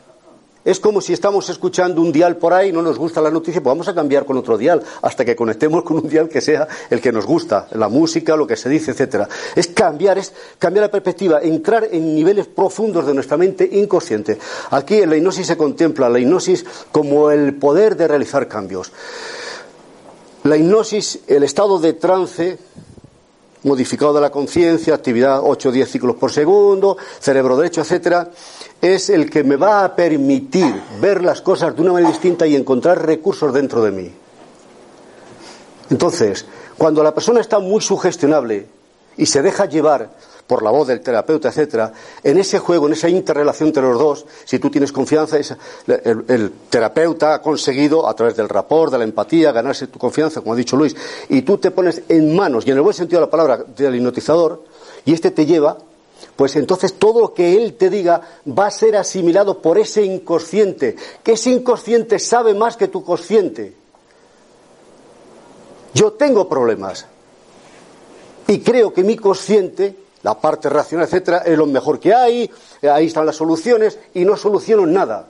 es 0.65 0.81
como 0.81 1.01
si 1.01 1.13
estamos 1.13 1.49
escuchando 1.51 2.01
un 2.01 2.11
dial 2.11 2.37
por 2.37 2.53
ahí, 2.55 2.73
no 2.73 2.81
nos 2.81 2.99
gusta 2.99 3.21
la 3.21 3.31
noticia, 3.31 3.63
pues 3.63 3.71
vamos 3.71 3.89
a 3.89 3.95
cambiar 3.95 4.25
con 4.25 4.37
otro 4.39 4.57
dial 4.57 4.83
hasta 5.03 5.25
que 5.25 5.37
conectemos 5.37 5.83
con 5.83 5.99
un 5.99 6.09
dial 6.09 6.29
que 6.29 6.41
sea 6.41 6.67
el 6.89 7.01
que 7.01 7.13
nos 7.13 7.27
gusta, 7.27 7.69
la 7.73 7.89
música, 7.89 8.37
lo 8.37 8.47
que 8.47 8.57
se 8.57 8.69
dice, 8.69 8.93
etcétera. 8.93 9.29
Es 9.55 9.69
cambiar, 9.69 10.19
es 10.19 10.33
cambiar 10.59 10.87
la 10.87 10.91
perspectiva, 10.91 11.41
entrar 11.43 11.89
en 11.91 12.15
niveles 12.15 12.47
profundos 12.47 13.07
de 13.07 13.15
nuestra 13.15 13.37
mente 13.37 13.69
inconsciente. 13.71 14.39
Aquí 14.71 14.97
en 14.97 15.11
la 15.11 15.17
hipnosis 15.17 15.47
se 15.47 15.57
contempla 15.57 16.09
la 16.09 16.19
hipnosis 16.19 16.65
como 16.91 17.31
el 17.31 17.55
poder 17.57 17.97
de 17.97 18.09
realizar 18.09 18.49
cambios. 18.49 18.91
La 20.45 20.57
hipnosis, 20.57 21.21
el 21.27 21.43
estado 21.43 21.79
de 21.79 21.95
trance, 21.95 22.59
modificado 23.65 24.15
de 24.15 24.21
la 24.21 24.31
conciencia, 24.31 24.95
actividad 24.95 25.41
8 25.43 25.69
o 25.69 25.73
10 25.73 25.91
ciclos 25.91 26.17
por 26.17 26.31
segundo, 26.31 26.97
cerebro 27.19 27.57
derecho, 27.57 27.81
etcétera, 27.81 28.31
es 28.85 29.09
el 29.09 29.31
que 29.31 29.43
me 29.45 29.57
va 29.57 29.83
a 29.83 29.97
permitir 29.97 30.79
ver 31.01 31.25
las 31.25 31.41
cosas 31.41 31.75
de 31.75 31.81
una 31.81 31.95
manera 31.95 32.11
distinta 32.11 32.47
y 32.47 32.55
encontrar 32.55 33.07
recursos 33.07 33.53
dentro 33.55 33.83
de 33.83 33.91
mí. 33.91 34.13
Entonces, 35.89 36.45
cuando 36.77 37.03
la 37.03 37.15
persona 37.15 37.41
está 37.41 37.59
muy 37.61 37.81
sugestionable 37.81 38.67
y 39.17 39.25
se 39.25 39.41
deja 39.41 39.65
llevar 39.65 40.11
por 40.47 40.63
la 40.63 40.71
voz 40.71 40.87
del 40.87 41.01
terapeuta, 41.01 41.49
etcétera, 41.49 41.95
en 42.23 42.37
ese 42.37 42.59
juego, 42.59 42.87
en 42.87 42.93
esa 42.93 43.09
interrelación 43.09 43.69
entre 43.69 43.85
los 43.85 43.99
dos, 43.99 44.27
si 44.45 44.59
tú 44.59 44.69
tienes 44.69 44.93
confianza, 44.93 45.39
el, 45.39 46.25
el, 46.29 46.53
terapeuta 46.69 47.33
ha 47.33 47.41
conseguido, 47.41 48.07
a 48.07 48.15
través 48.15 48.37
del 48.37 48.51
rapport, 48.51 48.93
de 48.93 48.99
la 48.99 49.05
empatía, 49.05 49.51
ganarse 49.53 49.87
tu 49.87 49.99
confianza, 49.99 50.43
como 50.43 50.53
ha 50.53 50.57
dicho 50.57 50.77
Luis, 50.77 50.95
y 51.31 51.41
tú 51.41 51.57
te 51.57 51.71
pones 51.71 52.03
en 52.11 52.37
manos, 52.37 52.67
y 52.67 52.71
en 52.71 52.77
el 52.77 52.83
buen 52.83 52.95
sentido 52.95 53.21
de 53.21 53.27
la 53.29 53.31
palabra, 53.31 53.65
del 53.75 53.95
hipnotizador, 53.95 54.63
y 55.07 55.15
este 55.15 55.31
te 55.31 55.47
lleva 55.47 55.79
pues 56.37 56.57
entonces 56.57 56.95
todo 56.95 57.21
lo 57.21 57.35
que 57.35 57.57
él 57.57 57.75
te 57.75 57.91
diga 57.91 58.21
va 58.47 58.67
a 58.67 58.71
ser 58.71 58.97
asimilado 58.97 59.61
por 59.61 59.79
ese 59.79 60.03
inconsciente, 60.03 60.97
que 61.23 61.33
ese 61.33 61.51
inconsciente 61.51 62.19
sabe 62.19 62.55
más 62.55 62.77
que 62.77 62.89
tu 62.89 63.05
consciente. 63.05 63.75
Yo 65.95 66.13
tengo 66.13 66.49
problemas 66.49 67.07
y 68.47 68.61
creo 68.61 68.93
que 68.93 69.05
mi 69.05 69.17
consciente, 69.17 69.97
la 70.23 70.41
parte 70.41 70.69
racional, 70.69 71.07
etcétera, 71.07 71.39
es 71.39 71.57
lo 71.57 71.67
mejor 71.67 72.01
que 72.01 72.13
hay, 72.13 72.51
ahí 72.83 73.07
están 73.07 73.27
las 73.27 73.37
soluciones 73.37 73.99
y 74.13 74.25
no 74.25 74.37
soluciono 74.37 74.87
nada. 74.87 75.29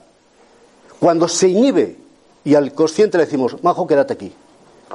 Cuando 0.99 1.27
se 1.27 1.49
inhibe 1.49 1.97
y 2.43 2.55
al 2.55 2.73
consciente 2.73 3.17
le 3.17 3.25
decimos, 3.25 3.61
majo, 3.63 3.85
quédate 3.85 4.13
aquí, 4.13 4.33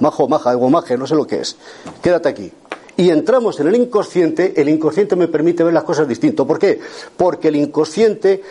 majo, 0.00 0.28
maja, 0.28 0.50
algo 0.50 0.68
maje, 0.70 0.98
no 0.98 1.06
sé 1.06 1.14
lo 1.14 1.26
que 1.26 1.40
es, 1.40 1.56
quédate 2.02 2.28
aquí 2.28 2.52
y 3.00 3.08
entramos 3.08 3.58
en 3.58 3.68
el 3.68 3.76
inconsciente, 3.76 4.52
el 4.60 4.68
inconsciente 4.68 5.16
me 5.16 5.26
permite 5.26 5.64
ver 5.64 5.72
las 5.72 5.84
cosas 5.84 6.06
distinto. 6.06 6.46
¿Por 6.46 6.58
qué? 6.58 6.78
Porque 7.16 7.48
el 7.48 7.56
inconsciente 7.56 8.42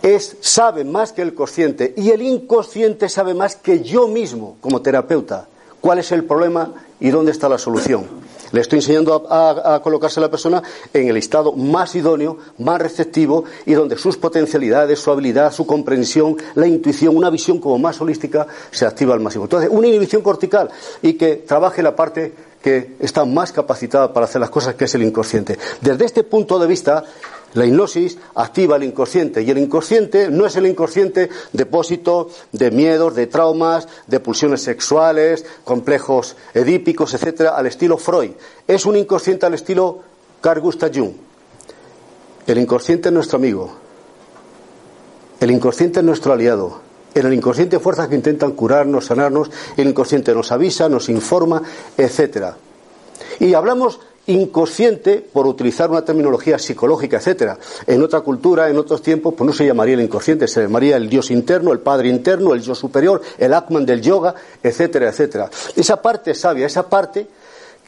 es, 0.00 0.38
sabe 0.40 0.84
más 0.84 1.12
que 1.12 1.20
el 1.20 1.34
consciente 1.34 1.92
y 1.94 2.08
el 2.08 2.22
inconsciente 2.22 3.10
sabe 3.10 3.34
más 3.34 3.56
que 3.56 3.82
yo 3.82 4.08
mismo 4.08 4.56
como 4.62 4.80
terapeuta 4.80 5.48
cuál 5.82 5.98
es 5.98 6.12
el 6.12 6.24
problema 6.24 6.72
y 6.98 7.10
dónde 7.10 7.30
está 7.30 7.46
la 7.46 7.58
solución. 7.58 8.06
Le 8.52 8.62
estoy 8.62 8.78
enseñando 8.78 9.26
a, 9.28 9.78
colocarse 9.82 10.18
a 10.18 10.22
la 10.22 10.30
persona 10.30 10.62
en 10.94 11.08
el 11.08 11.18
estado 11.18 11.52
más 11.52 11.94
idóneo, 11.94 12.38
más 12.56 12.80
receptivo 12.80 13.44
y 13.66 13.74
donde 13.74 13.98
sus 13.98 14.16
potencialidades, 14.16 14.98
su 14.98 15.10
habilidad, 15.10 15.52
su 15.52 15.66
comprensión, 15.66 16.38
la 16.54 16.66
intuición, 16.66 17.14
una 17.14 17.28
visión 17.28 17.58
como 17.58 17.78
más 17.78 18.00
holística 18.00 18.46
se 18.70 18.86
activa 18.86 19.12
al 19.12 19.20
máximo. 19.20 19.44
Entonces, 19.44 19.68
una 19.70 19.88
inhibición 19.88 20.22
cortical 20.22 20.70
y 21.02 21.12
que 21.12 21.36
trabaje 21.36 21.82
la 21.82 21.94
parte 21.94 22.47
que 22.68 22.96
está 23.00 23.24
más 23.24 23.50
capacitada 23.50 24.12
para 24.12 24.26
hacer 24.26 24.40
las 24.40 24.50
cosas, 24.50 24.74
que 24.74 24.84
es 24.84 24.94
el 24.94 25.02
inconsciente. 25.02 25.58
Desde 25.80 26.04
este 26.04 26.22
punto 26.22 26.58
de 26.58 26.66
vista, 26.66 27.02
la 27.54 27.64
hipnosis 27.64 28.18
activa 28.34 28.76
el 28.76 28.82
inconsciente 28.82 29.40
y 29.40 29.50
el 29.50 29.56
inconsciente 29.56 30.30
no 30.30 30.44
es 30.44 30.54
el 30.56 30.66
inconsciente 30.66 31.30
depósito 31.54 32.28
de 32.52 32.70
miedos, 32.70 33.14
de 33.14 33.26
traumas, 33.26 33.88
de 34.06 34.20
pulsiones 34.20 34.60
sexuales, 34.60 35.46
complejos 35.64 36.36
edípicos, 36.52 37.14
etcétera, 37.14 37.56
al 37.56 37.66
estilo 37.66 37.96
Freud. 37.96 38.32
Es 38.66 38.84
un 38.84 38.96
inconsciente 38.96 39.46
al 39.46 39.54
estilo 39.54 40.00
Carl 40.42 40.60
Gustav 40.60 40.90
Jung. 40.94 41.12
El 42.46 42.58
inconsciente 42.58 43.08
es 43.08 43.14
nuestro 43.14 43.38
amigo. 43.38 43.72
El 45.40 45.50
inconsciente 45.50 46.00
es 46.00 46.04
nuestro 46.04 46.34
aliado. 46.34 46.87
En 47.14 47.26
el 47.26 47.34
inconsciente 47.34 47.78
fuerzas 47.78 48.08
que 48.08 48.14
intentan 48.14 48.52
curarnos, 48.52 49.06
sanarnos. 49.06 49.50
El 49.76 49.88
inconsciente 49.88 50.34
nos 50.34 50.52
avisa, 50.52 50.88
nos 50.88 51.08
informa, 51.08 51.62
etcétera. 51.96 52.56
Y 53.40 53.54
hablamos 53.54 54.00
inconsciente, 54.28 55.26
por 55.32 55.46
utilizar 55.46 55.90
una 55.90 56.04
terminología 56.04 56.58
psicológica, 56.58 57.16
etcétera. 57.16 57.58
En 57.86 58.02
otra 58.02 58.20
cultura, 58.20 58.68
en 58.68 58.76
otros 58.76 59.00
tiempos, 59.00 59.34
pues 59.34 59.46
no 59.46 59.54
se 59.54 59.64
llamaría 59.64 59.94
el 59.94 60.02
inconsciente, 60.02 60.46
se 60.46 60.62
llamaría 60.62 60.96
el 60.96 61.08
Dios 61.08 61.30
interno, 61.30 61.72
el 61.72 61.80
Padre 61.80 62.08
interno, 62.08 62.52
el 62.52 62.60
yo 62.60 62.74
superior, 62.74 63.22
el 63.38 63.54
Atman 63.54 63.86
del 63.86 64.02
yoga, 64.02 64.34
etcétera, 64.62 65.08
etcétera. 65.08 65.50
Esa 65.74 66.02
parte 66.02 66.34
sabia, 66.34 66.66
esa 66.66 66.88
parte 66.88 67.26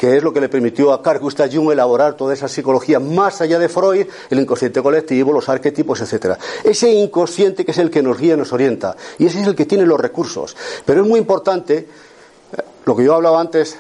que 0.01 0.17
es 0.17 0.23
lo 0.23 0.33
que 0.33 0.41
le 0.41 0.49
permitió 0.49 0.95
a 0.95 1.03
Carl 1.03 1.19
Gustav 1.19 1.51
Jung 1.53 1.71
elaborar 1.71 2.17
toda 2.17 2.33
esa 2.33 2.49
psicología 2.49 2.99
más 2.99 3.43
allá 3.43 3.59
de 3.59 3.69
Freud, 3.69 4.07
el 4.31 4.41
inconsciente 4.41 4.81
colectivo, 4.81 5.31
los 5.31 5.47
arquetipos, 5.51 6.01
etcétera. 6.01 6.39
Ese 6.65 6.91
inconsciente 6.91 7.67
que 7.67 7.73
es 7.73 7.77
el 7.77 7.91
que 7.91 8.03
nos 8.03 8.19
guía, 8.19 8.35
nos 8.35 8.51
orienta, 8.55 8.97
y 9.19 9.27
ese 9.27 9.43
es 9.43 9.47
el 9.47 9.55
que 9.55 9.67
tiene 9.67 9.85
los 9.85 10.01
recursos. 10.01 10.57
Pero 10.87 11.03
es 11.03 11.07
muy 11.07 11.21
importante, 11.21 11.77
eh, 11.77 12.63
lo 12.87 12.97
que 12.97 13.05
yo 13.05 13.15
hablaba 13.15 13.43
antes, 13.43 13.77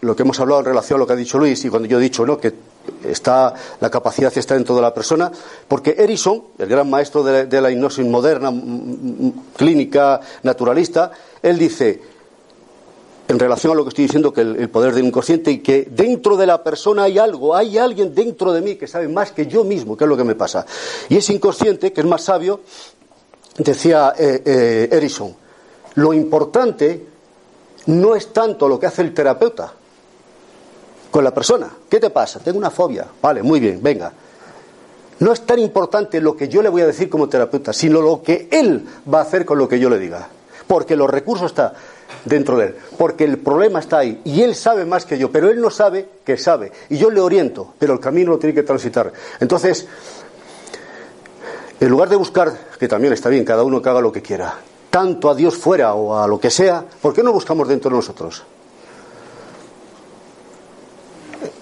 lo 0.00 0.16
que 0.16 0.24
hemos 0.24 0.40
hablado 0.40 0.62
en 0.62 0.66
relación 0.66 0.96
a 0.96 0.98
lo 0.98 1.06
que 1.06 1.12
ha 1.12 1.16
dicho 1.16 1.38
Luis 1.38 1.64
y 1.64 1.68
cuando 1.68 1.86
yo 1.86 1.98
he 1.98 2.02
dicho 2.02 2.26
¿no? 2.26 2.38
que 2.38 2.52
está 3.04 3.54
la 3.78 3.88
capacidad 3.88 4.36
está 4.36 4.54
dentro 4.54 4.74
de 4.74 4.82
la 4.82 4.92
persona, 4.92 5.30
porque 5.68 5.94
Erison, 5.96 6.42
el 6.58 6.66
gran 6.66 6.90
maestro 6.90 7.22
de, 7.22 7.60
la 7.60 7.70
hipnosis 7.70 8.04
moderna, 8.04 8.52
clínica, 9.56 10.20
naturalista, 10.42 11.12
él 11.40 11.56
dice, 11.56 12.02
en 13.28 13.38
relación 13.38 13.72
a 13.72 13.76
lo 13.76 13.84
que 13.84 13.90
estoy 13.90 14.04
diciendo, 14.04 14.32
que 14.32 14.42
el, 14.42 14.68
poder 14.68 14.94
del 14.94 15.06
inconsciente 15.06 15.50
y 15.50 15.58
que 15.58 15.88
dentro 15.90 16.36
de 16.36 16.46
la 16.46 16.62
persona 16.62 17.04
hay 17.04 17.18
algo, 17.18 17.54
hay 17.54 17.78
alguien 17.78 18.14
dentro 18.14 18.52
de 18.52 18.60
mí 18.60 18.76
que 18.76 18.86
sabe 18.86 19.08
más 19.08 19.32
que 19.32 19.46
yo 19.46 19.64
mismo 19.64 19.96
qué 19.96 20.04
es 20.04 20.08
lo 20.08 20.16
que 20.16 20.24
me 20.24 20.34
pasa. 20.34 20.66
Y 21.08 21.16
ese 21.16 21.32
inconsciente, 21.32 21.92
que 21.92 22.00
es 22.00 22.06
más 22.06 22.22
sabio, 22.22 22.60
decía 23.58 24.14
eh, 24.18 24.42
eh, 24.44 24.88
Erison, 24.90 25.34
lo 25.94 26.12
importante 26.12 27.06
no 27.86 28.14
es 28.14 28.32
tanto 28.32 28.68
lo 28.68 28.78
que 28.78 28.86
hace 28.86 29.02
el 29.02 29.14
terapeuta, 29.14 29.72
con 31.12 31.22
la 31.22 31.32
persona. 31.32 31.70
¿Qué 31.88 32.00
te 32.00 32.10
pasa? 32.10 32.40
Tengo 32.40 32.58
una 32.58 32.70
fobia. 32.70 33.06
Vale, 33.20 33.42
muy 33.42 33.60
bien, 33.60 33.80
venga. 33.82 34.12
No 35.20 35.32
es 35.32 35.42
tan 35.42 35.58
importante 35.58 36.20
lo 36.20 36.34
que 36.34 36.48
yo 36.48 36.62
le 36.62 36.70
voy 36.70 36.82
a 36.82 36.86
decir 36.86 37.08
como 37.08 37.28
terapeuta, 37.28 37.72
sino 37.72 38.00
lo 38.00 38.22
que 38.22 38.48
él 38.50 38.84
va 39.12 39.18
a 39.18 39.22
hacer 39.22 39.44
con 39.44 39.58
lo 39.58 39.68
que 39.68 39.78
yo 39.78 39.90
le 39.90 39.98
diga. 39.98 40.28
Porque 40.66 40.96
los 40.96 41.08
recursos 41.08 41.46
están 41.46 41.72
dentro 42.24 42.56
de 42.56 42.66
él, 42.66 42.76
porque 42.98 43.24
el 43.24 43.38
problema 43.38 43.80
está 43.80 43.98
ahí 43.98 44.20
y 44.24 44.42
él 44.42 44.54
sabe 44.54 44.84
más 44.84 45.04
que 45.04 45.18
yo, 45.18 45.30
pero 45.30 45.50
él 45.50 45.60
no 45.60 45.70
sabe 45.70 46.08
que 46.24 46.36
sabe 46.36 46.72
y 46.88 46.98
yo 46.98 47.10
le 47.10 47.20
oriento, 47.20 47.74
pero 47.78 47.94
el 47.94 48.00
camino 48.00 48.32
lo 48.32 48.38
tiene 48.38 48.54
que 48.54 48.62
transitar. 48.62 49.12
Entonces, 49.40 49.86
en 51.80 51.88
lugar 51.88 52.08
de 52.08 52.16
buscar, 52.16 52.52
que 52.78 52.88
también 52.88 53.12
está 53.12 53.28
bien, 53.28 53.44
cada 53.44 53.64
uno 53.64 53.82
que 53.82 53.88
haga 53.88 54.00
lo 54.00 54.12
que 54.12 54.22
quiera, 54.22 54.54
tanto 54.90 55.30
a 55.30 55.34
Dios 55.34 55.56
fuera 55.56 55.94
o 55.94 56.16
a 56.16 56.26
lo 56.28 56.38
que 56.38 56.50
sea, 56.50 56.84
¿por 57.00 57.12
qué 57.12 57.22
no 57.22 57.32
buscamos 57.32 57.66
dentro 57.66 57.90
de 57.90 57.96
nosotros? 57.96 58.44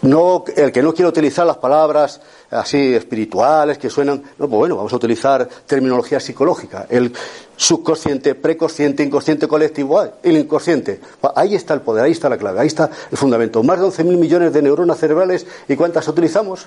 No, 0.03 0.45
el 0.57 0.73
que 0.73 0.83
no 0.83 0.93
quiere 0.95 1.09
utilizar 1.09 1.47
las 1.47 1.59
palabras 1.59 2.21
así 2.51 2.95
espirituales 2.95 3.79
que 3.79 3.91
suenan, 3.91 4.23
no, 4.39 4.49
pues 4.49 4.59
bueno, 4.59 4.77
vamos 4.77 4.93
a 4.93 4.97
utilizar 4.97 5.49
terminología 5.67 6.21
psicológica. 6.21 6.87
El 6.89 7.13
subconsciente, 7.57 8.35
preconsciente, 8.35 9.03
inconsciente 9.03 9.47
colectivo, 9.47 9.99
ah, 9.99 10.11
el 10.23 10.37
inconsciente. 10.37 11.01
Ahí 11.35 11.55
está 11.55 11.75
el 11.75 11.83
poder, 11.83 12.05
ahí 12.05 12.13
está 12.13 12.29
la 12.29 12.39
clave, 12.39 12.61
ahí 12.61 12.67
está 12.67 12.91
el 13.11 13.19
fundamento. 13.19 13.63
Más 13.63 13.79
de 13.79 13.87
11.000 13.87 14.17
millones 14.17 14.53
de 14.53 14.63
neuronas 14.63 14.99
cerebrales, 14.99 15.47
¿y 15.69 15.77
cuántas 15.77 16.09
utilizamos? 16.09 16.67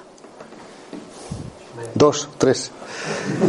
Dos, 1.95 2.29
tres. 2.37 2.71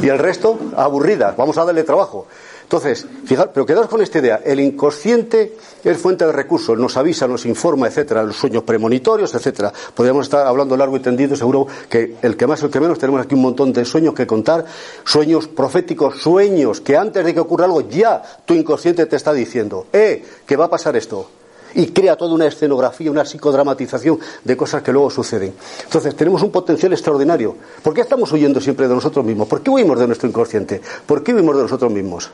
Y 0.02 0.08
el 0.08 0.18
resto, 0.18 0.58
aburridas. 0.76 1.36
Vamos 1.36 1.56
a 1.58 1.64
darle 1.64 1.82
trabajo. 1.82 2.26
Entonces, 2.64 3.06
fijar, 3.24 3.52
pero 3.52 3.64
quedaos 3.64 3.88
con 3.88 4.02
esta 4.02 4.18
idea. 4.18 4.40
El 4.44 4.58
inconsciente 4.58 5.56
es 5.84 5.98
fuente 5.98 6.26
de 6.26 6.32
recursos, 6.32 6.76
nos 6.78 6.96
avisa, 6.96 7.28
nos 7.28 7.46
informa, 7.46 7.86
etcétera, 7.86 8.24
los 8.24 8.36
sueños 8.36 8.64
premonitorios, 8.64 9.34
etcétera. 9.34 9.72
Podríamos 9.94 10.26
estar 10.26 10.46
hablando 10.46 10.76
largo 10.76 10.96
y 10.96 11.00
tendido, 11.00 11.36
seguro 11.36 11.66
que 11.88 12.16
el 12.22 12.36
que 12.36 12.46
más 12.46 12.62
o 12.62 12.66
el 12.66 12.72
que 12.72 12.80
menos 12.80 12.98
tenemos 12.98 13.20
aquí 13.20 13.34
un 13.34 13.42
montón 13.42 13.72
de 13.72 13.84
sueños 13.84 14.14
que 14.14 14.26
contar, 14.26 14.64
sueños 15.04 15.46
proféticos, 15.46 16.20
sueños 16.20 16.80
que 16.80 16.96
antes 16.96 17.24
de 17.24 17.34
que 17.34 17.40
ocurra 17.40 17.66
algo 17.66 17.82
ya 17.82 18.22
tu 18.44 18.54
inconsciente 18.54 19.06
te 19.06 19.16
está 19.16 19.32
diciendo, 19.32 19.86
eh, 19.92 20.24
que 20.46 20.56
va 20.56 20.64
a 20.64 20.70
pasar 20.70 20.96
esto 20.96 21.28
y 21.74 21.88
crea 21.88 22.16
toda 22.16 22.34
una 22.34 22.46
escenografía, 22.46 23.10
una 23.10 23.24
psicodramatización 23.24 24.18
de 24.42 24.56
cosas 24.56 24.82
que 24.82 24.92
luego 24.92 25.10
suceden. 25.10 25.54
Entonces, 25.82 26.14
tenemos 26.14 26.42
un 26.42 26.50
potencial 26.50 26.92
extraordinario. 26.92 27.56
¿Por 27.82 27.92
qué 27.92 28.00
estamos 28.00 28.30
huyendo 28.32 28.60
siempre 28.60 28.88
de 28.88 28.94
nosotros 28.94 29.24
mismos? 29.24 29.48
¿Por 29.48 29.60
qué 29.60 29.70
huimos 29.70 29.98
de 29.98 30.06
nuestro 30.06 30.28
inconsciente? 30.28 30.80
¿Por 31.06 31.22
qué 31.22 31.34
huimos 31.34 31.56
de 31.56 31.62
nosotros 31.62 31.90
mismos? 31.90 32.30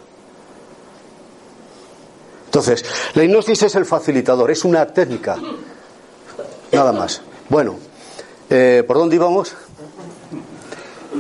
Entonces, 2.51 2.85
la 3.15 3.23
hipnosis 3.23 3.63
es 3.63 3.77
el 3.77 3.87
facilitador, 3.87 4.51
es 4.51 4.65
una 4.65 4.85
técnica. 4.85 5.37
Nada 6.73 6.91
más. 6.91 7.23
Bueno, 7.49 7.77
eh, 8.51 8.83
¿por 8.85 8.97
dónde 8.97 9.15
íbamos? 9.15 9.55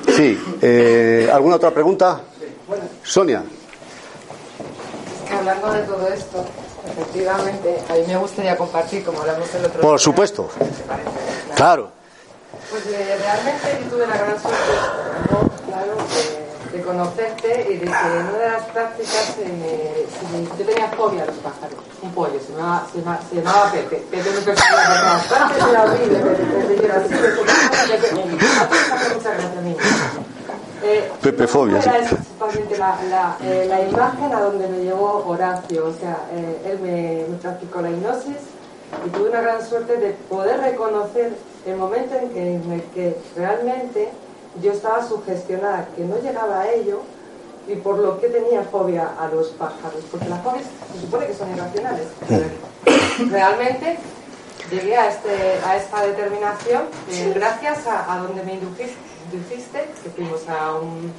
Sí, 0.08 0.36
eh, 0.60 1.30
¿alguna 1.32 1.54
otra 1.54 1.70
pregunta? 1.70 2.20
Sonia. 3.04 3.44
Hablando 5.32 5.72
de 5.72 5.82
todo 5.82 6.08
esto, 6.08 6.44
efectivamente, 6.84 7.78
a 7.88 7.92
mí 7.92 8.00
me 8.08 8.16
gustaría 8.16 8.56
compartir, 8.56 9.04
como 9.04 9.20
hablamos 9.20 9.54
el 9.54 9.66
otro 9.66 9.80
Por 9.82 10.00
supuesto. 10.00 10.48
Claro. 11.54 11.92
Pues 12.70 12.86
eh, 12.86 13.16
realmente 13.22 13.84
yo 13.84 13.90
tuve 13.96 14.06
la 14.08 14.16
gran 14.16 14.42
suerte, 14.42 14.58
claro, 15.68 15.96
de 16.72 16.82
conocerte 16.82 17.66
y 17.70 17.74
de 17.78 17.80
que 17.80 17.86
en 17.86 18.26
una 18.28 18.38
de 18.38 18.48
las 18.48 18.64
prácticas 18.66 19.36
eh, 19.40 20.06
yo 20.58 20.64
tenía 20.64 20.88
fobia 20.88 21.24
a 21.24 21.26
los 21.26 21.36
pájaros, 21.36 21.78
un 22.02 22.12
pollo, 22.12 22.38
se 22.40 22.52
llamaba, 22.52 22.86
se 22.92 22.98
llamaba, 22.98 23.20
se 23.28 23.36
llamaba 23.36 23.72
Pepe, 23.72 23.96
Pepe 24.10 24.30
no 24.32 24.40
persona 24.40 25.02
bastante 25.04 25.70
era 25.70 25.84
horrible, 25.84 26.18
Pepe, 26.18 26.84
era 26.84 26.96
así, 26.96 27.14
muchas 29.14 29.36
gracias, 29.38 29.62
niña. 29.62 29.76
Eh, 30.82 31.12
Pepe 31.20 31.46
fobia. 31.46 31.78
Era 31.78 31.92
principalmente 31.92 32.78
la, 32.78 32.98
la, 33.10 33.36
eh, 33.42 33.66
la, 33.68 33.82
imagen 33.82 34.32
a 34.32 34.40
donde 34.40 34.66
me 34.68 34.78
llevó 34.78 35.24
Horacio, 35.26 35.88
o 35.88 35.92
sea, 35.92 36.16
eh, 36.32 36.70
él 36.70 36.78
me, 36.80 37.26
me 37.28 37.36
practicó 37.36 37.82
la 37.82 37.90
hipnosis 37.90 38.36
y 39.04 39.10
tuve 39.10 39.28
una 39.28 39.40
gran 39.42 39.66
suerte 39.66 39.96
de 39.98 40.12
poder 40.28 40.60
reconocer 40.60 41.32
el 41.66 41.76
momento 41.76 42.14
en 42.16 42.30
que, 42.30 42.54
en 42.54 42.72
el 42.72 42.82
que 42.94 43.16
realmente 43.36 44.10
yo 44.62 44.72
estaba 44.72 45.06
sugestionada, 45.06 45.88
que 45.96 46.04
no 46.04 46.18
llegaba 46.18 46.60
a 46.60 46.72
ello 46.72 47.00
y 47.68 47.76
por 47.76 47.98
lo 47.98 48.20
que 48.20 48.28
tenía 48.28 48.62
fobia 48.64 49.10
a 49.18 49.28
los 49.28 49.48
pájaros, 49.48 50.02
porque 50.10 50.28
las 50.28 50.42
fobias 50.42 50.66
se 50.92 51.00
supone 51.00 51.26
que 51.26 51.34
son 51.34 51.50
irracionales. 51.52 52.06
Realmente 53.30 53.98
llegué 54.70 54.96
a, 54.96 55.08
este, 55.08 55.60
a 55.64 55.76
esta 55.76 56.02
determinación 56.02 56.84
eh, 57.10 57.32
gracias 57.34 57.86
a, 57.86 58.18
donde 58.18 58.42
me 58.42 58.54
indujiste, 58.54 59.88
que 60.02 60.10
fuimos 60.10 60.48
a 60.48 60.74
un, 60.76 61.12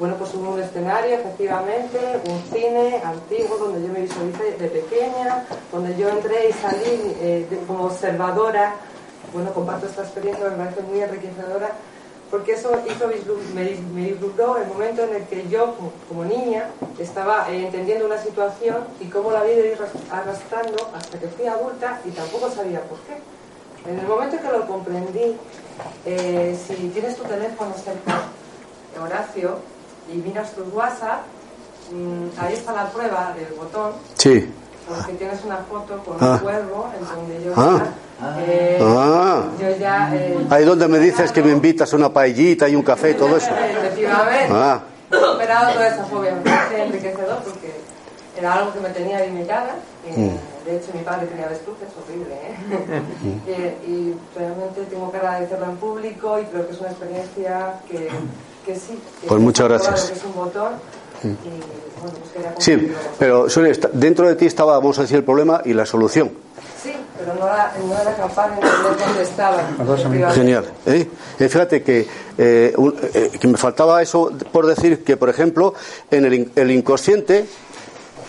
bueno, 0.00 0.16
pues 0.16 0.34
un 0.34 0.58
escenario, 0.58 1.14
efectivamente, 1.14 1.98
un 2.28 2.42
cine 2.52 3.00
antiguo 3.04 3.56
donde 3.58 3.86
yo 3.86 3.92
me 3.92 4.00
visualicé 4.00 4.56
de 4.58 4.68
pequeña, 4.68 5.46
donde 5.70 5.96
yo 5.96 6.08
entré 6.08 6.48
y 6.48 6.52
salí 6.52 7.16
eh, 7.20 7.46
como 7.66 7.84
observadora. 7.84 8.74
Bueno, 9.32 9.52
comparto 9.54 9.86
esta 9.86 10.02
experiencia, 10.02 10.44
me 10.46 10.56
parece 10.56 10.82
muy 10.82 11.00
enriquecedora 11.00 11.70
porque 12.32 12.52
eso 12.52 12.70
hizo, 12.88 13.08
me, 13.54 13.62
me 13.94 14.08
el 14.08 14.66
momento 14.66 15.04
en 15.04 15.16
el 15.16 15.24
que 15.26 15.46
yo, 15.50 15.76
como, 16.08 16.24
niña, 16.24 16.70
estaba 16.98 17.46
eh, 17.50 17.66
entendiendo 17.66 18.06
una 18.06 18.16
situación 18.16 18.84
y 19.00 19.04
cómo 19.08 19.30
la 19.32 19.42
vida 19.42 19.66
iba 19.66 19.86
arrastrando 20.10 20.90
hasta 20.94 21.18
que 21.18 21.28
fui 21.28 21.46
adulta 21.46 22.00
y 22.06 22.10
tampoco 22.10 22.50
sabía 22.50 22.80
por 22.84 22.98
qué. 23.00 23.18
En 23.86 23.98
el 23.98 24.06
momento 24.06 24.38
que 24.40 24.48
lo 24.48 24.66
comprendí, 24.66 25.36
eh, 26.06 26.58
si 26.66 26.74
tienes 26.88 27.16
tu 27.18 27.24
teléfono 27.24 27.74
cerca, 27.74 28.22
Horacio, 28.98 29.58
y 30.10 30.16
miras 30.16 30.54
tu 30.54 30.62
WhatsApp, 30.74 31.24
mm, 31.92 32.28
ahí 32.38 32.54
está 32.54 32.72
la 32.72 32.90
prueba 32.90 33.34
del 33.36 33.52
botón. 33.58 33.92
Sí. 34.16 34.50
Porque 34.96 35.12
tienes 35.14 35.44
una 35.44 35.56
foto 35.58 35.98
con 36.04 36.16
Ah. 36.20 36.32
un 36.34 36.38
cuervo 36.38 36.90
en 36.98 37.06
donde 37.06 37.44
yo 37.44 37.52
Ah. 37.56 37.82
ya, 38.20 38.42
eh, 38.46 38.78
Ah. 38.82 39.42
yo 39.60 39.76
ya 39.76 40.14
eh, 40.14 40.46
Ahí 40.50 40.64
donde 40.64 40.88
me 40.88 40.98
dices 40.98 41.32
que 41.32 41.42
me 41.42 41.50
invitas 41.52 41.92
a 41.92 41.96
una 41.96 42.12
paellita 42.12 42.68
y 42.68 42.76
un 42.76 42.82
café 42.82 43.10
y 43.10 43.14
todo 43.14 43.36
eso. 43.36 43.50
Efectivamente. 43.50 44.48
Ah. 44.52 44.80
He 45.10 45.16
superado 45.16 45.72
toda 45.74 45.88
esa 45.88 46.04
fobia, 46.04 46.32
me 46.34 46.40
parece 46.50 46.82
enriquecedor 46.84 47.38
porque 47.44 47.72
era 48.38 48.54
algo 48.54 48.72
que 48.72 48.80
me 48.80 48.88
tenía 48.90 49.20
limitada. 49.20 49.74
y, 50.08 50.20
Mm. 50.20 50.36
De 50.66 50.76
hecho, 50.76 50.90
mi 50.94 51.02
padre 51.02 51.26
tenía 51.26 51.46
avestruces, 51.46 51.88
horrible, 52.00 52.34
¿eh? 52.34 53.02
y, 53.48 53.50
y 53.90 54.16
realmente 54.36 54.82
tengo 54.88 55.10
que 55.10 55.16
agradecerlo 55.18 55.64
en 55.66 55.76
público 55.76 56.38
y 56.38 56.44
creo 56.44 56.66
que 56.68 56.72
es 56.72 56.80
una 56.80 56.90
experiencia 56.90 57.74
que, 57.88 58.08
que 58.64 58.76
sí. 58.76 59.00
Que 59.20 59.26
Pues 59.26 59.40
muchas 59.40 59.68
gracias. 59.68 60.04
que 60.10 60.18
es 60.18 60.24
un 60.24 60.34
botón 60.36 60.72
y 61.24 61.28
bueno, 62.00 62.16
quería 62.34 62.54
Sí, 62.58 62.92
pero 63.18 63.48
Sonia, 63.48 63.72
dentro 63.92 64.26
de 64.28 64.34
ti 64.34 64.46
estaba, 64.46 64.74
vamos 64.78 64.98
a 64.98 65.02
decir, 65.02 65.16
el 65.18 65.24
problema 65.24 65.62
y 65.64 65.72
la 65.72 65.86
solución. 65.86 66.30
Sí, 66.82 66.92
pero 67.18 67.34
no 67.34 67.46
era, 67.46 67.72
no 67.86 68.00
era 68.00 68.14
capaz 68.16 68.48
de 68.48 68.54
entender 68.54 69.06
dónde 69.06 69.22
estaba. 69.22 70.32
Genial. 70.32 70.64
¿eh? 70.86 71.08
Eh, 71.38 71.48
fíjate 71.48 71.82
que, 71.82 72.06
eh, 72.38 72.72
un- 72.76 72.96
eh, 73.14 73.30
que 73.40 73.46
me 73.48 73.56
faltaba 73.56 74.02
eso 74.02 74.30
por 74.50 74.66
decir 74.66 75.04
que, 75.04 75.16
por 75.16 75.28
ejemplo, 75.28 75.74
en 76.10 76.24
el, 76.24 76.34
in- 76.34 76.52
el 76.56 76.70
inconsciente, 76.72 77.46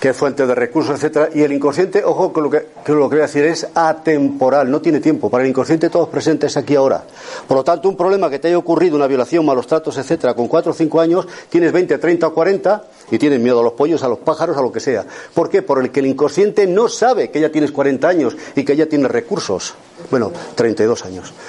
que 0.03 0.13
fuente 0.13 0.45
de 0.45 0.53
recursos, 0.53 0.95
etcétera, 0.95 1.29
y 1.33 1.43
el 1.43 1.53
inconsciente, 1.53 2.03
ojo, 2.03 2.33
que 2.33 2.41
lo 2.41 2.49
que, 2.49 2.65
que 2.83 2.91
lo 2.91 3.07
que 3.07 3.15
voy 3.15 3.19
a 3.19 3.27
decir 3.27 3.45
es 3.45 3.65
atemporal, 3.73 4.69
no 4.69 4.81
tiene 4.81 4.99
tiempo. 4.99 5.29
Para 5.29 5.45
el 5.45 5.49
inconsciente 5.49 5.89
todo 5.89 6.03
es 6.03 6.09
presente, 6.09 6.47
es 6.47 6.57
aquí 6.57 6.75
ahora. 6.75 7.05
Por 7.47 7.55
lo 7.55 7.63
tanto, 7.63 7.87
un 7.87 7.95
problema 7.95 8.29
que 8.29 8.37
te 8.37 8.49
haya 8.49 8.57
ocurrido, 8.57 8.97
una 8.97 9.07
violación, 9.07 9.45
malos 9.45 9.65
tratos, 9.65 9.97
etcétera, 9.97 10.33
con 10.33 10.49
4 10.49 10.73
o 10.73 10.75
5 10.75 10.99
años, 10.99 11.25
tienes 11.47 11.71
20, 11.71 11.97
30 11.99 12.27
o 12.27 12.33
40 12.33 12.83
y 13.11 13.17
tienes 13.17 13.39
miedo 13.39 13.59
a 13.59 13.63
los 13.63 13.73
pollos, 13.73 14.03
a 14.03 14.07
los 14.07 14.19
pájaros, 14.19 14.57
a 14.57 14.61
lo 14.61 14.71
que 14.71 14.79
sea. 14.79 15.05
¿Por 15.33 15.49
qué? 15.49 15.61
Por 15.61 15.79
el 15.79 15.91
que 15.91 15.99
el 15.99 16.07
inconsciente 16.07 16.65
no 16.67 16.87
sabe 16.87 17.29
que 17.29 17.39
ya 17.39 17.49
tienes 17.51 17.71
40 17.71 18.07
años 18.07 18.35
y 18.55 18.63
que 18.63 18.75
ya 18.75 18.85
tienes 18.87 19.11
recursos. 19.11 19.73
Bueno, 20.09 20.31
32 20.55 21.05
años. 21.05 21.33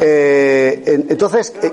Eh, 0.00 0.82
en- 0.86 1.06
entonces, 1.10 1.52
eh, 1.62 1.72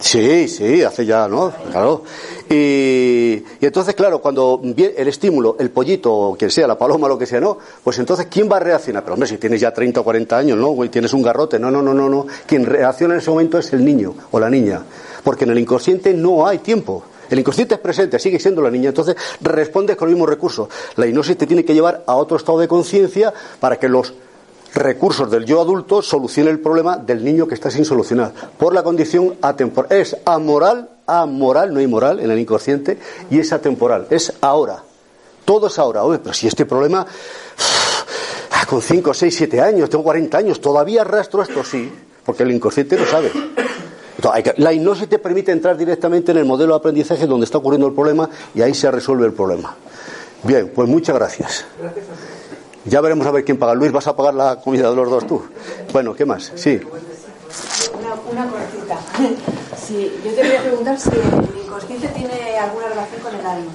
sí. 0.00 0.18
Sí, 0.18 0.48
sí, 0.48 0.82
hace 0.82 1.04
ya, 1.04 1.28
¿no? 1.28 1.52
Claro. 1.70 2.02
Y, 2.48 3.42
y 3.60 3.66
entonces, 3.66 3.94
claro, 3.94 4.20
cuando 4.20 4.58
viene 4.62 4.94
el 4.96 5.08
estímulo, 5.08 5.56
el 5.58 5.70
pollito, 5.70 6.12
o 6.12 6.36
quien 6.36 6.50
sea, 6.50 6.66
la 6.66 6.78
paloma, 6.78 7.08
lo 7.08 7.18
que 7.18 7.26
sea, 7.26 7.40
¿no? 7.40 7.58
Pues 7.84 7.98
entonces, 7.98 8.26
¿quién 8.30 8.48
va 8.50 8.56
a 8.56 8.60
reaccionar? 8.60 9.02
Pero 9.02 9.14
hombre, 9.14 9.28
si 9.28 9.38
tienes 9.38 9.60
ya 9.60 9.72
30 9.72 10.00
o 10.00 10.04
40 10.04 10.36
años, 10.38 10.58
¿no? 10.58 10.68
Güey, 10.68 10.88
tienes 10.88 11.12
un 11.12 11.22
garrote. 11.22 11.58
No, 11.58 11.70
no, 11.70 11.82
no, 11.82 11.92
no, 11.94 12.08
no. 12.08 12.26
Quien 12.46 12.64
reacciona 12.64 13.14
en 13.14 13.20
ese 13.20 13.30
momento 13.30 13.58
es 13.58 13.72
el 13.72 13.84
niño 13.84 14.14
o 14.30 14.40
la 14.40 14.48
niña. 14.50 14.82
Porque 15.22 15.44
en 15.44 15.50
el 15.50 15.58
inconsciente 15.58 16.14
no 16.14 16.46
hay 16.46 16.58
tiempo. 16.58 17.02
El 17.30 17.38
inconsciente 17.38 17.74
es 17.74 17.80
presente, 17.80 18.18
sigue 18.18 18.38
siendo 18.38 18.62
la 18.62 18.70
niña. 18.70 18.88
Entonces, 18.88 19.16
respondes 19.40 19.96
con 19.96 20.08
los 20.08 20.14
mismos 20.14 20.28
recursos. 20.28 20.68
La 20.96 21.06
hipnosis 21.06 21.36
te 21.36 21.46
tiene 21.46 21.64
que 21.64 21.74
llevar 21.74 22.04
a 22.06 22.14
otro 22.16 22.36
estado 22.36 22.58
de 22.58 22.68
conciencia 22.68 23.32
para 23.60 23.76
que 23.76 23.88
los 23.88 24.14
recursos 24.74 25.30
del 25.30 25.44
yo 25.44 25.60
adulto 25.60 26.02
solucione 26.02 26.50
el 26.50 26.60
problema 26.60 26.96
del 26.96 27.24
niño 27.24 27.48
que 27.48 27.54
está 27.54 27.70
sin 27.70 27.84
solucionar 27.84 28.32
por 28.56 28.74
la 28.74 28.82
condición 28.82 29.36
atemporal. 29.40 29.92
Es 29.92 30.16
amoral, 30.24 30.88
amoral, 31.06 31.72
no 31.72 31.80
inmoral 31.80 32.20
en 32.20 32.30
el 32.30 32.38
inconsciente, 32.38 32.98
y 33.30 33.38
es 33.38 33.52
atemporal, 33.52 34.06
es 34.10 34.32
ahora. 34.40 34.82
Todo 35.44 35.68
es 35.68 35.78
ahora. 35.78 36.04
Oye, 36.04 36.18
pero 36.18 36.34
si 36.34 36.46
este 36.46 36.66
problema 36.66 37.06
ah, 38.52 38.66
con 38.66 38.82
5, 38.82 39.14
6, 39.14 39.34
7 39.34 39.60
años, 39.60 39.88
tengo 39.88 40.04
40 40.04 40.36
años, 40.36 40.60
todavía 40.60 41.00
arrastro 41.00 41.42
esto, 41.42 41.64
sí, 41.64 41.90
porque 42.24 42.42
el 42.42 42.52
inconsciente 42.52 42.98
lo 42.98 43.06
sabe. 43.06 43.32
La 44.56 44.72
te 45.08 45.18
permite 45.18 45.52
entrar 45.52 45.76
directamente 45.76 46.32
en 46.32 46.38
el 46.38 46.44
modelo 46.44 46.72
de 46.72 46.78
aprendizaje 46.78 47.26
donde 47.26 47.44
está 47.44 47.58
ocurriendo 47.58 47.86
el 47.86 47.94
problema 47.94 48.28
y 48.54 48.62
ahí 48.62 48.74
se 48.74 48.90
resuelve 48.90 49.26
el 49.26 49.32
problema. 49.32 49.76
Bien, 50.42 50.72
pues 50.74 50.88
muchas 50.88 51.14
gracias. 51.14 51.64
Ya 52.84 53.00
veremos 53.00 53.26
a 53.26 53.30
ver 53.30 53.44
quién 53.44 53.58
paga. 53.58 53.74
Luis, 53.74 53.92
¿vas 53.92 54.06
a 54.08 54.16
pagar 54.16 54.34
la 54.34 54.56
comida 54.60 54.90
de 54.90 54.96
los 54.96 55.08
dos 55.08 55.26
tú? 55.26 55.42
Bueno, 55.92 56.14
¿qué 56.14 56.24
más? 56.24 56.52
Sí. 56.54 56.80
Una, 58.32 58.46
cortita. 58.46 58.98
Sí, 59.88 60.20
yo 60.22 60.30
te 60.32 60.42
quería 60.42 60.60
preguntar 60.60 61.00
si 61.00 61.08
el 61.08 61.64
inconsciente 61.64 62.08
tiene 62.08 62.58
alguna 62.58 62.88
relación 62.88 63.22
con 63.22 63.34
el 63.34 63.46
alma, 63.46 63.70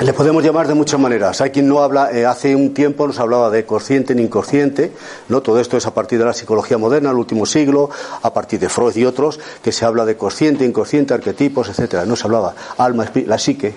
Le 0.00 0.12
podemos 0.12 0.42
llamar 0.42 0.66
de 0.66 0.74
muchas 0.74 0.98
maneras. 0.98 1.40
Hay 1.40 1.50
quien 1.50 1.68
no 1.68 1.80
habla, 1.80 2.10
eh, 2.12 2.26
hace 2.26 2.56
un 2.56 2.74
tiempo 2.74 3.06
nos 3.06 3.20
hablaba 3.20 3.48
de 3.50 3.64
consciente 3.64 4.14
ni 4.14 4.22
inconsciente, 4.22 4.92
¿no? 5.28 5.42
Todo 5.42 5.60
esto 5.60 5.76
es 5.76 5.86
a 5.86 5.94
partir 5.94 6.18
de 6.18 6.24
la 6.24 6.32
psicología 6.32 6.76
moderna, 6.76 7.10
el 7.10 7.16
último 7.16 7.46
siglo, 7.46 7.90
a 8.22 8.32
partir 8.32 8.58
de 8.58 8.68
Freud 8.68 8.96
y 8.96 9.04
otros, 9.04 9.38
que 9.62 9.70
se 9.70 9.84
habla 9.84 10.04
de 10.04 10.16
consciente, 10.16 10.64
inconsciente, 10.64 11.14
arquetipos, 11.14 11.68
etcétera. 11.68 12.04
No 12.04 12.16
se 12.16 12.24
hablaba 12.24 12.54
alma, 12.78 13.10
la 13.26 13.38
psique. 13.38 13.74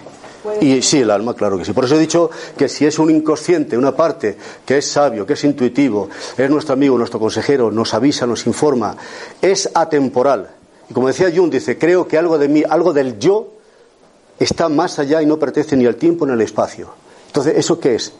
Y 0.61 0.81
sí, 0.81 1.01
el 1.01 1.11
alma, 1.11 1.35
claro 1.35 1.57
que 1.57 1.65
sí. 1.65 1.73
Por 1.73 1.85
eso 1.85 1.95
he 1.95 1.99
dicho 1.99 2.29
que 2.57 2.67
si 2.67 2.85
es 2.85 2.97
un 2.97 3.11
inconsciente, 3.11 3.77
una 3.77 3.95
parte 3.95 4.37
que 4.65 4.77
es 4.77 4.89
sabio, 4.89 5.25
que 5.25 5.33
es 5.33 5.43
intuitivo, 5.43 6.09
es 6.37 6.49
nuestro 6.49 6.73
amigo, 6.73 6.97
nuestro 6.97 7.19
consejero, 7.19 7.69
nos 7.69 7.93
avisa, 7.93 8.25
nos 8.25 8.47
informa, 8.47 8.95
es 9.41 9.69
atemporal. 9.73 10.49
Y 10.89 10.93
como 10.93 11.07
decía 11.07 11.31
Jung, 11.35 11.51
dice, 11.51 11.77
creo 11.77 12.07
que 12.07 12.17
algo 12.17 12.37
de 12.37 12.47
mí, 12.47 12.63
algo 12.67 12.93
del 12.93 13.19
yo, 13.19 13.56
está 14.39 14.69
más 14.69 14.99
allá 14.99 15.21
y 15.21 15.25
no 15.25 15.37
pertenece 15.37 15.75
ni 15.75 15.85
al 15.85 15.95
tiempo 15.95 16.25
ni 16.25 16.33
al 16.33 16.41
espacio. 16.41 16.89
Entonces, 17.27 17.53
¿eso 17.57 17.79
qué 17.79 17.95
es? 17.95 18.13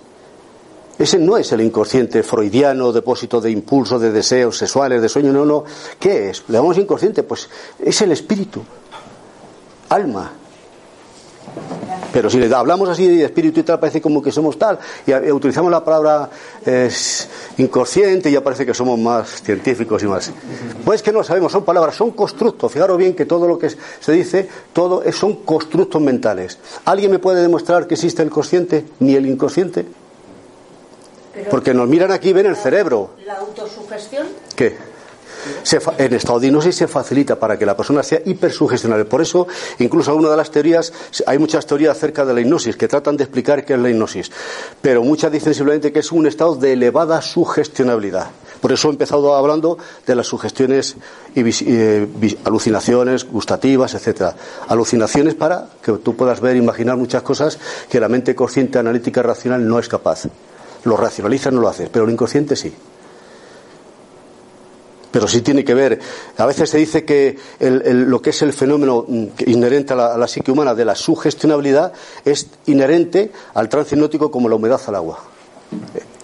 Ese 0.97 1.19
no 1.19 1.37
es 1.37 1.51
el 1.51 1.61
inconsciente 1.61 2.23
freudiano, 2.23 2.91
depósito 2.91 3.39
de 3.39 3.51
impulsos, 3.51 4.01
de 4.01 4.11
deseos 4.11 4.57
sexuales, 4.57 5.01
de 5.01 5.09
sueños, 5.09 5.33
no, 5.33 5.45
no. 5.45 5.63
¿Qué 5.99 6.29
es? 6.29 6.43
Le 6.47 6.55
llamamos 6.55 6.77
inconsciente, 6.77 7.21
pues 7.21 7.47
es 7.77 8.01
el 8.01 8.11
espíritu, 8.11 8.63
alma. 9.89 10.31
Pero 12.17 12.31
si 12.31 12.39
le 12.39 12.51
hablamos 12.55 12.89
así 12.89 13.07
de 13.07 13.25
espíritu 13.25 13.59
y 13.59 13.63
tal, 13.63 13.79
parece 13.79 14.01
como 14.01 14.23
que 14.23 14.31
somos 14.31 14.57
tal, 14.57 14.79
y 15.05 15.11
eh, 15.11 15.31
utilizamos 15.31 15.69
la 15.69 15.83
palabra 15.85 16.27
eh, 16.65 16.89
inconsciente 17.59 18.27
y 18.31 18.33
ya 18.33 18.41
parece 18.43 18.65
que 18.65 18.73
somos 18.73 18.97
más 18.97 19.43
científicos 19.43 20.01
y 20.01 20.07
más. 20.07 20.31
Pues 20.83 21.03
que 21.03 21.11
no 21.11 21.23
sabemos, 21.23 21.51
son 21.51 21.63
palabras, 21.63 21.93
son 21.95 22.09
constructos. 22.09 22.71
Fijaros 22.71 22.97
bien 22.97 23.13
que 23.13 23.27
todo 23.27 23.47
lo 23.47 23.59
que 23.59 23.69
se 23.69 24.11
dice, 24.13 24.49
todo 24.73 25.03
es- 25.03 25.15
son 25.15 25.35
constructos 25.43 26.01
mentales. 26.01 26.57
¿Alguien 26.85 27.11
me 27.11 27.19
puede 27.19 27.39
demostrar 27.43 27.85
que 27.85 27.93
existe 27.93 28.23
el 28.23 28.31
consciente 28.31 28.83
ni 28.99 29.13
el 29.13 29.27
inconsciente? 29.27 29.85
Porque 31.51 31.71
nos 31.75 31.87
miran 31.87 32.11
aquí 32.11 32.29
y 32.29 32.33
ven 32.33 32.47
el 32.47 32.55
cerebro. 32.55 33.11
La 33.27 33.35
autosugestión, 33.35 34.25
¿Qué? 34.55 34.75
Se 35.63 35.79
en 35.97 36.13
estado 36.13 36.39
de 36.39 36.47
hipnosis 36.47 36.75
se 36.75 36.87
facilita 36.87 37.39
para 37.39 37.57
que 37.57 37.65
la 37.65 37.75
persona 37.75 38.03
sea 38.03 38.21
hipersugestionable. 38.25 39.05
Por 39.05 39.21
eso, 39.21 39.47
incluso 39.79 40.11
alguna 40.11 40.29
de 40.29 40.37
las 40.37 40.51
teorías, 40.51 40.93
hay 41.25 41.37
muchas 41.37 41.65
teorías 41.65 41.97
acerca 41.97 42.25
de 42.25 42.33
la 42.33 42.41
hipnosis 42.41 42.75
que 42.75 42.87
tratan 42.87 43.17
de 43.17 43.23
explicar 43.23 43.65
qué 43.65 43.73
es 43.73 43.79
la 43.79 43.89
hipnosis. 43.89 44.31
Pero 44.81 45.03
muchas 45.03 45.31
dicen 45.31 45.53
simplemente 45.53 45.91
que 45.91 45.99
es 45.99 46.11
un 46.11 46.27
estado 46.27 46.55
de 46.55 46.73
elevada 46.73 47.21
sugestionabilidad. 47.21 48.29
Por 48.61 48.71
eso 48.71 48.87
he 48.87 48.91
empezado 48.91 49.35
hablando 49.35 49.77
de 50.05 50.15
las 50.15 50.27
sugestiones 50.27 50.95
y 51.35 51.41
eh, 51.65 52.07
alucinaciones 52.43 53.25
gustativas, 53.25 53.93
etcétera. 53.93 54.35
Alucinaciones 54.67 55.35
para 55.35 55.67
que 55.81 55.93
tú 55.93 56.15
puedas 56.15 56.41
ver, 56.41 56.55
imaginar 56.55 56.97
muchas 56.97 57.21
cosas 57.21 57.59
que 57.89 57.99
la 57.99 58.09
mente 58.09 58.35
consciente, 58.35 58.79
analítica, 58.79 59.21
racional 59.21 59.67
no 59.67 59.79
es 59.79 59.87
capaz. 59.87 60.27
Lo 60.83 60.97
racionaliza, 60.97 61.51
no 61.51 61.61
lo 61.61 61.69
hace, 61.69 61.89
pero 61.91 62.05
el 62.05 62.11
inconsciente 62.11 62.55
sí 62.55 62.73
pero 65.11 65.27
sí 65.27 65.41
tiene 65.41 65.63
que 65.63 65.73
ver. 65.73 65.99
A 66.37 66.45
veces 66.45 66.69
se 66.69 66.77
dice 66.77 67.03
que 67.05 67.37
el- 67.59 67.81
el- 67.85 68.03
lo 68.03 68.21
que 68.21 68.31
es 68.31 68.41
el 68.41 68.53
fenómeno 68.53 69.05
mm, 69.07 69.25
inherente 69.47 69.93
a 69.93 70.17
la, 70.17 70.27
psique 70.27 70.51
humana 70.51 70.75
de 70.75 70.85
la 70.85 70.95
sugestionabilidad 70.95 71.93
es 72.25 72.47
inherente 72.65 73.31
al 73.53 73.69
trance 73.69 73.95
hipnótico 73.95 74.29
como 74.31 74.49
la 74.49 74.55
humedad 74.55 74.81
al 74.87 74.95
agua. 74.95 75.19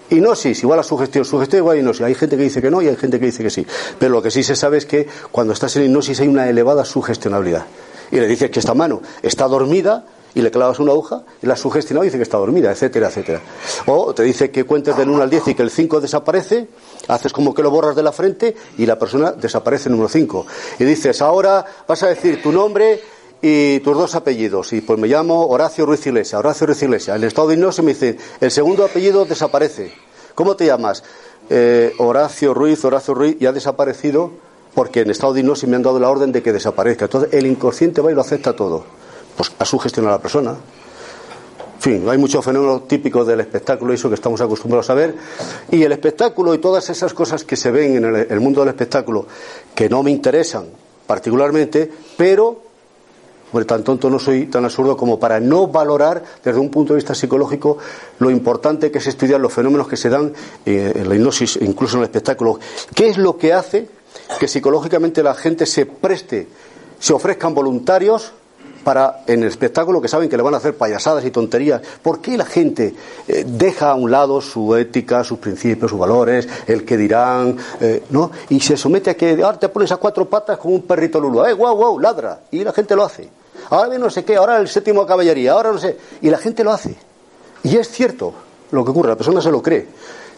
Hipnosis, 0.10 0.62
igual 0.62 0.80
a 0.80 0.84
sugestión, 0.84 1.26
sugestión 1.26 1.62
igual 1.62 1.78
a 1.78 1.80
hipnosis. 1.80 2.02
Hay 2.04 2.14
gente 2.16 2.38
que 2.38 2.44
dice 2.44 2.62
que 2.62 2.70
no 2.70 2.82
y 2.82 2.88
hay 2.88 2.96
gente 2.96 3.20
que 3.20 3.26
dice 3.28 3.42
que 3.42 3.50
sí. 3.50 3.66
Pero 3.98 4.12
lo 4.12 4.22
que 4.22 4.30
sí 4.32 4.44
se 4.44 4.56
sabe 4.56 4.78
es 4.78 4.86
que 4.86 5.08
cuando 5.32 5.54
estás 5.54 5.76
en 5.78 5.86
hipnosis 5.86 6.20
hay 6.20 6.28
una 6.28 6.48
elevada 6.48 6.86
sugestionabilidad. 6.86 7.66
Y 8.12 8.18
le 8.20 8.28
dices 8.28 8.52
que 8.52 8.60
esta 8.60 8.74
mano 8.76 9.02
está 9.24 9.48
dormida 9.48 10.06
y 10.36 10.42
le 10.42 10.52
clavas 10.52 10.80
una 10.80 10.92
aguja 10.92 11.24
y 11.42 11.48
la 11.48 11.56
sugestionado 11.56 12.04
y 12.04 12.08
dice 12.08 12.18
que 12.18 12.24
está 12.24 12.38
dormida, 12.38 12.72
etcétera, 12.72 13.08
etcétera. 13.08 13.42
O 13.86 14.14
te 14.14 14.24
dice 14.24 14.52
que 14.52 14.64
cuentes 14.64 14.98
del 14.98 15.10
1 15.10 15.24
al 15.24 15.30
10 15.30 15.50
y 15.50 15.56
que 15.56 15.64
el 15.64 15.70
5 15.70 16.02
desaparece, 16.02 16.68
haces 17.08 17.32
como 17.32 17.54
que 17.54 17.62
lo 17.62 17.70
borras 17.70 17.96
de 17.96 18.04
la 18.04 18.12
frente 18.12 18.56
y 18.78 18.86
la 18.86 18.98
persona 18.98 19.32
desaparece 19.32 19.90
el 19.90 19.94
número 19.94 20.10
5. 20.10 20.46
Y 20.80 20.84
dices, 20.84 21.22
ahora 21.22 21.66
vas 21.88 22.04
a 22.04 22.08
decir 22.08 22.42
tu 22.42 22.52
nombre 22.52 23.02
y 23.42 23.80
tus 23.82 23.96
dos 23.96 24.16
apellidos. 24.16 24.74
Y 24.74 24.82
pues 24.82 24.98
me 24.98 25.08
llamo 25.08 25.48
Horacio 25.48 25.86
Ruiz 25.86 26.06
Iglesia, 26.08 26.40
Horacio 26.40 26.66
Ruiz 26.66 26.82
Iglesia. 26.82 27.16
En 27.16 27.22
el 27.22 27.28
estado 27.28 27.50
de 27.50 27.56
hipnosis 27.56 27.84
me 27.84 27.94
dice, 27.94 28.18
el 28.40 28.52
segundo 28.52 28.86
apellido 28.86 29.26
desaparece. 29.26 29.92
¿Cómo 30.34 30.56
te 30.56 30.66
llamas? 30.66 31.04
Eh, 31.50 31.94
Horacio 32.00 32.54
Ruiz, 32.54 32.84
Horacio 32.86 33.14
Ruiz, 33.14 33.38
y 33.40 33.46
ha 33.46 33.52
desaparecido 33.52 34.32
porque 34.74 35.02
en 35.02 35.12
estado 35.12 35.34
de 35.34 35.42
hipnosis 35.42 35.70
me 35.70 35.76
han 35.76 35.84
dado 35.84 36.00
la 36.00 36.10
orden 36.10 36.32
de 36.32 36.42
que 36.42 36.54
desaparezca. 36.54 37.06
Entonces 37.06 37.34
el 37.34 37.46
inconsciente 37.46 38.02
va 38.02 38.12
y 38.12 38.16
lo 38.16 38.22
acepta 38.22 38.56
todo. 38.56 38.86
Pues 39.36 39.52
a 39.58 39.66
sugestionar 39.66 40.14
a 40.14 40.16
la 40.16 40.22
persona. 40.22 40.56
fin, 41.80 42.08
hay 42.08 42.18
muchos 42.18 42.44
fenómenos 42.44 42.88
típicos 42.88 43.28
del 43.28 43.40
espectáculo 43.40 43.92
y 43.92 43.96
eso 43.96 44.10
que 44.10 44.16
estamos 44.16 44.40
acostumbrados 44.42 44.90
a 44.90 44.94
ver. 44.94 45.16
Y 45.72 45.84
el 45.84 45.92
espectáculo 45.92 46.54
y 46.54 46.60
todas 46.60 46.90
esas 46.90 47.14
cosas 47.14 47.44
que 47.44 47.56
se 47.56 47.72
ven 47.72 47.98
en 47.98 48.16
el, 48.30 48.40
mundo 48.40 48.62
del 48.62 48.70
espectáculo 48.70 49.26
que 49.76 49.90
no 49.90 50.04
me 50.04 50.12
interesan 50.12 50.66
particularmente, 51.08 51.92
pero 52.18 52.62
Hombre, 53.52 53.66
tan 53.66 53.84
tonto 53.84 54.10
no 54.10 54.18
soy, 54.18 54.48
tan 54.48 54.66
absurdo 54.66 54.98
como 54.98 55.20
para 55.20 55.40
no 55.40 55.68
valorar 55.68 56.24
desde 56.44 56.60
un 56.60 56.72
punto 56.72 56.94
de 56.94 56.98
vista 56.98 57.14
psicológico 57.14 57.78
lo 58.18 58.32
importante 58.32 58.90
que 58.90 58.98
es 58.98 59.06
estudiar 59.06 59.40
los 59.40 59.54
fenómenos 59.54 59.88
que 59.88 59.96
se 59.96 60.10
dan 60.10 60.34
eh, 60.66 60.92
en 60.96 61.08
la 61.08 61.14
hipnosis, 61.14 61.60
incluso 61.62 61.98
en 61.98 62.00
el 62.00 62.06
espectáculo. 62.06 62.60
¿Qué 62.96 63.10
es 63.10 63.20
lo 63.20 63.38
que 63.38 63.54
hace 63.54 63.88
que 64.40 64.48
psicológicamente 64.48 65.22
la 65.22 65.36
gente 65.36 65.66
se 65.66 65.86
preste, 65.86 66.48
se 67.00 67.14
ofrezcan 67.14 67.54
voluntarios 67.54 68.34
para 68.84 69.24
en 69.28 69.42
el 69.42 69.50
espectáculo 69.50 70.02
que 70.02 70.08
saben 70.08 70.30
que 70.30 70.38
le 70.38 70.44
van 70.44 70.54
a 70.54 70.58
hacer 70.58 70.76
payasadas 70.76 71.26
y 71.26 71.32
tonterías. 71.32 71.82
¿Por 72.02 72.22
qué 72.22 72.38
la 72.38 72.46
gente 72.46 72.94
eh, 73.28 73.46
deja 73.48 73.92
a 73.92 73.96
un 73.96 74.12
lado 74.12 74.42
su 74.42 74.76
ética, 74.76 75.24
sus 75.24 75.40
principios, 75.40 75.92
sus 75.92 76.00
valores, 76.00 76.48
el 76.68 76.86
que 76.86 76.98
dirán, 76.98 77.58
eh, 77.80 78.04
¿no? 78.10 78.32
Y 78.50 78.60
se 78.60 78.78
somete 78.78 79.12
a 79.12 79.18
que 79.18 79.42
ahora 79.44 79.60
te 79.60 79.70
pones 79.70 79.92
a 79.92 79.98
cuatro 79.98 80.26
patas 80.30 80.58
como 80.58 80.76
un 80.76 80.84
perrito 80.84 81.20
lulu, 81.20 81.46
¡eh, 81.46 81.54
guau, 81.54 81.76
guau, 81.76 82.00
ladra! 82.00 82.42
Y 82.52 82.64
la 82.64 82.74
gente 82.74 82.96
lo 82.96 83.04
hace 83.04 83.30
ahora 83.70 83.98
no 83.98 84.10
sé 84.10 84.24
qué, 84.24 84.36
ahora 84.36 84.58
el 84.58 84.68
séptimo 84.68 85.06
caballería, 85.06 85.54
ahora 85.54 85.72
no 85.72 85.78
sé. 85.78 85.98
Y 86.22 86.30
la 86.30 86.38
gente 86.38 86.64
lo 86.64 86.72
hace. 86.72 86.96
Y 87.64 87.78
es 87.78 87.90
cierto 87.90 88.34
lo 88.72 88.84
que 88.84 88.92
ocurre, 88.92 89.10
la 89.10 89.16
persona 89.16 89.42
se 89.42 89.52
lo 89.52 89.62
cree. 89.62 89.88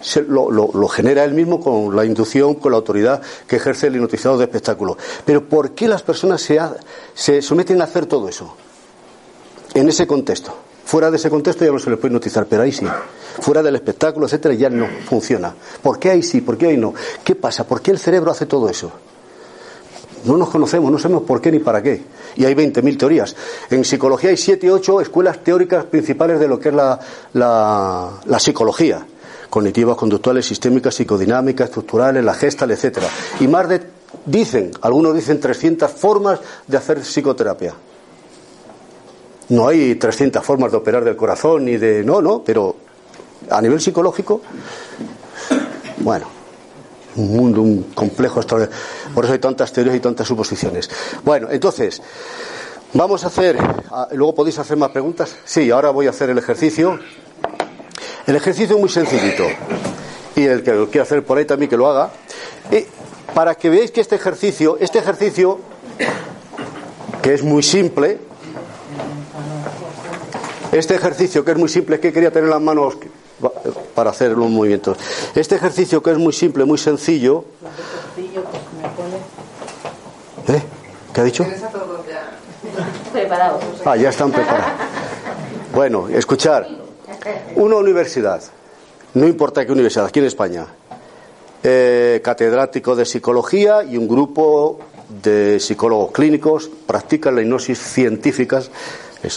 Se, 0.05 0.21
lo, 0.21 0.51
lo, 0.51 0.87
genera 0.87 1.23
él 1.23 1.33
mismo 1.33 1.59
con 1.59 1.95
la 1.95 2.05
inducción, 2.05 2.55
con 2.55 2.71
la 2.71 2.77
autoridad 2.77 3.21
que 3.47 3.55
ejerce 3.55 3.87
el 3.87 3.95
hipnotizador 3.95 4.37
de 4.37 4.43
espectáculo. 4.43 4.97
Pero 5.25 5.49
¿por 5.49 5.71
qué 5.71 5.87
las 5.87 6.03
personas 6.03 6.41
se, 6.41 6.59
se 7.15 7.41
someten 7.41 7.81
a 7.81 7.85
hacer 7.85 8.05
todo 8.05 8.29
eso? 8.29 8.55
En 9.73 9.89
ese 9.89 10.05
contexto. 10.05 10.55
Fuera 10.85 11.09
de 11.09 11.17
ese 11.17 11.31
contexto 11.31 11.65
ya 11.65 11.71
no 11.71 11.79
se 11.79 11.89
le 11.89 11.97
puede 11.97 12.09
hipnotizar, 12.09 12.45
pero 12.45 12.61
ahí 12.61 12.71
sí. 12.71 12.85
Fuera 13.39 13.63
del 13.63 13.75
espectáculo, 13.75 14.27
etcétera, 14.27 14.53
ya 14.53 14.69
no 14.69 14.87
funciona. 15.09 15.53
¿Por 15.81 15.97
qué 15.97 16.11
ahí 16.11 16.21
sí? 16.21 16.41
¿Por 16.41 16.55
qué 16.55 16.67
ahí 16.67 16.77
no? 16.77 16.93
¿Qué 17.23 17.33
pasa? 17.33 17.65
¿Por 17.67 17.81
qué 17.81 17.89
el 17.89 17.97
cerebro 17.97 18.29
hace 18.29 18.45
todo 18.45 18.69
eso? 18.69 18.91
No 20.25 20.37
nos 20.37 20.49
conocemos, 20.49 20.91
no 20.91 20.97
sabemos 20.97 21.23
por 21.23 21.39
qué 21.39 21.51
ni 21.51 21.59
para 21.59 21.81
qué. 21.83 22.03
Y 22.35 22.45
hay 22.45 22.55
20.000 22.55 22.97
teorías. 22.97 23.35
En 23.69 23.85
psicología 23.85 24.31
hay 24.31 24.37
7, 24.37 24.71
8 24.71 25.01
escuelas 25.01 25.43
teóricas 25.43 25.85
principales 25.85 26.39
de 26.39 26.47
lo 26.47 26.59
que 26.59 26.69
es 26.69 26.75
la, 26.75 26.99
la, 27.33 28.39
psicología. 28.39 29.05
Cognitivas, 29.55 29.95
conductuales, 29.95 30.45
sistémicas, 30.45 30.95
psicodinámicas, 30.95 31.69
estructurales, 31.69 32.21
la 32.21 32.33
gestal, 32.33 32.71
etcétera. 32.71 33.07
Y 33.39 33.47
más 33.47 33.69
de, 33.69 33.79
dicen, 34.25 34.71
algunos 34.81 35.15
dicen 35.15 35.39
300 35.39 35.89
formas 35.91 36.41
de 36.67 36.75
hacer 36.75 36.99
psicoterapia. 36.99 37.73
No 39.47 39.65
hay 39.65 39.95
300 39.95 40.43
formas 40.43 40.71
de 40.71 40.77
operar 40.77 41.05
del 41.05 41.15
corazón 41.15 41.63
ni 41.63 41.77
de. 41.77 42.03
No, 42.03 42.21
no, 42.21 42.43
pero 42.43 42.75
a 43.49 43.61
nivel 43.61 43.79
psicológico, 43.79 44.41
bueno, 45.99 46.27
un 47.15 47.37
mundo, 47.37 47.61
un 47.61 47.83
complejo 47.95 48.41
extraordinario. 48.41 48.77
Por 49.13 49.23
eso 49.23 49.31
hay 49.31 49.39
tantas 49.39 49.71
teorías 49.71 49.95
y 49.95 50.01
tantas 50.01 50.27
suposiciones. 50.27 50.89
Bueno, 51.23 51.47
entonces, 51.49 52.01
vamos 52.91 53.23
a 53.23 53.27
hacer, 53.27 53.57
ah, 53.89 54.09
luego 54.11 54.35
podéis 54.35 54.59
hacer 54.59 54.75
más 54.75 54.89
preguntas. 54.89 55.33
Sí, 55.45 55.71
ahora 55.71 55.91
voy 55.91 56.07
a 56.07 56.09
hacer 56.09 56.29
el 56.29 56.39
ejercicio. 56.39 56.99
El 58.27 58.35
ejercicio 58.35 58.75
es 58.75 58.81
muy 58.81 58.89
sencillito. 58.89 59.43
Y 60.35 60.45
el 60.45 60.63
que 60.63 60.73
lo 60.73 60.89
quiera 60.89 61.03
hacer 61.03 61.23
por 61.23 61.37
ahí 61.37 61.45
también 61.45 61.69
que 61.69 61.77
lo 61.77 61.87
haga. 61.87 62.09
Y 62.71 62.85
para 63.33 63.55
que 63.55 63.69
veáis 63.69 63.91
que 63.91 64.01
este 64.01 64.15
ejercicio, 64.15 64.77
este 64.79 64.99
ejercicio, 64.99 65.59
que 67.21 67.33
es 67.33 67.43
muy 67.43 67.61
simple, 67.61 68.19
este 70.71 70.95
ejercicio 70.95 71.45
que 71.45 71.51
es 71.51 71.57
muy 71.57 71.69
simple, 71.69 71.99
que 71.99 72.11
quería 72.11 72.31
tener 72.31 72.49
las 72.49 72.61
manos 72.61 72.97
para 73.93 74.09
hacer 74.09 74.31
los 74.31 74.49
movimientos. 74.49 74.97
Este 75.35 75.55
ejercicio 75.55 76.01
que 76.01 76.11
es 76.11 76.17
muy 76.17 76.33
simple, 76.33 76.65
muy 76.65 76.77
sencillo. 76.77 77.45
¿Eh? 80.47 80.61
¿Qué 81.13 81.21
ha 81.21 81.23
dicho? 81.23 81.45
Ah, 83.85 83.95
ya 83.95 84.09
están 84.09 84.31
preparados. 84.31 84.71
Bueno, 85.73 86.09
escuchar. 86.09 86.84
Una 87.55 87.77
universidad, 87.77 88.41
no 89.13 89.27
importa 89.27 89.65
qué 89.65 89.71
universidad, 89.71 90.05
aquí 90.05 90.19
en 90.19 90.25
España, 90.25 90.67
eh, 91.63 92.21
catedrático 92.23 92.95
de 92.95 93.05
psicología 93.05 93.83
y 93.83 93.97
un 93.97 94.07
grupo 94.07 94.79
de 95.23 95.59
psicólogos 95.59 96.11
clínicos 96.11 96.69
practican 96.85 97.35
la 97.35 97.41
hipnosis 97.41 97.79
científicas 97.79 98.69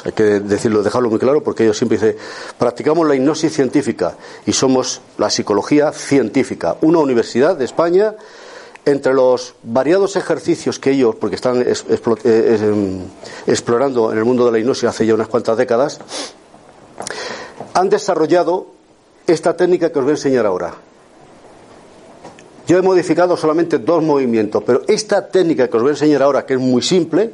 hay 0.05 0.13
que 0.13 0.23
decirlo, 0.41 0.83
dejarlo 0.83 1.11
muy 1.11 1.19
claro, 1.19 1.43
porque 1.43 1.65
ellos 1.65 1.77
siempre 1.77 1.99
dicen, 1.99 2.17
practicamos 2.59 3.07
la 3.07 3.15
hipnosis 3.15 3.53
científica 3.53 4.17
y 4.47 4.53
somos 4.53 5.01
la 5.17 5.31
psicología 5.31 5.93
científica. 5.93 6.77
Una 6.83 6.99
universidad 6.99 7.57
de 7.57 7.65
España, 7.65 8.15
entre 8.85 9.15
los 9.15 9.55
variados 9.63 10.17
ejercicios 10.17 10.79
que 10.79 10.91
ellos, 10.91 11.15
porque 11.17 11.37
están 11.37 11.63
eh, 11.63 11.75
em, 12.25 13.01
explorando 13.47 14.13
en 14.13 14.19
el 14.19 14.25
mundo 14.25 14.47
de 14.47 14.53
la 14.53 14.59
hipnosis 14.59 14.85
hace 14.85 15.07
ya 15.07 15.15
unas 15.15 15.29
cuantas 15.29 15.57
décadas, 15.57 16.01
han 17.75 17.89
desarrollado 17.89 18.67
esta 19.27 19.57
técnica 19.57 19.93
que 19.93 19.99
os 19.99 20.05
voy 20.05 20.13
a 20.13 20.17
enseñar 20.17 20.47
ahora. 20.47 20.75
Yo 22.67 22.77
he 22.79 22.83
modificado 22.83 23.37
solamente 23.37 23.79
dos 23.79 24.03
movimientos, 24.03 24.63
pero 24.65 24.83
esta 24.87 25.29
técnica 25.29 25.69
que 25.69 25.77
os 25.77 25.83
voy 25.83 25.91
a 25.91 25.95
enseñar 25.95 26.23
ahora, 26.23 26.45
que 26.45 26.55
es 26.55 26.61
muy 26.61 26.83
simple, 26.83 27.33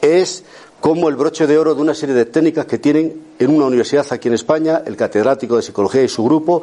es 0.00 0.44
como 0.80 1.08
el 1.08 1.16
broche 1.16 1.46
de 1.46 1.56
oro 1.56 1.74
de 1.74 1.82
una 1.82 1.94
serie 1.94 2.14
de 2.14 2.26
técnicas 2.26 2.66
que 2.66 2.78
tienen 2.78 3.26
en 3.38 3.50
una 3.50 3.66
universidad 3.66 4.06
aquí 4.10 4.28
en 4.28 4.34
España, 4.34 4.82
el 4.84 4.96
catedrático 4.96 5.56
de 5.56 5.62
psicología 5.62 6.02
y 6.02 6.08
su 6.08 6.24
grupo, 6.24 6.62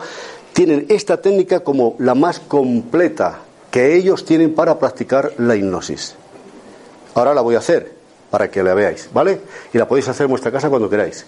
tienen 0.53 0.85
esta 0.89 1.21
técnica 1.21 1.61
como 1.61 1.95
la 1.99 2.13
más 2.13 2.39
completa 2.39 3.39
que 3.71 3.95
ellos 3.95 4.23
tienen 4.23 4.53
para 4.53 4.77
practicar 4.77 5.33
la 5.37 5.55
hipnosis. 5.55 6.15
Ahora 7.15 7.33
la 7.33 7.41
voy 7.41 7.55
a 7.55 7.59
hacer 7.59 7.91
para 8.29 8.49
que 8.49 8.63
la 8.63 8.73
veáis, 8.73 9.09
¿vale? 9.13 9.41
Y 9.73 9.77
la 9.77 9.87
podéis 9.87 10.07
hacer 10.09 10.25
en 10.25 10.31
vuestra 10.31 10.51
casa 10.51 10.69
cuando 10.69 10.89
queráis. 10.89 11.25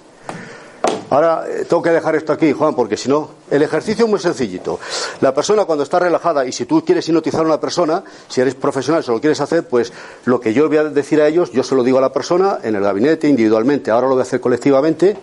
Ahora 1.10 1.46
eh, 1.48 1.66
tengo 1.70 1.82
que 1.82 1.92
dejar 1.92 2.16
esto 2.16 2.34
aquí, 2.34 2.52
Juan, 2.52 2.76
porque 2.76 2.98
si 2.98 3.10
no, 3.10 3.30
el 3.52 3.62
ejercicio 3.62 4.06
es 4.06 4.12
muy 4.12 4.20
sencillito. 4.20 4.80
La 5.22 5.34
persona 5.34 5.66
cuando 5.66 5.84
está 5.84 6.00
relajada 6.00 6.46
y 6.46 6.52
si 6.52 6.66
tú 6.66 6.84
quieres 6.84 7.08
hipnotizar 7.08 7.42
a 7.42 7.46
una 7.46 7.60
persona, 7.60 8.04
si 8.28 8.42
eres 8.42 8.56
profesional, 8.56 9.04
si 9.04 9.12
lo 9.12 9.20
quieres 9.20 9.40
hacer, 9.40 9.68
pues 9.68 9.94
lo 10.26 10.40
que 10.40 10.54
yo 10.54 10.68
voy 10.68 10.78
a 10.78 10.84
decir 10.86 11.22
a 11.22 11.28
ellos, 11.28 11.52
yo 11.52 11.64
se 11.64 11.76
lo 11.76 11.84
digo 11.84 12.00
a 12.00 12.02
la 12.02 12.12
persona 12.12 12.60
en 12.64 12.76
el 12.76 12.82
gabinete, 12.82 13.28
individualmente. 13.28 13.92
Ahora 13.92 14.08
lo 14.08 14.14
voy 14.14 14.22
a 14.22 14.24
hacer 14.24 14.42
colectivamente. 14.42 15.16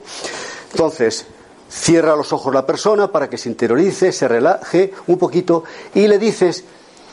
Entonces, 0.70 1.26
cierra 1.68 2.14
los 2.14 2.32
ojos 2.32 2.54
la 2.54 2.64
persona 2.64 3.10
para 3.10 3.28
que 3.28 3.38
se 3.38 3.48
interiorice, 3.48 4.12
se 4.12 4.28
relaje 4.28 4.92
un 5.06 5.18
poquito 5.18 5.64
y 5.94 6.06
le 6.06 6.18
dices, 6.18 6.64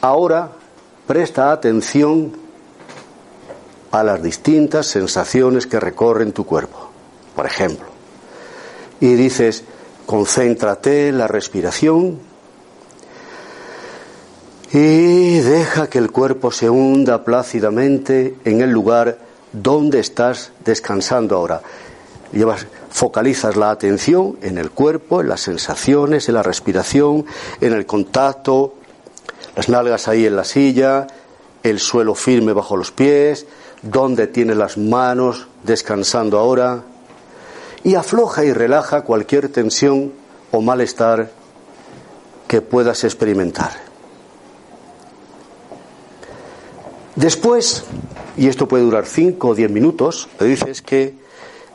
ahora 0.01 0.51
presta 1.07 1.51
atención 1.51 2.33
a 3.91 4.03
las 4.03 4.21
distintas 4.21 4.85
sensaciones 4.85 5.65
que 5.65 5.79
recorren 5.79 6.33
tu 6.33 6.45
cuerpo. 6.45 6.89
Por 7.35 7.45
ejemplo, 7.45 7.88
y 8.99 9.13
dices, 9.15 9.63
concéntrate 10.05 11.09
en 11.09 11.17
la 11.17 11.27
respiración 11.27 12.19
y 14.71 15.39
deja 15.39 15.89
que 15.89 15.97
el 15.97 16.11
cuerpo 16.11 16.51
se 16.51 16.69
hunda 16.69 17.23
plácidamente 17.23 18.35
en 18.45 18.61
el 18.61 18.69
lugar 18.69 19.17
donde 19.51 19.99
estás 19.99 20.51
descansando 20.63 21.35
ahora. 21.35 21.61
Llevas, 22.31 22.67
focalizas 22.91 23.55
la 23.55 23.71
atención 23.71 24.37
en 24.43 24.59
el 24.59 24.69
cuerpo, 24.69 25.21
en 25.21 25.29
las 25.29 25.41
sensaciones, 25.41 26.29
en 26.29 26.35
la 26.35 26.43
respiración, 26.43 27.25
en 27.61 27.73
el 27.73 27.87
contacto, 27.87 28.75
las 29.55 29.69
nalgas 29.69 30.07
ahí 30.07 30.27
en 30.27 30.35
la 30.35 30.43
silla, 30.43 31.07
el 31.63 31.79
suelo 31.79 32.13
firme 32.13 32.53
bajo 32.53 32.77
los 32.77 32.91
pies, 32.91 33.47
donde 33.81 34.27
tienes 34.27 34.57
las 34.57 34.77
manos 34.77 35.47
descansando 35.63 36.37
ahora 36.37 36.83
y 37.83 37.95
afloja 37.95 38.43
y 38.43 38.53
relaja 38.53 39.01
cualquier 39.01 39.49
tensión 39.49 40.13
o 40.51 40.61
malestar 40.61 41.31
que 42.47 42.61
puedas 42.61 43.03
experimentar. 43.03 43.71
Después, 47.15 47.83
y 48.37 48.47
esto 48.47 48.67
puede 48.67 48.83
durar 48.83 49.05
5 49.05 49.49
o 49.49 49.55
10 49.55 49.71
minutos, 49.71 50.29
le 50.39 50.47
dices 50.47 50.81
que 50.81 51.13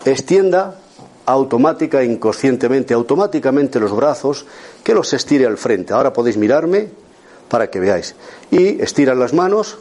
extienda 0.04 0.80
automática 1.26 2.02
inconscientemente, 2.02 2.94
automáticamente 2.94 3.80
los 3.80 3.94
brazos, 3.94 4.46
que 4.82 4.94
los 4.94 5.12
estire 5.12 5.46
al 5.46 5.56
frente. 5.56 5.92
Ahora 5.92 6.12
podéis 6.12 6.36
mirarme 6.36 6.88
para 7.48 7.70
que 7.70 7.80
veáis. 7.80 8.14
Y 8.50 8.82
estiran 8.82 9.18
las 9.18 9.32
manos 9.32 9.78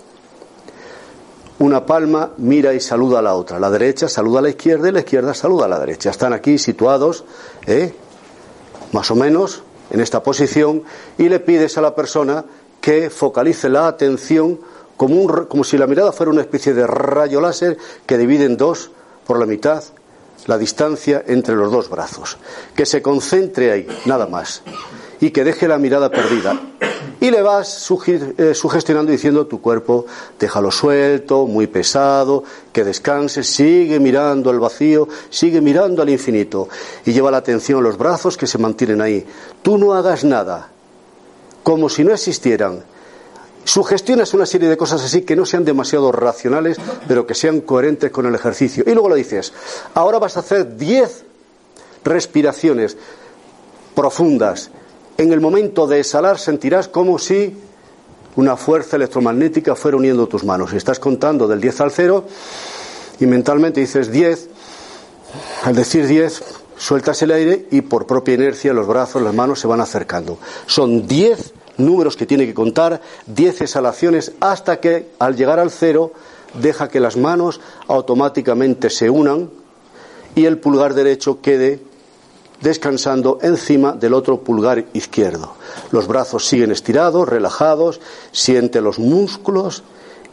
una 1.60 1.86
palma 1.86 2.32
mira 2.38 2.74
y 2.74 2.80
saluda 2.80 3.20
a 3.20 3.22
la 3.22 3.36
otra. 3.36 3.60
La 3.60 3.70
derecha 3.70 4.10
saluda 4.10 4.40
a 4.40 4.42
la 4.44 4.50
izquierda 4.50 4.90
y 4.90 4.92
la 4.92 5.00
izquierda 5.00 5.34
saluda 5.34 5.66
a 5.66 5.70
la 5.70 5.80
derecha. 5.80 6.10
Están 6.10 6.34
aquí 6.34 6.58
situados, 6.58 7.24
¿eh? 7.68 7.94
más 8.92 9.10
o 9.12 9.16
menos, 9.16 9.64
en 9.90 10.02
esta 10.02 10.24
posición, 10.24 10.84
y 11.18 11.30
le 11.30 11.40
pides 11.40 11.78
a 11.78 11.82
la 11.82 11.96
persona 11.96 12.46
que 12.82 13.10
focalice 13.10 13.70
la 13.70 13.88
atención 13.88 14.60
como, 14.98 15.22
un, 15.22 15.46
como 15.46 15.64
si 15.64 15.78
la 15.78 15.88
mirada 15.88 16.12
fuera 16.12 16.32
una 16.32 16.42
especie 16.42 16.74
de 16.74 16.86
rayo 16.86 17.40
láser 17.42 17.78
que 18.06 18.18
divide 18.18 18.46
en 18.46 18.58
dos 18.58 18.92
por 19.26 19.40
la 19.40 19.46
mitad 19.46 19.84
la 20.48 20.58
distancia 20.58 21.24
entre 21.28 21.56
los 21.56 21.72
dos 21.72 21.90
brazos. 21.90 22.38
Que 22.76 22.86
se 22.86 23.02
concentre 23.02 23.72
ahí, 23.72 23.88
nada 24.06 24.28
más. 24.28 24.62
Y 25.24 25.32
que 25.32 25.46
deje 25.46 25.70
la 25.70 25.78
mirada 25.78 26.12
perdida. 26.12 26.60
Y 27.22 27.32
le 27.32 27.42
vas 27.42 27.90
eh, 28.38 28.54
sugestionando 28.54 29.10
diciendo 29.10 29.48
tu 29.48 29.62
cuerpo, 29.62 30.06
déjalo 30.38 30.70
suelto, 30.70 31.48
muy 31.48 31.68
pesado, 31.68 32.44
que 32.74 32.84
descanse, 32.84 33.42
sigue 33.44 34.02
mirando 34.02 34.50
al 34.50 34.60
vacío, 34.60 35.08
sigue 35.30 35.62
mirando 35.62 36.02
al 36.02 36.10
infinito. 36.10 36.68
Y 37.06 37.14
lleva 37.14 37.32
la 37.32 37.38
atención 37.38 37.80
a 37.80 37.84
los 37.84 37.98
brazos 37.98 38.36
que 38.36 38.48
se 38.48 38.58
mantienen 38.58 39.00
ahí. 39.00 39.26
Tú 39.62 39.78
no 39.78 39.94
hagas 39.94 40.26
nada, 40.26 40.70
como 41.64 41.88
si 41.88 42.04
no 42.04 42.12
existieran 42.12 42.84
Sugestionas 43.64 44.34
una 44.34 44.46
serie 44.46 44.68
de 44.68 44.76
cosas 44.76 45.02
así 45.06 45.22
que 45.22 45.38
no 45.38 45.46
sean 45.46 45.64
demasiado 45.64 46.12
racionales, 46.12 46.76
pero 47.08 47.26
que 47.26 47.34
sean 47.34 47.62
coherentes 47.62 48.12
con 48.12 48.26
el 48.26 48.36
ejercicio. 48.36 48.84
Y 48.86 48.92
luego 48.92 49.08
le 49.08 49.16
dices, 49.16 49.54
ahora 49.94 50.20
vas 50.20 50.36
a 50.36 50.42
hacer 50.42 50.76
10 50.76 51.24
respiraciones 52.04 52.98
profundas. 53.96 54.70
En 55.18 55.32
el 55.32 55.42
momento 55.42 55.88
de 55.88 56.00
exhalar 56.00 56.40
sentirás 56.40 56.88
como 56.88 57.20
si 57.20 57.56
una 58.36 58.58
fuerza 58.58 58.96
electromagnética 58.96 59.76
fuera 59.76 59.98
uniendo 59.98 60.28
tus 60.28 60.44
manos. 60.44 60.74
Y 60.74 60.78
estás 60.78 61.00
contando 61.00 61.48
del 61.48 61.62
10 61.62 61.82
al 61.82 61.92
0 61.92 62.24
y 63.20 63.26
mentalmente 63.26 63.80
dices 63.80 64.12
10. 64.12 64.50
Al 65.64 65.76
decir 65.76 66.08
10, 66.08 66.44
sueltas 66.78 67.22
el 67.22 67.32
aire 67.32 67.68
y 67.72 67.82
por 67.82 68.08
propia 68.08 68.34
inercia 68.34 68.74
los 68.74 68.88
brazos, 68.88 69.22
las 69.22 69.34
manos 69.34 69.60
se 69.60 69.68
van 69.68 69.82
acercando. 69.82 70.38
Son 70.66 71.08
10 71.08 71.54
números 71.78 72.16
que 72.16 72.26
tiene 72.26 72.46
que 72.46 72.54
contar, 72.54 73.02
10 73.28 73.62
exhalaciones, 73.62 74.34
hasta 74.40 74.80
que 74.80 75.10
al 75.20 75.36
llegar 75.36 75.60
al 75.60 75.72
cero 75.72 76.12
deja 76.62 76.88
que 76.88 77.00
las 77.00 77.18
manos 77.18 77.62
automáticamente 77.88 78.90
se 78.90 79.10
unan 79.10 79.50
y 80.36 80.46
el 80.46 80.60
pulgar 80.60 80.94
derecho 80.94 81.42
quede 81.42 81.80
descansando 82.64 83.40
encima 83.42 83.92
del 83.92 84.14
otro 84.14 84.40
pulgar 84.40 84.86
izquierdo. 84.94 85.54
Los 85.92 86.08
brazos 86.08 86.48
siguen 86.48 86.72
estirados, 86.72 87.28
relajados, 87.28 88.00
siente 88.32 88.82
los 88.82 88.98
músculos 89.00 89.84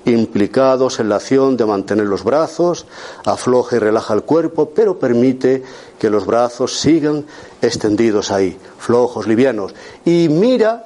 implicados 0.04 0.98
en 1.00 1.10
la 1.10 1.16
acción 1.16 1.56
de 1.56 1.66
mantener 1.66 2.06
los 2.06 2.24
brazos, 2.24 2.86
afloja 3.24 3.76
y 3.76 3.78
relaja 3.80 4.14
el 4.14 4.22
cuerpo, 4.22 4.70
pero 4.70 4.98
permite 4.98 5.62
que 5.98 6.08
los 6.08 6.24
brazos 6.24 6.78
sigan 6.78 7.26
extendidos 7.60 8.30
ahí, 8.30 8.56
flojos, 8.78 9.26
livianos. 9.26 9.74
Y 10.04 10.28
mira 10.30 10.84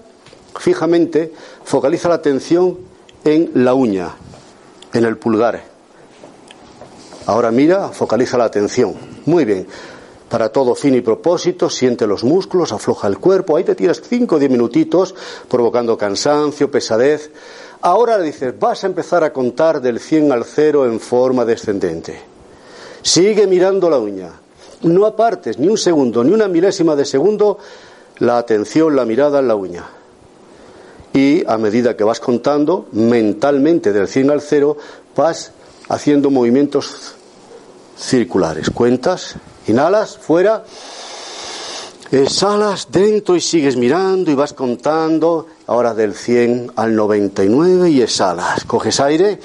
fijamente, 0.59 1.33
focaliza 1.65 2.09
la 2.09 2.17
atención 2.17 2.79
en 3.25 3.51
la 3.55 3.75
uña, 3.75 4.11
en 4.93 5.05
el 5.05 5.17
pulgar. 5.19 5.63
Ahora 7.27 7.51
mira, 7.51 7.89
focaliza 7.89 8.37
la 8.37 8.45
atención. 8.45 8.95
Muy 9.27 9.45
bien. 9.45 9.67
Para 10.35 10.49
todo 10.49 10.75
fin 10.75 10.97
y 10.97 11.01
propósito, 11.01 11.71
siente 11.71 12.09
los 12.09 12.25
músculos, 12.25 12.73
afloja 12.73 13.07
el 13.07 13.19
cuerpo. 13.19 13.57
Ahí 13.57 13.63
te 13.63 13.77
tiras 13.77 14.03
5 14.03 14.35
o 14.35 14.39
10 14.41 14.51
minutitos, 14.51 15.15
provocando 15.49 15.97
cansancio, 15.97 16.73
pesadez. 16.73 17.31
Ahora 17.83 18.19
le 18.19 18.25
dices, 18.25 18.53
vas 18.59 18.83
a 18.83 18.89
empezar 18.89 19.23
a 19.23 19.33
contar 19.33 19.81
del 19.81 20.01
100 20.01 20.33
al 20.33 20.45
0 20.45 20.87
en 20.87 20.99
forma 20.99 21.45
descendente. 21.45 22.21
Sigue 23.01 23.47
mirando 23.47 23.89
la 23.89 24.01
uña. 24.01 24.31
No 24.83 25.07
apartes 25.07 25.61
ni 25.61 25.69
un 25.69 25.79
segundo, 25.79 26.25
ni 26.25 26.33
una 26.33 26.49
milésima 26.49 26.97
de 26.97 27.05
segundo 27.05 27.59
la 28.19 28.37
atención, 28.37 28.97
la 28.97 29.05
mirada 29.05 29.39
en 29.39 29.47
la 29.47 29.55
uña 29.55 29.85
y 31.13 31.45
a 31.47 31.57
medida 31.59 31.97
que 31.97 32.03
vas 32.03 32.19
contando 32.19 32.89
mentalmente 32.91 33.93
del 33.93 34.09
100 34.09 34.33
al 34.33 34.41
0 34.41 34.77
vas 35.15 35.53
haciendo 35.89 36.29
movimientos 36.29 37.15
circulares. 37.97 38.69
Cuentas, 38.71 39.37
inhalas, 39.67 40.19
fuera, 40.19 40.65
exhalas 42.11 42.89
dentro 42.91 43.37
y 43.37 43.41
sigues 43.41 43.77
mirando 43.77 44.31
y 44.31 44.35
vas 44.35 44.53
contando 44.53 45.47
ahora 45.67 45.95
del 45.95 46.15
100 46.15 46.73
al 46.77 46.95
99 46.95 47.91
y 47.91 48.03
exhalas. 48.03 48.65
Coges 48.65 49.01
aire, 49.01 49.41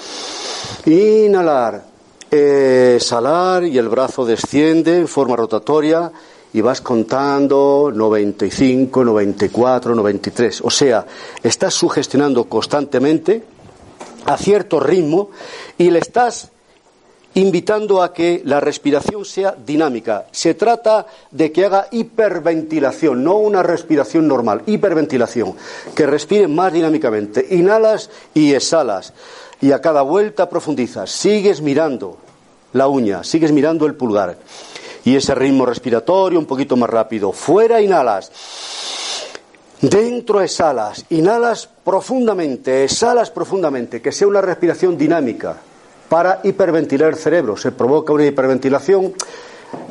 inhalar, 0.86 1.86
exhalar 2.30 3.64
y 3.64 3.78
el 3.78 3.90
brazo 3.90 4.26
desciende 4.26 4.98
en 5.00 5.08
forma 5.08 5.36
rotatoria 5.36 6.12
y 6.52 6.62
vas 6.62 6.82
contando 6.82 7.92
95, 7.94 9.04
94, 9.04 9.96
93. 9.96 10.62
O 10.64 10.70
sea, 10.70 11.06
estás 11.44 11.74
sugestionando 11.74 12.46
constantemente 12.46 13.44
a 14.26 14.38
cierto 14.38 14.80
ritmo 14.80 15.30
y 15.78 15.92
le 15.92 16.00
estás 16.00 16.50
invitando 17.40 18.02
a 18.02 18.14
que 18.14 18.42
la 18.46 18.60
respiración 18.60 19.26
sea 19.26 19.56
dinámica. 19.66 20.26
Se 20.32 20.54
trata 20.54 21.06
de 21.32 21.52
que 21.52 21.66
haga 21.66 21.88
hiperventilación, 21.92 23.24
no 23.24 23.38
una 23.38 23.64
respiración 23.64 24.28
normal, 24.28 24.64
hiperventilación, 24.66 25.56
que 25.96 26.06
respire 26.06 26.48
más 26.48 26.74
dinámicamente. 26.74 27.46
Inhalas 27.52 28.10
y 28.34 28.54
exhalas. 28.54 29.14
Y 29.62 29.72
a 29.72 29.82
cada 29.82 30.02
vuelta 30.02 30.50
profundizas. 30.50 31.12
Sigues 31.12 31.62
mirando 31.62 32.18
la 32.74 32.88
uña, 32.88 33.24
sigues 33.24 33.52
mirando 33.52 33.86
el 33.86 33.96
pulgar 33.96 34.38
y 35.06 35.16
ese 35.16 35.34
ritmo 35.34 35.66
respiratorio 35.66 36.40
un 36.40 36.46
poquito 36.46 36.76
más 36.76 36.90
rápido. 36.90 37.32
Fuera 37.32 37.82
inhalas. 37.82 38.32
Dentro 39.82 40.42
exhalas. 40.42 41.06
Inhalas 41.10 41.70
profundamente, 41.84 42.84
exhalas 42.84 43.32
profundamente, 43.32 44.02
que 44.02 44.12
sea 44.12 44.28
una 44.28 44.42
respiración 44.42 44.98
dinámica 44.98 45.58
para 46.10 46.42
hiperventilar 46.44 47.10
el 47.10 47.16
cerebro. 47.16 47.56
Se 47.56 47.72
provoca 47.72 48.12
una 48.12 48.26
hiperventilación. 48.26 49.14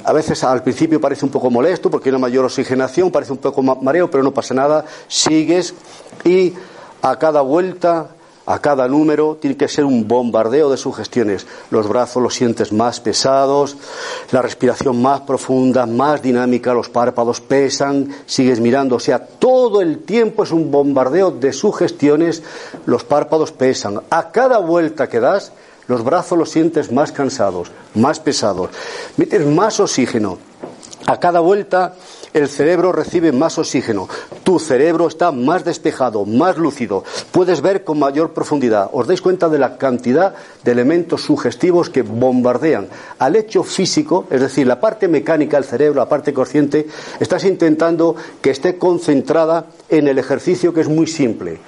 A 0.05 0.13
veces 0.13 0.43
al 0.43 0.63
principio 0.63 1.01
parece 1.01 1.25
un 1.25 1.31
poco 1.31 1.51
molesto 1.51 1.89
porque 1.91 2.09
hay 2.09 2.15
una 2.15 2.27
mayor 2.27 2.45
oxigenación, 2.45 3.11
parece 3.11 3.33
un 3.33 3.39
poco 3.39 3.63
mareo, 3.63 4.11
pero 4.11 4.25
no 4.25 4.33
pasa 4.33 4.53
nada. 4.53 4.85
Sigues 5.07 5.75
y 6.25 6.53
a 7.01 7.17
cada 7.17 7.41
vuelta 7.43 8.09
a 8.49 8.61
cada 8.61 8.89
número 8.89 9.37
tiene 9.39 9.59
que 9.59 9.69
ser 9.69 9.85
un 9.85 10.09
bombardeo 10.09 10.71
de 10.71 10.79
sugestiones. 10.79 11.47
Los 11.71 11.87
brazos 11.87 12.23
los 12.23 12.35
sientes 12.35 12.73
más 12.73 12.99
pesados, 12.99 13.77
la 14.31 14.41
respiración 14.41 15.03
más 15.03 15.21
profunda, 15.21 15.85
más 15.85 16.23
dinámica, 16.23 16.73
los 16.73 16.89
párpados 16.89 17.43
pesan, 17.43 18.09
sigues 18.25 18.59
mirando, 18.59 18.97
o 18.97 19.01
sea, 19.01 19.19
todo 19.19 19.83
el 19.83 19.99
tiempo 19.99 20.45
es 20.45 20.51
un 20.51 20.71
bombardeo 20.71 21.31
de 21.31 21.53
sugestiones, 21.53 22.43
los 22.87 23.05
párpados 23.05 23.53
pesan. 23.53 24.01
A 24.09 24.31
cada 24.31 24.57
vuelta 24.61 25.11
que 25.11 25.21
das, 25.21 25.53
los 25.89 26.05
brazos 26.05 26.39
los 26.39 26.51
sientes 26.51 26.93
más 26.93 27.11
cansados, 27.11 27.71
más 27.95 28.21
pesados, 28.21 28.71
metes 29.17 29.45
más 29.45 29.81
oxígeno. 29.81 30.39
A 31.07 31.19
cada 31.19 31.41
vuelta 31.41 31.95
el 32.35 32.49
cerebro 32.49 32.93
recibe 32.93 33.33
más 33.33 33.59
oxígeno, 33.59 34.09
tu 34.45 34.59
cerebro 34.59 35.09
está 35.09 35.33
más 35.33 35.65
despejado, 35.65 36.27
más 36.27 36.59
lúcido, 36.59 37.03
puedes 37.33 37.63
ver 37.63 37.83
con 37.83 37.99
mayor 37.99 38.35
profundidad. 38.35 38.91
¿Os 38.93 39.07
dais 39.07 39.23
cuenta 39.23 39.49
de 39.49 39.59
la 39.59 39.79
cantidad 39.79 40.35
de 40.63 40.73
elementos 40.73 41.23
sugestivos 41.23 41.89
que 41.89 42.03
bombardean 42.03 42.89
al 43.19 43.37
hecho 43.37 43.63
físico, 43.63 44.27
es 44.31 44.43
decir, 44.43 44.67
la 44.67 44.81
parte 44.81 45.09
mecánica 45.09 45.57
del 45.57 45.65
cerebro, 45.65 46.01
la 46.01 46.09
parte 46.09 46.35
consciente, 46.35 46.87
estás 47.19 47.45
intentando 47.45 48.15
que 48.43 48.51
esté 48.51 48.77
concentrada 48.77 49.67
en 49.89 50.09
el 50.09 50.19
ejercicio 50.19 50.75
que 50.75 50.83
es 50.83 50.89
muy 50.89 51.07
simple. 51.07 51.61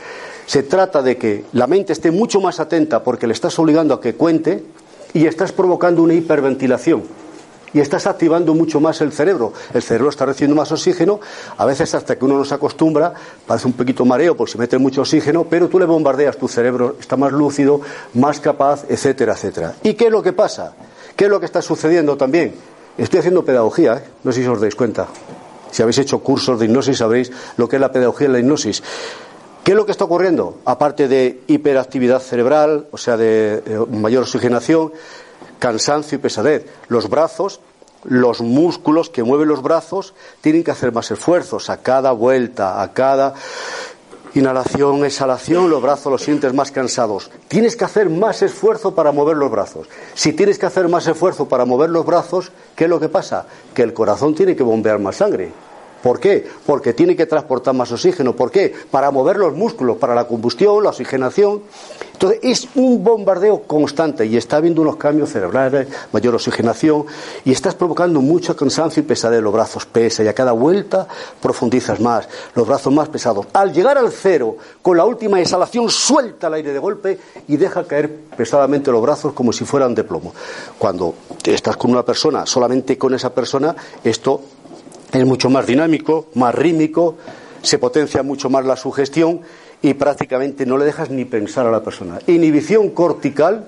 Se 0.50 0.64
trata 0.64 1.00
de 1.00 1.16
que 1.16 1.44
la 1.52 1.68
mente 1.68 1.92
esté 1.92 2.10
mucho 2.10 2.40
más 2.40 2.58
atenta 2.58 3.04
porque 3.04 3.28
le 3.28 3.34
estás 3.34 3.56
obligando 3.60 3.94
a 3.94 4.00
que 4.00 4.16
cuente 4.16 4.64
y 5.14 5.26
estás 5.26 5.52
provocando 5.52 6.02
una 6.02 6.14
hiperventilación 6.14 7.04
y 7.72 7.78
estás 7.78 8.08
activando 8.08 8.52
mucho 8.52 8.80
más 8.80 9.00
el 9.00 9.12
cerebro. 9.12 9.52
El 9.72 9.80
cerebro 9.80 10.08
está 10.08 10.26
recibiendo 10.26 10.56
más 10.56 10.72
oxígeno, 10.72 11.20
a 11.56 11.64
veces 11.66 11.94
hasta 11.94 12.18
que 12.18 12.24
uno 12.24 12.36
no 12.36 12.44
se 12.44 12.52
acostumbra, 12.52 13.14
parece 13.46 13.68
un 13.68 13.74
poquito 13.74 14.04
mareo 14.04 14.36
porque 14.36 14.50
se 14.50 14.58
mete 14.58 14.76
mucho 14.76 15.02
oxígeno, 15.02 15.44
pero 15.48 15.68
tú 15.68 15.78
le 15.78 15.84
bombardeas, 15.84 16.36
tu 16.36 16.48
cerebro 16.48 16.96
está 16.98 17.16
más 17.16 17.30
lúcido, 17.30 17.80
más 18.14 18.40
capaz, 18.40 18.86
etcétera, 18.88 19.34
etcétera. 19.34 19.76
¿Y 19.84 19.94
qué 19.94 20.06
es 20.06 20.10
lo 20.10 20.20
que 20.20 20.32
pasa? 20.32 20.74
¿Qué 21.14 21.26
es 21.26 21.30
lo 21.30 21.38
que 21.38 21.46
está 21.46 21.62
sucediendo 21.62 22.16
también? 22.16 22.56
Estoy 22.98 23.20
haciendo 23.20 23.44
pedagogía, 23.44 23.98
¿eh? 23.98 24.04
no 24.24 24.32
sé 24.32 24.42
si 24.42 24.48
os 24.48 24.60
dais 24.60 24.74
cuenta. 24.74 25.06
Si 25.70 25.80
habéis 25.80 25.98
hecho 25.98 26.18
cursos 26.18 26.58
de 26.58 26.66
hipnosis 26.66 26.98
sabréis 26.98 27.30
lo 27.56 27.68
que 27.68 27.76
es 27.76 27.80
la 27.80 27.92
pedagogía 27.92 28.26
y 28.26 28.32
la 28.32 28.40
hipnosis. 28.40 28.82
¿Qué 29.70 29.74
es 29.74 29.78
lo 29.78 29.86
que 29.86 29.92
está 29.92 30.02
ocurriendo? 30.02 30.58
Aparte 30.64 31.06
de 31.06 31.42
hiperactividad 31.46 32.18
cerebral, 32.18 32.88
o 32.90 32.98
sea, 32.98 33.16
de 33.16 33.62
mayor 33.88 34.24
oxigenación, 34.24 34.92
cansancio 35.60 36.16
y 36.16 36.20
pesadez. 36.20 36.66
Los 36.88 37.08
brazos, 37.08 37.60
los 38.02 38.40
músculos 38.40 39.10
que 39.10 39.22
mueven 39.22 39.46
los 39.46 39.62
brazos 39.62 40.12
tienen 40.40 40.64
que 40.64 40.72
hacer 40.72 40.90
más 40.90 41.12
esfuerzos 41.12 41.70
a 41.70 41.76
cada 41.76 42.10
vuelta, 42.10 42.82
a 42.82 42.92
cada 42.92 43.34
inhalación, 44.34 45.04
exhalación, 45.04 45.70
los 45.70 45.80
brazos 45.80 46.10
los 46.10 46.22
sientes 46.22 46.52
más 46.52 46.72
cansados. 46.72 47.30
Tienes 47.46 47.76
que 47.76 47.84
hacer 47.84 48.10
más 48.10 48.42
esfuerzo 48.42 48.96
para 48.96 49.12
mover 49.12 49.36
los 49.36 49.52
brazos. 49.52 49.86
Si 50.14 50.32
tienes 50.32 50.58
que 50.58 50.66
hacer 50.66 50.88
más 50.88 51.06
esfuerzo 51.06 51.48
para 51.48 51.64
mover 51.64 51.90
los 51.90 52.04
brazos, 52.04 52.50
¿qué 52.74 52.84
es 52.86 52.90
lo 52.90 52.98
que 52.98 53.08
pasa? 53.08 53.46
Que 53.72 53.82
el 53.82 53.94
corazón 53.94 54.34
tiene 54.34 54.56
que 54.56 54.64
bombear 54.64 54.98
más 54.98 55.14
sangre. 55.14 55.52
¿Por 56.02 56.18
qué? 56.18 56.46
Porque 56.66 56.94
tiene 56.94 57.14
que 57.14 57.26
transportar 57.26 57.74
más 57.74 57.92
oxígeno. 57.92 58.34
¿Por 58.34 58.50
qué? 58.50 58.72
Para 58.90 59.10
mover 59.10 59.36
los 59.36 59.54
músculos, 59.54 59.96
para 59.98 60.14
la 60.14 60.26
combustión, 60.26 60.82
la 60.82 60.90
oxigenación. 60.90 61.62
Entonces 62.12 62.40
es 62.42 62.68
un 62.74 63.02
bombardeo 63.02 63.62
constante 63.62 64.26
y 64.26 64.36
está 64.36 64.58
habiendo 64.58 64.82
unos 64.82 64.96
cambios 64.96 65.30
cerebrales, 65.30 65.88
mayor 66.12 66.34
oxigenación 66.34 67.06
y 67.46 67.52
estás 67.52 67.74
provocando 67.74 68.20
mucho 68.20 68.54
cansancio 68.54 69.02
y 69.02 69.06
pesadez. 69.06 69.42
Los 69.42 69.52
brazos 69.52 69.86
pesan 69.86 70.26
y 70.26 70.28
a 70.28 70.34
cada 70.34 70.52
vuelta 70.52 71.08
profundizas 71.40 71.98
más, 71.98 72.28
los 72.54 72.68
brazos 72.68 72.92
más 72.92 73.08
pesados. 73.08 73.46
Al 73.54 73.72
llegar 73.72 73.96
al 73.96 74.12
cero, 74.12 74.56
con 74.82 74.98
la 74.98 75.06
última 75.06 75.40
exhalación, 75.40 75.88
suelta 75.88 76.48
el 76.48 76.54
aire 76.54 76.72
de 76.74 76.78
golpe 76.78 77.18
y 77.48 77.56
deja 77.56 77.84
caer 77.84 78.14
pesadamente 78.36 78.90
los 78.92 79.00
brazos 79.00 79.32
como 79.32 79.52
si 79.52 79.64
fueran 79.64 79.94
de 79.94 80.04
plomo. 80.04 80.34
Cuando 80.78 81.14
estás 81.44 81.76
con 81.78 81.90
una 81.90 82.04
persona, 82.04 82.44
solamente 82.44 82.98
con 82.98 83.14
esa 83.14 83.32
persona, 83.32 83.74
esto 84.04 84.42
es 85.12 85.26
mucho 85.26 85.50
más 85.50 85.66
dinámico, 85.66 86.26
más 86.34 86.54
rítmico, 86.54 87.16
se 87.62 87.78
potencia 87.78 88.22
mucho 88.22 88.48
más 88.48 88.64
la 88.64 88.76
sugestión 88.76 89.40
y 89.82 89.94
prácticamente 89.94 90.66
no 90.66 90.76
le 90.76 90.84
dejas 90.84 91.10
ni 91.10 91.24
pensar 91.24 91.66
a 91.66 91.70
la 91.70 91.82
persona. 91.82 92.18
Inhibición 92.26 92.90
cortical, 92.90 93.66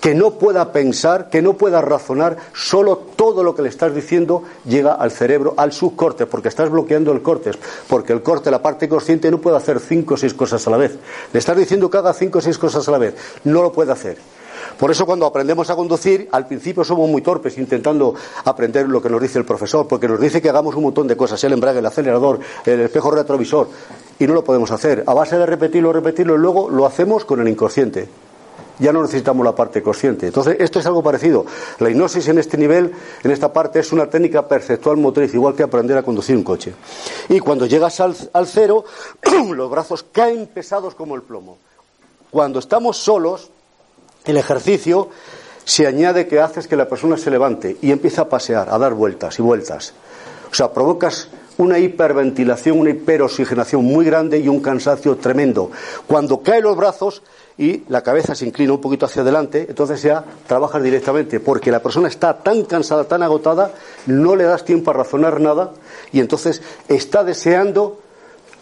que 0.00 0.14
no 0.14 0.32
pueda 0.32 0.72
pensar, 0.72 1.30
que 1.30 1.42
no 1.42 1.54
pueda 1.54 1.80
razonar, 1.80 2.36
solo 2.54 2.96
todo 2.96 3.42
lo 3.42 3.54
que 3.54 3.62
le 3.62 3.68
estás 3.68 3.94
diciendo 3.94 4.44
llega 4.64 4.92
al 4.92 5.10
cerebro, 5.10 5.54
al 5.56 5.72
subcorte, 5.72 6.26
porque 6.26 6.48
estás 6.48 6.70
bloqueando 6.70 7.12
el 7.12 7.22
corte, 7.22 7.50
porque 7.88 8.12
el 8.12 8.22
corte, 8.22 8.50
la 8.50 8.62
parte 8.62 8.88
consciente, 8.88 9.30
no 9.30 9.40
puede 9.40 9.56
hacer 9.56 9.80
cinco 9.80 10.14
o 10.14 10.16
seis 10.16 10.34
cosas 10.34 10.64
a 10.66 10.70
la 10.70 10.76
vez. 10.76 10.96
Le 11.32 11.38
estás 11.38 11.56
diciendo 11.56 11.90
que 11.90 11.98
haga 11.98 12.12
cinco 12.12 12.38
o 12.38 12.42
seis 12.42 12.58
cosas 12.58 12.86
a 12.86 12.92
la 12.92 12.98
vez, 12.98 13.14
no 13.44 13.62
lo 13.62 13.72
puede 13.72 13.92
hacer. 13.92 14.18
Por 14.78 14.90
eso 14.90 15.06
cuando 15.06 15.24
aprendemos 15.24 15.70
a 15.70 15.76
conducir, 15.76 16.28
al 16.32 16.46
principio 16.46 16.84
somos 16.84 17.08
muy 17.08 17.22
torpes 17.22 17.56
intentando 17.56 18.14
aprender 18.44 18.88
lo 18.88 19.00
que 19.00 19.08
nos 19.08 19.22
dice 19.22 19.38
el 19.38 19.44
profesor, 19.46 19.88
porque 19.88 20.06
nos 20.06 20.20
dice 20.20 20.42
que 20.42 20.50
hagamos 20.50 20.74
un 20.74 20.82
montón 20.82 21.06
de 21.06 21.16
cosas, 21.16 21.42
el 21.44 21.54
embrague, 21.54 21.78
el 21.78 21.86
acelerador, 21.86 22.40
el 22.66 22.80
espejo 22.80 23.10
retrovisor, 23.10 23.68
y 24.18 24.26
no 24.26 24.34
lo 24.34 24.44
podemos 24.44 24.70
hacer. 24.70 25.02
A 25.06 25.14
base 25.14 25.38
de 25.38 25.46
repetirlo, 25.46 25.92
repetirlo, 25.92 26.34
y 26.34 26.38
luego 26.38 26.68
lo 26.68 26.84
hacemos 26.84 27.24
con 27.24 27.40
el 27.40 27.48
inconsciente. 27.48 28.08
Ya 28.78 28.92
no 28.92 29.00
necesitamos 29.00 29.42
la 29.42 29.54
parte 29.54 29.82
consciente. 29.82 30.26
Entonces, 30.26 30.56
esto 30.60 30.80
es 30.80 30.86
algo 30.86 31.02
parecido. 31.02 31.46
La 31.78 31.88
hipnosis 31.88 32.28
en 32.28 32.38
este 32.38 32.58
nivel, 32.58 32.92
en 33.24 33.30
esta 33.30 33.50
parte, 33.50 33.80
es 33.80 33.90
una 33.92 34.10
técnica 34.10 34.46
perceptual 34.46 34.98
motriz, 34.98 35.32
igual 35.32 35.54
que 35.54 35.62
aprender 35.62 35.96
a 35.96 36.02
conducir 36.02 36.36
un 36.36 36.42
coche. 36.42 36.74
Y 37.30 37.40
cuando 37.40 37.64
llegas 37.64 38.00
al, 38.00 38.14
al 38.34 38.46
cero, 38.46 38.84
los 39.54 39.70
brazos 39.70 40.04
caen 40.12 40.46
pesados 40.48 40.94
como 40.94 41.14
el 41.14 41.22
plomo. 41.22 41.56
Cuando 42.30 42.58
estamos 42.58 42.98
solos, 42.98 43.50
el 44.26 44.36
ejercicio 44.36 45.08
se 45.64 45.86
añade 45.86 46.28
que 46.28 46.40
haces 46.40 46.68
que 46.68 46.76
la 46.76 46.88
persona 46.88 47.16
se 47.16 47.30
levante 47.30 47.76
y 47.80 47.90
empieza 47.90 48.22
a 48.22 48.28
pasear, 48.28 48.68
a 48.70 48.78
dar 48.78 48.94
vueltas 48.94 49.38
y 49.38 49.42
vueltas. 49.42 49.94
O 50.50 50.54
sea, 50.54 50.72
provocas 50.72 51.28
una 51.58 51.78
hiperventilación, 51.78 52.78
una 52.78 52.90
hiperoxigenación 52.90 53.84
muy 53.84 54.04
grande 54.04 54.38
y 54.38 54.48
un 54.48 54.60
cansancio 54.60 55.16
tremendo. 55.16 55.70
Cuando 56.06 56.42
caen 56.42 56.64
los 56.64 56.76
brazos 56.76 57.22
y 57.58 57.82
la 57.88 58.02
cabeza 58.02 58.34
se 58.34 58.46
inclina 58.46 58.74
un 58.74 58.80
poquito 58.80 59.06
hacia 59.06 59.22
adelante, 59.22 59.66
entonces 59.68 60.02
ya 60.02 60.24
trabajas 60.46 60.82
directamente, 60.82 61.40
porque 61.40 61.70
la 61.70 61.82
persona 61.82 62.08
está 62.08 62.38
tan 62.38 62.64
cansada, 62.64 63.04
tan 63.04 63.22
agotada, 63.22 63.72
no 64.06 64.36
le 64.36 64.44
das 64.44 64.64
tiempo 64.64 64.90
a 64.90 64.94
razonar 64.94 65.40
nada 65.40 65.72
y 66.12 66.20
entonces 66.20 66.62
está 66.88 67.24
deseando 67.24 68.00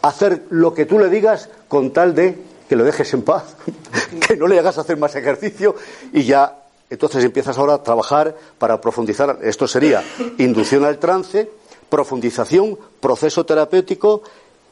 hacer 0.03 0.45
lo 0.51 0.75
que 0.75 0.87
tú 0.87 0.99
le 0.99 1.09
digas 1.09 1.49
con 1.69 1.93
tal 1.93 2.15
de 2.15 2.39
que 2.69 2.77
lo 2.77 2.85
dejes 2.85 3.13
en 3.15 3.23
paz, 3.23 3.57
que 4.27 4.37
no 4.37 4.47
le 4.47 4.59
hagas 4.59 4.79
hacer 4.79 4.97
más 4.97 5.15
ejercicio 5.17 5.75
y 6.13 6.25
ya 6.25 6.61
entonces 6.91 7.25
empiezas 7.25 7.59
ahora 7.59 7.75
a 7.75 7.83
trabajar 7.83 8.37
para 8.59 8.81
profundizar. 8.81 9.39
Esto 9.43 9.67
sería 9.67 10.03
inducción 10.39 10.85
al 10.85 10.99
trance, 10.99 11.51
profundización, 11.89 12.79
proceso 13.01 13.45
terapéutico, 13.45 14.23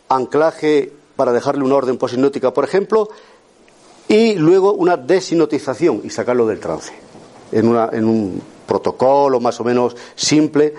anclaje 0.09 0.93
para 1.17 1.33
dejarle 1.33 1.65
una 1.65 1.77
orden 1.77 1.99
posinótica, 1.99 2.53
por 2.53 2.65
ejemplo, 2.65 3.09
y 4.09 4.35
luego 4.35 4.73
una 4.75 4.97
desinnotización 4.97 6.03
y 6.05 6.11
sacarlo 6.11 6.47
del 6.47 6.61
trance, 6.61 6.93
en, 7.51 7.69
una, 7.69 7.89
en 7.93 8.05
un 8.05 8.43
protocolo 8.67 9.41
más 9.41 9.59
o 9.61 9.65
menos 9.65 9.97
simple 10.15 10.75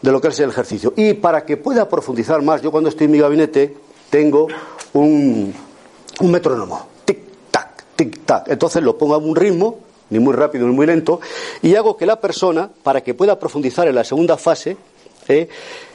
de 0.00 0.12
lo 0.12 0.20
que 0.20 0.28
es 0.28 0.40
el 0.40 0.50
ejercicio. 0.50 0.92
Y 0.96 1.14
para 1.14 1.44
que 1.44 1.56
pueda 1.56 1.88
profundizar 1.88 2.42
más, 2.42 2.60
yo 2.60 2.70
cuando 2.70 2.88
estoy 2.88 3.06
en 3.06 3.12
mi 3.12 3.18
gabinete 3.18 3.76
tengo 4.10 4.48
un, 4.92 5.54
un 6.20 6.30
metrónomo. 6.30 6.86
Tic-tac, 7.04 7.84
tic-tac. 7.96 8.48
Entonces 8.48 8.82
lo 8.82 8.96
pongo 8.96 9.14
a 9.14 9.18
un 9.18 9.34
ritmo, 9.36 9.78
ni 10.10 10.18
muy 10.18 10.34
rápido 10.34 10.66
ni 10.66 10.74
muy 10.74 10.86
lento, 10.86 11.20
y 11.62 11.74
hago 11.74 11.96
que 11.96 12.06
la 12.06 12.20
persona, 12.20 12.70
para 12.82 13.00
que 13.00 13.14
pueda 13.14 13.38
profundizar 13.38 13.88
en 13.88 13.94
la 13.94 14.04
segunda 14.04 14.36
fase, 14.36 14.76
eh, 15.28 15.48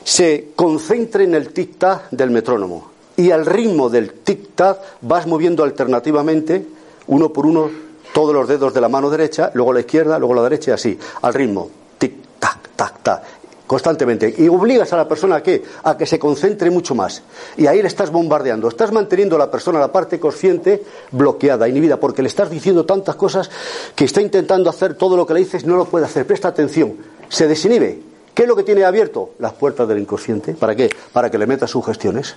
se 0.03 0.49
concentre 0.55 1.23
en 1.25 1.35
el 1.35 1.53
tic-tac 1.53 2.09
del 2.11 2.31
metrónomo. 2.31 2.91
Y 3.15 3.31
al 3.31 3.45
ritmo 3.45 3.89
del 3.89 4.23
tic-tac 4.23 4.77
vas 5.01 5.27
moviendo 5.27 5.63
alternativamente, 5.63 6.65
uno 7.07 7.33
por 7.33 7.45
uno, 7.45 7.69
todos 8.13 8.33
los 8.33 8.47
dedos 8.47 8.73
de 8.73 8.81
la 8.81 8.89
mano 8.89 9.09
derecha, 9.09 9.51
luego 9.53 9.73
la 9.73 9.81
izquierda, 9.81 10.17
luego 10.17 10.33
la 10.33 10.43
derecha 10.43 10.71
y 10.71 10.73
así, 10.73 10.99
al 11.21 11.33
ritmo. 11.33 11.69
Tic-tac, 11.99 12.57
tac, 12.75 13.03
tac 13.03 13.23
constantemente. 13.67 14.33
Y 14.37 14.47
obligas 14.47 14.91
a 14.93 14.97
la 14.97 15.07
persona 15.07 15.35
a 15.35 15.43
qué 15.43 15.63
a 15.83 15.97
que 15.97 16.05
se 16.05 16.17
concentre 16.17 16.71
mucho 16.71 16.95
más. 16.95 17.21
Y 17.57 17.67
ahí 17.67 17.81
le 17.81 17.87
estás 17.87 18.09
bombardeando. 18.09 18.67
Estás 18.67 18.91
manteniendo 18.91 19.35
a 19.35 19.39
la 19.39 19.51
persona 19.51 19.79
la 19.79 19.91
parte 19.91 20.19
consciente 20.19 20.83
bloqueada 21.11 21.67
inhibida 21.67 21.99
porque 21.99 22.21
le 22.21 22.29
estás 22.29 22.49
diciendo 22.49 22.85
tantas 22.85 23.15
cosas 23.15 23.51
que 23.93 24.05
está 24.05 24.21
intentando 24.21 24.69
hacer 24.69 24.95
todo 24.95 25.15
lo 25.17 25.27
que 25.27 25.33
le 25.33 25.41
dices 25.41 25.65
no 25.65 25.75
lo 25.75 25.85
puede 25.85 26.05
hacer. 26.05 26.25
Presta 26.25 26.47
atención. 26.47 26.95
Se 27.29 27.47
desinhibe. 27.47 27.99
¿qué 28.33 28.43
es 28.43 28.47
lo 28.47 28.55
que 28.55 28.63
tiene 28.63 28.85
abierto? 28.85 29.31
las 29.39 29.53
puertas 29.53 29.87
del 29.87 29.99
inconsciente. 29.99 30.53
¿para 30.53 30.75
qué? 30.75 30.89
para 31.11 31.29
que 31.29 31.37
le 31.37 31.47
meta 31.47 31.67
sugestiones 31.67 32.35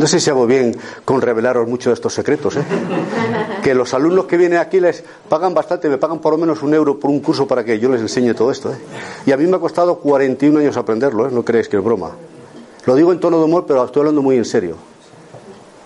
no 0.00 0.06
sé 0.06 0.18
si 0.18 0.30
hago 0.30 0.46
bien 0.46 0.74
con 1.04 1.20
revelaros 1.20 1.68
muchos 1.68 1.90
de 1.90 1.94
estos 1.94 2.14
secretos, 2.14 2.56
¿eh? 2.56 2.62
Que 3.62 3.74
los 3.74 3.92
alumnos 3.92 4.24
que 4.24 4.38
vienen 4.38 4.58
aquí 4.58 4.80
les 4.80 5.04
pagan 5.28 5.52
bastante, 5.52 5.90
me 5.90 5.98
pagan 5.98 6.20
por 6.20 6.32
lo 6.32 6.38
menos 6.38 6.62
un 6.62 6.72
euro 6.72 6.98
por 6.98 7.10
un 7.10 7.20
curso 7.20 7.46
para 7.46 7.62
que 7.62 7.78
yo 7.78 7.90
les 7.90 8.00
enseñe 8.00 8.32
todo 8.32 8.50
esto, 8.50 8.72
¿eh? 8.72 8.78
Y 9.26 9.32
a 9.32 9.36
mí 9.36 9.46
me 9.46 9.56
ha 9.56 9.60
costado 9.60 9.98
41 9.98 10.58
años 10.58 10.78
aprenderlo, 10.78 11.28
¿eh? 11.28 11.30
No 11.30 11.44
creéis 11.44 11.68
que 11.68 11.76
es 11.76 11.84
broma. 11.84 12.12
Lo 12.86 12.94
digo 12.94 13.12
en 13.12 13.20
tono 13.20 13.36
de 13.36 13.44
humor, 13.44 13.66
pero 13.68 13.84
estoy 13.84 14.00
hablando 14.00 14.22
muy 14.22 14.38
en 14.38 14.46
serio. 14.46 14.76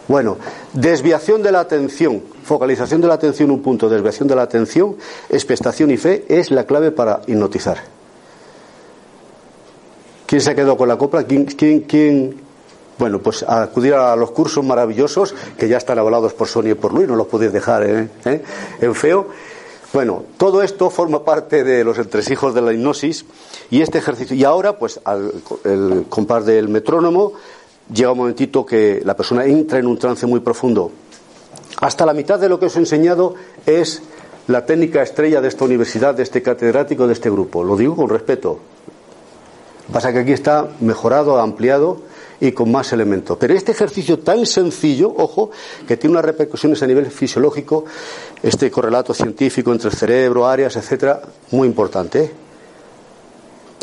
Bueno, 0.06 0.36
desviación 0.72 1.42
de 1.42 1.50
la 1.50 1.58
atención, 1.58 2.22
focalización 2.44 3.00
de 3.00 3.08
la 3.08 3.14
atención 3.14 3.48
en 3.48 3.56
un 3.56 3.62
punto, 3.62 3.88
desviación 3.88 4.28
de 4.28 4.36
la 4.36 4.42
atención, 4.42 4.94
expectación 5.28 5.90
y 5.90 5.96
fe 5.96 6.24
es 6.28 6.52
la 6.52 6.66
clave 6.66 6.92
para 6.92 7.22
hipnotizar. 7.26 7.78
¿Quién 10.26 10.40
se 10.40 10.50
ha 10.50 10.54
quedado 10.54 10.76
con 10.76 10.86
la 10.86 10.96
copla? 10.96 11.24
¿Quién, 11.24 11.46
quién, 11.46 11.80
quién, 11.80 12.43
bueno, 13.05 13.18
pues 13.18 13.42
acudir 13.42 13.92
a 13.92 14.16
los 14.16 14.30
cursos 14.30 14.64
maravillosos 14.64 15.34
que 15.59 15.68
ya 15.68 15.76
están 15.76 15.98
avalados 15.98 16.32
por 16.32 16.48
Sonia 16.48 16.72
y 16.72 16.74
por 16.74 16.94
Luis, 16.94 17.07
no 17.07 17.16
los 17.16 17.26
podéis 17.26 17.52
dejar 17.52 17.82
¿eh? 17.84 18.09
¿Eh? 18.24 18.42
en 18.80 18.94
feo. 18.94 19.28
Bueno, 19.92 20.22
todo 20.38 20.62
esto 20.62 20.88
forma 20.88 21.22
parte 21.22 21.64
de 21.64 21.84
los 21.84 21.98
entresijos 21.98 22.55
de 22.55 22.62
la 22.62 22.72
hipnosis 22.72 23.26
y 23.68 23.82
este 23.82 23.98
ejercicio. 23.98 24.34
Y 24.34 24.42
ahora, 24.44 24.78
pues, 24.78 25.00
al 25.05 25.34
el 25.64 26.07
compás 26.09 26.46
del 26.46 26.70
metrónomo, 26.70 27.34
llega 27.92 28.12
un 28.12 28.16
momentito 28.16 28.64
que 28.64 29.02
la 29.05 29.14
persona 29.14 29.44
entra 29.44 29.78
en 29.78 29.86
un 29.86 29.98
trance 29.98 30.24
muy 30.26 30.40
profundo. 30.40 30.90
Hasta 31.82 32.07
la 32.07 32.14
mitad 32.14 32.40
de 32.40 32.48
lo 32.48 32.59
que 32.59 32.64
os 32.64 32.76
he 32.76 32.78
enseñado 32.78 33.34
es 33.66 34.00
la 34.46 34.64
técnica 34.64 35.02
estrella 35.02 35.42
de 35.42 35.48
esta 35.48 35.66
universidad, 35.66 36.14
de 36.14 36.22
este 36.22 36.40
catedrático, 36.40 37.07
de 37.07 37.12
este 37.12 37.28
grupo. 37.28 37.62
Lo 37.64 37.76
digo 37.76 37.96
con 37.96 38.09
respeto. 38.09 38.61
Pasa 39.92 40.11
que 40.11 40.20
aquí 40.20 40.32
está 40.32 40.68
mejorado, 40.80 41.38
ampliado 41.38 42.13
y 42.49 42.53
con 42.53 42.70
más 42.70 42.92
elementos. 42.92 43.36
Pero 43.38 43.55
este 43.55 43.72
ejercicio 43.72 44.18
tan 44.18 44.45
sencillo, 44.47 45.12
ojo, 45.16 45.51
que 45.86 45.97
tiene 45.97 46.12
unas 46.12 46.24
repercusiones 46.24 46.82
a 46.82 46.86
nivel 46.86 47.07
fisiológico, 47.07 47.84
este 48.42 48.70
correlato 48.70 49.14
científico 49.14 49.72
entre 49.72 49.88
el 49.88 49.97
cerebro, 49.97 50.47
áreas, 50.47 50.76
etcétera, 50.76 51.22
muy 51.51 51.66
importante. 51.66 52.24
¿eh? 52.24 52.30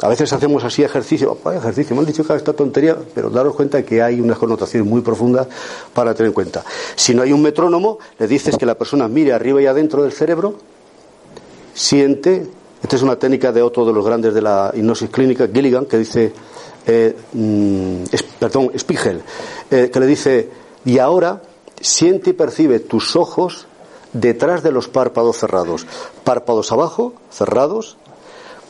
A 0.04 0.08
veces 0.08 0.32
hacemos 0.34 0.64
así 0.64 0.84
ejercicio, 0.84 1.38
ejercicio, 1.54 1.96
me 1.96 2.06
dicho 2.06 2.24
que 2.24 2.36
esta 2.36 2.54
tontería, 2.54 2.98
pero 3.14 3.30
daros 3.30 3.56
cuenta 3.56 3.84
que 3.84 4.02
hay 4.02 4.20
unas 4.20 4.38
connotaciones 4.38 4.88
muy 4.88 5.02
profundas 5.02 5.48
para 5.94 6.14
tener 6.14 6.28
en 6.28 6.34
cuenta. 6.34 6.64
Si 6.96 7.14
no 7.14 7.22
hay 7.22 7.32
un 7.32 7.42
metrónomo, 7.42 8.00
le 8.18 8.28
dices 8.28 8.58
que 8.58 8.66
la 8.66 8.76
persona 8.76 9.08
mire 9.08 9.34
arriba 9.34 9.62
y 9.62 9.68
adentro 9.68 10.02
del 10.02 10.12
cerebro, 10.12 10.56
siente, 11.74 12.48
esta 12.82 12.96
es 12.96 13.02
una 13.02 13.16
técnica 13.18 13.52
de 13.52 13.62
otro 13.62 13.86
de 13.86 13.94
los 13.94 14.04
grandes 14.04 14.34
de 14.34 14.42
la 14.42 14.72
hipnosis 14.74 15.10
clínica, 15.10 15.48
Gilligan, 15.52 15.86
que 15.86 15.98
dice 16.00 16.34
eh, 16.88 17.16
mm, 17.34 18.04
perdón, 18.40 18.72
Spiegel, 18.78 19.22
eh, 19.70 19.90
que 19.92 20.00
le 20.00 20.06
dice, 20.06 20.50
y 20.86 20.98
ahora 21.00 21.42
siente 21.80 22.32
y 22.32 22.34
percibe 22.34 22.80
tus 22.80 23.16
ojos 23.16 23.68
detrás 24.14 24.64
de 24.64 24.72
los 24.72 24.88
párpados 24.88 25.38
cerrados, 25.38 25.86
párpados 26.24 26.72
abajo, 26.72 27.14
cerrados, 27.32 27.98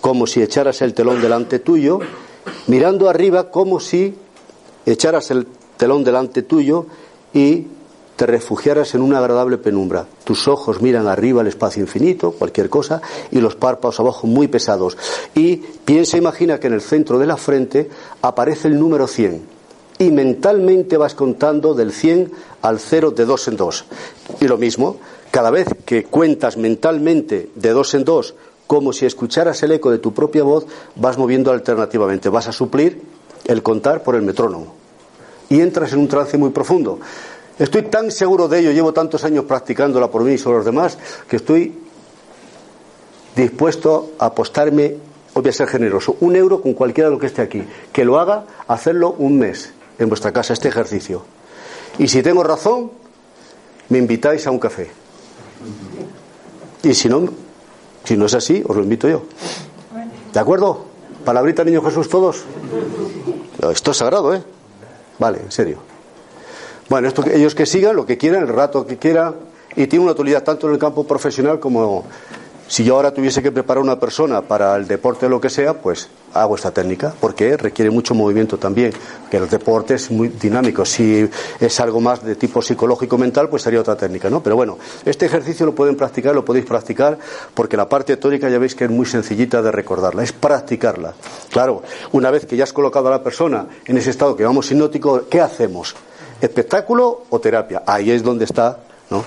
como 0.01 0.27
si 0.27 0.41
echaras 0.41 0.81
el 0.81 0.93
telón 0.93 1.21
delante 1.21 1.59
tuyo, 1.59 1.99
mirando 2.67 3.09
arriba 3.09 3.51
como 3.51 3.79
si 3.79 4.15
echaras 4.85 5.31
el 5.31 5.47
telón 5.77 6.03
delante 6.03 6.41
tuyo 6.41 6.87
y 7.33 7.67
te 8.15 8.25
refugiaras 8.25 8.93
en 8.93 9.01
una 9.01 9.19
agradable 9.19 9.57
penumbra. 9.57 10.05
Tus 10.23 10.47
ojos 10.47 10.81
miran 10.81 11.07
arriba 11.07 11.41
el 11.41 11.47
espacio 11.47 11.81
infinito, 11.81 12.31
cualquier 12.31 12.69
cosa, 12.69 13.01
y 13.31 13.39
los 13.39 13.55
párpados 13.55 13.99
abajo 13.99 14.27
muy 14.27 14.47
pesados. 14.47 14.97
Y 15.33 15.57
piensa, 15.57 16.17
imagina 16.17 16.59
que 16.59 16.67
en 16.67 16.73
el 16.73 16.81
centro 16.81 17.17
de 17.17 17.25
la 17.25 17.37
frente 17.37 17.89
aparece 18.21 18.67
el 18.67 18.79
número 18.79 19.07
100. 19.07 19.41
Y 19.99 20.11
mentalmente 20.11 20.97
vas 20.97 21.15
contando 21.15 21.73
del 21.73 21.91
100 21.91 22.31
al 22.61 22.79
0 22.79 23.11
de 23.11 23.25
dos 23.25 23.47
en 23.47 23.57
dos. 23.57 23.85
Y 24.39 24.47
lo 24.47 24.57
mismo, 24.57 24.97
cada 25.29 25.51
vez 25.51 25.67
que 25.85 26.03
cuentas 26.03 26.57
mentalmente 26.57 27.49
de 27.55 27.69
dos 27.69 27.93
en 27.93 28.03
dos, 28.03 28.35
como 28.67 28.93
si 28.93 29.05
escucharas 29.05 29.61
el 29.63 29.73
eco 29.73 29.91
de 29.91 29.97
tu 29.97 30.13
propia 30.13 30.43
voz, 30.43 30.65
vas 30.95 31.17
moviendo 31.17 31.51
alternativamente. 31.51 32.29
Vas 32.29 32.47
a 32.47 32.51
suplir 32.51 33.01
el 33.45 33.61
contar 33.63 34.01
por 34.01 34.15
el 34.15 34.21
metrónomo. 34.21 34.73
Y 35.49 35.59
entras 35.59 35.91
en 35.93 35.99
un 35.99 36.07
trance 36.07 36.37
muy 36.37 36.51
profundo. 36.51 36.99
Estoy 37.61 37.83
tan 37.83 38.09
seguro 38.09 38.47
de 38.47 38.57
ello, 38.57 38.71
llevo 38.71 38.91
tantos 38.91 39.23
años 39.23 39.45
practicándola 39.45 40.09
por 40.09 40.23
mí 40.23 40.31
y 40.31 40.37
sobre 40.39 40.57
los 40.57 40.65
demás, 40.65 40.97
que 41.29 41.35
estoy 41.35 41.71
dispuesto 43.35 44.13
a 44.17 44.25
apostarme, 44.25 44.95
voy 45.35 45.47
a 45.47 45.51
ser 45.51 45.67
generoso, 45.67 46.17
un 46.21 46.35
euro 46.35 46.59
con 46.59 46.73
cualquiera 46.73 47.09
de 47.11 47.13
lo 47.13 47.19
que 47.19 47.27
esté 47.27 47.43
aquí. 47.43 47.63
Que 47.93 48.03
lo 48.03 48.19
haga, 48.19 48.45
hacerlo 48.67 49.11
un 49.15 49.37
mes 49.37 49.73
en 49.99 50.09
vuestra 50.09 50.31
casa, 50.31 50.53
este 50.53 50.69
ejercicio. 50.69 51.23
Y 51.99 52.07
si 52.07 52.23
tengo 52.23 52.41
razón, 52.41 52.89
me 53.89 53.99
invitáis 53.99 54.47
a 54.47 54.49
un 54.49 54.57
café. 54.57 54.89
Y 56.81 56.95
si 56.95 57.09
no, 57.09 57.29
si 58.05 58.17
no 58.17 58.25
es 58.25 58.33
así, 58.33 58.63
os 58.67 58.75
lo 58.75 58.81
invito 58.81 59.07
yo. 59.07 59.21
¿De 60.33 60.39
acuerdo? 60.39 60.85
Palabrita, 61.23 61.63
niño 61.63 61.83
Jesús, 61.83 62.09
todos. 62.09 62.43
Esto 63.71 63.91
es 63.91 63.97
sagrado, 63.97 64.33
¿eh? 64.33 64.41
Vale, 65.19 65.41
en 65.41 65.51
serio. 65.51 65.90
Bueno, 66.91 67.07
ellos 67.33 67.55
que 67.55 67.65
sigan 67.65 67.95
lo 67.95 68.05
que 68.05 68.17
quieran, 68.17 68.41
el 68.41 68.49
rato 68.49 68.85
que 68.85 68.97
quieran, 68.97 69.33
y 69.77 69.87
tiene 69.87 70.03
una 70.03 70.11
utilidad 70.11 70.43
tanto 70.43 70.67
en 70.67 70.73
el 70.73 70.77
campo 70.77 71.05
profesional 71.05 71.57
como 71.57 72.03
si 72.67 72.83
yo 72.83 72.97
ahora 72.97 73.13
tuviese 73.13 73.41
que 73.41 73.49
preparar 73.49 73.81
una 73.81 73.97
persona 73.97 74.41
para 74.41 74.75
el 74.75 74.85
deporte 74.89 75.27
o 75.27 75.29
lo 75.29 75.39
que 75.39 75.49
sea, 75.49 75.73
pues 75.75 76.09
hago 76.33 76.55
esta 76.55 76.71
técnica, 76.71 77.13
porque 77.17 77.55
requiere 77.55 77.89
mucho 77.91 78.13
movimiento 78.13 78.57
también, 78.57 78.91
que 79.29 79.37
el 79.37 79.47
deporte 79.47 79.93
es 79.93 80.11
muy 80.11 80.27
dinámico. 80.27 80.83
Si 80.83 81.29
es 81.61 81.79
algo 81.79 82.01
más 82.01 82.25
de 82.25 82.35
tipo 82.35 82.61
psicológico 82.61 83.17
mental, 83.17 83.47
pues 83.47 83.61
sería 83.61 83.79
otra 83.79 83.95
técnica, 83.95 84.29
¿no? 84.29 84.43
Pero 84.43 84.57
bueno, 84.57 84.77
este 85.05 85.27
ejercicio 85.27 85.65
lo 85.65 85.73
pueden 85.73 85.95
practicar, 85.95 86.35
lo 86.35 86.43
podéis 86.43 86.65
practicar, 86.65 87.17
porque 87.53 87.77
la 87.77 87.87
parte 87.87 88.17
tónica 88.17 88.49
ya 88.49 88.59
veis 88.59 88.75
que 88.75 88.83
es 88.83 88.91
muy 88.91 89.05
sencillita 89.05 89.61
de 89.61 89.71
recordarla, 89.71 90.23
es 90.23 90.33
practicarla. 90.33 91.13
Claro, 91.51 91.83
una 92.11 92.31
vez 92.31 92.45
que 92.45 92.57
ya 92.57 92.65
has 92.65 92.73
colocado 92.73 93.07
a 93.07 93.11
la 93.11 93.23
persona 93.23 93.65
en 93.85 93.97
ese 93.97 94.09
estado 94.09 94.35
que 94.35 94.43
vamos 94.43 94.69
hipnótico, 94.69 95.21
¿qué 95.29 95.39
hacemos? 95.39 95.95
¿Espectáculo 96.41 97.25
o 97.29 97.39
terapia? 97.39 97.83
Ahí 97.85 98.11
es 98.11 98.23
donde 98.23 98.45
está, 98.45 98.79
¿no? 99.09 99.23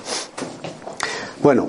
Bueno, 1.43 1.69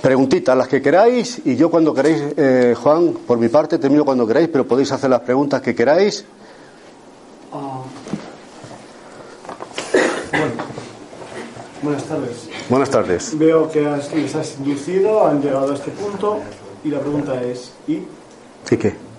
Preguntitas, 0.00 0.56
las 0.56 0.66
que 0.66 0.80
queráis, 0.80 1.42
y 1.44 1.56
yo 1.56 1.70
cuando 1.70 1.92
queráis, 1.92 2.22
eh, 2.36 2.74
Juan, 2.74 3.12
por 3.26 3.36
mi 3.36 3.48
parte 3.48 3.78
termino 3.78 4.02
cuando 4.02 4.26
queráis, 4.26 4.48
pero 4.48 4.66
podéis 4.66 4.90
hacer 4.92 5.10
las 5.10 5.20
preguntas 5.20 5.60
que 5.60 5.74
queráis. 5.74 6.24
Bueno. 10.30 10.52
Buenas 11.82 12.04
tardes. 12.04 12.48
Buenas 12.70 12.90
tardes. 12.90 13.38
Veo 13.38 13.70
que 13.70 13.86
has, 13.86 14.12
les 14.14 14.34
has 14.34 14.56
inducido, 14.58 15.26
han 15.26 15.42
llegado 15.42 15.70
a 15.70 15.74
este 15.74 15.90
punto, 15.90 16.38
y 16.82 16.88
la 16.88 17.00
pregunta 17.00 17.42
es, 17.42 17.72
¿y? 17.86 18.02
¿Y 18.70 18.76
qué? 18.78 19.09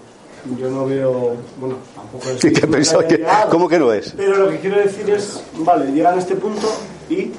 Yo 0.57 0.69
no 0.69 0.85
veo, 0.85 1.35
bueno, 1.57 1.75
tampoco 1.95 2.29
es... 2.29 2.43
¿Y 2.43 2.53
qué 2.53 2.67
pensado 2.67 3.07
que, 3.07 3.25
¿Cómo 3.49 3.69
que 3.69 3.79
no 3.79 3.93
es? 3.93 4.13
Pero 4.17 4.35
lo 4.37 4.49
que 4.49 4.59
quiero 4.59 4.77
decir 4.77 5.09
es, 5.09 5.43
vale, 5.59 5.91
llegan 5.91 6.15
a 6.15 6.19
este 6.19 6.35
punto 6.35 6.67
y 7.09 7.31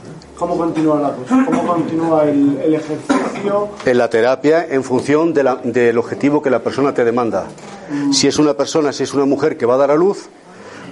¿Cómo 0.42 0.56
continúa 0.56 1.00
la 1.00 1.12
cosa? 1.12 1.44
¿Cómo 1.46 1.66
continúa 1.66 2.24
el, 2.24 2.74
ejercicio? 2.74 3.68
En 3.86 3.96
la 3.96 4.10
terapia, 4.10 4.66
en 4.68 4.82
función 4.82 5.32
del 5.32 5.98
objetivo 5.98 6.42
que 6.42 6.50
la 6.50 6.58
persona 6.58 6.92
te 6.92 7.04
demanda. 7.04 7.46
Mm. 7.88 8.12
Si 8.12 8.26
es 8.26 8.40
una 8.40 8.54
persona, 8.54 8.92
si 8.92 9.04
es 9.04 9.14
una 9.14 9.24
mujer 9.24 9.56
que 9.56 9.66
va 9.66 9.74
a 9.74 9.78
dar 9.78 9.92
a 9.92 9.94
luz, 9.94 10.28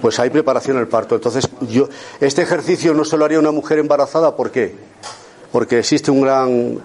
pues 0.01 0.19
hay 0.21 0.29
preparación 0.29 0.77
al 0.77 0.87
parto. 0.87 1.15
Entonces, 1.15 1.49
yo, 1.69 1.89
este 2.21 2.43
ejercicio 2.43 2.93
no 2.93 3.03
se 3.03 3.17
lo 3.17 3.25
haría 3.25 3.39
una 3.39 3.51
mujer 3.51 3.79
embarazada, 3.79 4.37
¿por 4.37 4.51
qué? 4.51 4.73
Porque 5.51 5.79
existe 5.79 6.11
un 6.11 6.21
gran. 6.21 6.79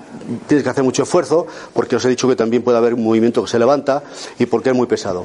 Tienes 0.49 0.65
que 0.65 0.71
hacer 0.71 0.83
mucho 0.83 1.05
esfuerzo, 1.05 1.47
porque 1.73 1.97
os 1.97 2.05
he 2.05 2.09
dicho 2.09 2.29
que 2.29 2.37
también 2.37 2.63
puede 2.63 2.79
haber 2.79 2.95
un 2.95 3.05
movimiento 3.05 3.45
que 3.45 3.51
se 3.51 3.59
levanta 3.59 4.03
y 4.39 4.47
porque 4.47 4.71
es 4.71 4.77
muy 4.77 4.87
pesado. 4.87 5.25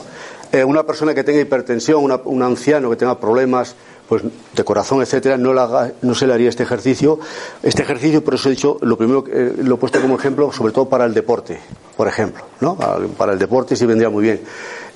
Eh, 0.51 0.63
una 0.63 0.83
persona 0.83 1.13
que 1.13 1.23
tenga 1.23 1.41
hipertensión, 1.41 2.03
un 2.25 2.43
anciano 2.43 2.89
que 2.89 2.97
tenga 2.97 3.19
problemas 3.19 3.75
pues 4.11 4.23
de 4.23 4.63
corazón, 4.65 5.01
etcétera, 5.01 5.37
no, 5.37 5.53
no 5.53 6.15
se 6.15 6.27
le 6.27 6.33
haría 6.33 6.49
este 6.49 6.63
ejercicio. 6.63 7.17
Este 7.63 7.83
ejercicio, 7.83 8.21
por 8.21 8.33
eso 8.33 8.49
he 8.49 8.51
dicho, 8.51 8.77
lo 8.81 8.97
primero 8.97 9.23
eh, 9.31 9.55
lo 9.63 9.75
he 9.75 9.77
puesto 9.77 10.01
como 10.01 10.17
ejemplo, 10.17 10.51
sobre 10.51 10.73
todo 10.73 10.89
para 10.89 11.05
el 11.05 11.13
deporte, 11.13 11.57
por 11.95 12.09
ejemplo, 12.09 12.43
¿no? 12.59 12.77
Para 13.17 13.31
el 13.31 13.39
deporte 13.39 13.77
sí 13.77 13.85
vendría 13.85 14.09
muy 14.09 14.23
bien. 14.23 14.41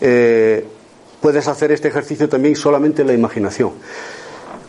Eh, 0.02 0.68
puedes 1.22 1.48
hacer 1.48 1.72
este 1.72 1.88
ejercicio 1.88 2.28
también 2.28 2.58
solamente 2.58 3.04
en 3.04 3.08
la 3.08 3.14
imaginación. 3.14 3.72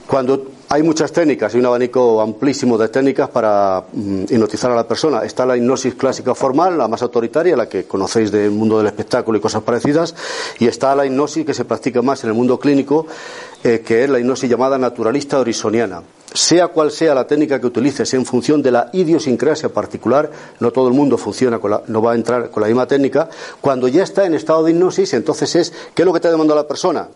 Cuando 0.06 0.46
hay 0.68 0.82
muchas 0.82 1.12
técnicas, 1.12 1.54
hay 1.54 1.60
un 1.60 1.66
abanico 1.66 2.20
amplísimo 2.20 2.76
de 2.76 2.88
técnicas 2.88 3.28
para 3.28 3.84
mm, 3.92 4.24
hipnotizar 4.24 4.70
a 4.72 4.74
la 4.74 4.86
persona. 4.86 5.24
Está 5.24 5.46
la 5.46 5.56
hipnosis 5.56 5.94
clásica 5.94 6.34
formal, 6.34 6.76
la 6.76 6.88
más 6.88 7.02
autoritaria, 7.02 7.56
la 7.56 7.68
que 7.68 7.84
conocéis 7.84 8.32
del 8.32 8.50
mundo 8.50 8.78
del 8.78 8.88
espectáculo 8.88 9.38
y 9.38 9.40
cosas 9.40 9.62
parecidas, 9.62 10.14
y 10.58 10.66
está 10.66 10.94
la 10.96 11.06
hipnosis 11.06 11.46
que 11.46 11.54
se 11.54 11.64
practica 11.64 12.02
más 12.02 12.24
en 12.24 12.30
el 12.30 12.34
mundo 12.34 12.58
clínico, 12.58 13.06
eh, 13.62 13.82
que 13.86 14.04
es 14.04 14.10
la 14.10 14.18
hipnosis 14.18 14.50
llamada 14.50 14.76
naturalista 14.76 15.38
horizoniana. 15.38 16.02
Sea 16.34 16.68
cual 16.68 16.90
sea 16.90 17.14
la 17.14 17.26
técnica 17.26 17.60
que 17.60 17.66
utilices 17.66 18.12
en 18.14 18.26
función 18.26 18.60
de 18.60 18.72
la 18.72 18.90
idiosincrasia 18.92 19.68
particular, 19.68 20.30
no 20.58 20.72
todo 20.72 20.88
el 20.88 20.94
mundo 20.94 21.16
funciona 21.16 21.60
con 21.60 21.70
la, 21.70 21.82
no 21.86 22.02
va 22.02 22.12
a 22.12 22.14
entrar 22.16 22.50
con 22.50 22.60
la 22.60 22.66
misma 22.66 22.86
técnica, 22.86 23.30
cuando 23.60 23.86
ya 23.86 24.02
está 24.02 24.26
en 24.26 24.34
estado 24.34 24.64
de 24.64 24.72
hipnosis, 24.72 25.14
entonces 25.14 25.54
es, 25.54 25.72
¿qué 25.94 26.02
es 26.02 26.06
lo 26.06 26.12
que 26.12 26.18
te 26.18 26.26
ha 26.26 26.32
demandado 26.32 26.60
la 26.60 26.66
persona? 26.66 27.08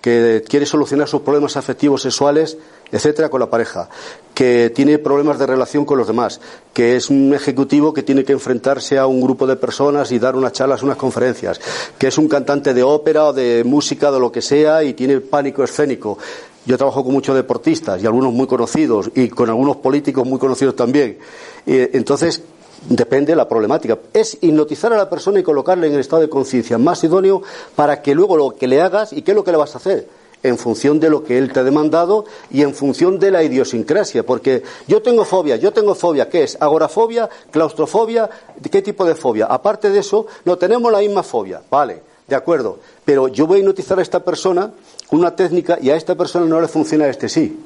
Que 0.00 0.42
quiere 0.48 0.66
solucionar 0.66 1.08
sus 1.08 1.20
problemas 1.22 1.56
afectivos 1.56 2.02
sexuales, 2.02 2.56
etcétera, 2.90 3.28
con 3.28 3.40
la 3.40 3.50
pareja, 3.50 3.88
que 4.34 4.72
tiene 4.74 4.98
problemas 4.98 5.38
de 5.38 5.46
relación 5.46 5.84
con 5.84 5.98
los 5.98 6.06
demás, 6.06 6.40
que 6.72 6.96
es 6.96 7.10
un 7.10 7.34
ejecutivo 7.34 7.92
que 7.92 8.02
tiene 8.02 8.24
que 8.24 8.32
enfrentarse 8.32 8.98
a 8.98 9.06
un 9.06 9.20
grupo 9.20 9.46
de 9.46 9.56
personas 9.56 10.10
y 10.12 10.18
dar 10.18 10.36
unas 10.36 10.52
charlas, 10.52 10.82
unas 10.82 10.96
conferencias, 10.96 11.60
que 11.98 12.08
es 12.08 12.18
un 12.18 12.28
cantante 12.28 12.72
de 12.72 12.82
ópera 12.82 13.26
o 13.26 13.32
de 13.32 13.62
música, 13.64 14.10
de 14.10 14.20
lo 14.20 14.32
que 14.32 14.42
sea, 14.42 14.82
y 14.82 14.94
tiene 14.94 15.20
pánico 15.20 15.62
escénico. 15.62 16.18
Yo 16.66 16.76
trabajo 16.76 17.04
con 17.04 17.12
muchos 17.12 17.34
deportistas 17.34 18.02
y 18.02 18.06
algunos 18.06 18.32
muy 18.32 18.46
conocidos 18.46 19.10
y 19.14 19.28
con 19.28 19.48
algunos 19.48 19.76
políticos 19.76 20.26
muy 20.26 20.38
conocidos 20.38 20.76
también. 20.76 21.18
entonces, 21.66 22.42
Depende 22.88 23.32
de 23.32 23.36
la 23.36 23.48
problemática. 23.48 23.98
Es 24.12 24.38
hipnotizar 24.40 24.92
a 24.92 24.96
la 24.96 25.10
persona 25.10 25.38
y 25.38 25.42
colocarle 25.42 25.86
en 25.86 25.94
el 25.94 26.00
estado 26.00 26.22
de 26.22 26.30
conciencia 26.30 26.78
más 26.78 27.04
idóneo 27.04 27.42
para 27.76 28.00
que 28.00 28.14
luego 28.14 28.36
lo 28.36 28.54
que 28.56 28.66
le 28.66 28.80
hagas 28.80 29.12
y 29.12 29.22
qué 29.22 29.32
es 29.32 29.34
lo 29.34 29.44
que 29.44 29.50
le 29.50 29.58
vas 29.58 29.74
a 29.74 29.78
hacer 29.78 30.08
en 30.42 30.56
función 30.56 30.98
de 30.98 31.10
lo 31.10 31.22
que 31.22 31.36
él 31.36 31.52
te 31.52 31.60
ha 31.60 31.64
demandado 31.64 32.24
y 32.50 32.62
en 32.62 32.74
función 32.74 33.18
de 33.18 33.30
la 33.30 33.42
idiosincrasia. 33.42 34.24
Porque 34.24 34.62
yo 34.88 35.02
tengo 35.02 35.26
fobia, 35.26 35.56
yo 35.56 35.72
tengo 35.72 35.94
fobia, 35.94 36.30
¿qué 36.30 36.44
es? 36.44 36.56
Agorafobia, 36.60 37.28
claustrofobia, 37.50 38.30
¿qué 38.70 38.80
tipo 38.80 39.04
de 39.04 39.14
fobia? 39.14 39.46
Aparte 39.46 39.90
de 39.90 39.98
eso, 39.98 40.26
no 40.46 40.56
tenemos 40.56 40.90
la 40.90 41.00
misma 41.00 41.22
fobia, 41.22 41.60
vale, 41.70 42.00
de 42.26 42.34
acuerdo. 42.34 42.78
Pero 43.04 43.28
yo 43.28 43.46
voy 43.46 43.58
a 43.58 43.60
hipnotizar 43.60 43.98
a 43.98 44.02
esta 44.02 44.20
persona 44.20 44.70
con 45.06 45.18
una 45.18 45.36
técnica 45.36 45.78
y 45.80 45.90
a 45.90 45.96
esta 45.96 46.14
persona 46.14 46.46
no 46.46 46.60
le 46.60 46.68
funciona 46.68 47.06
este 47.08 47.28
sí 47.28 47.58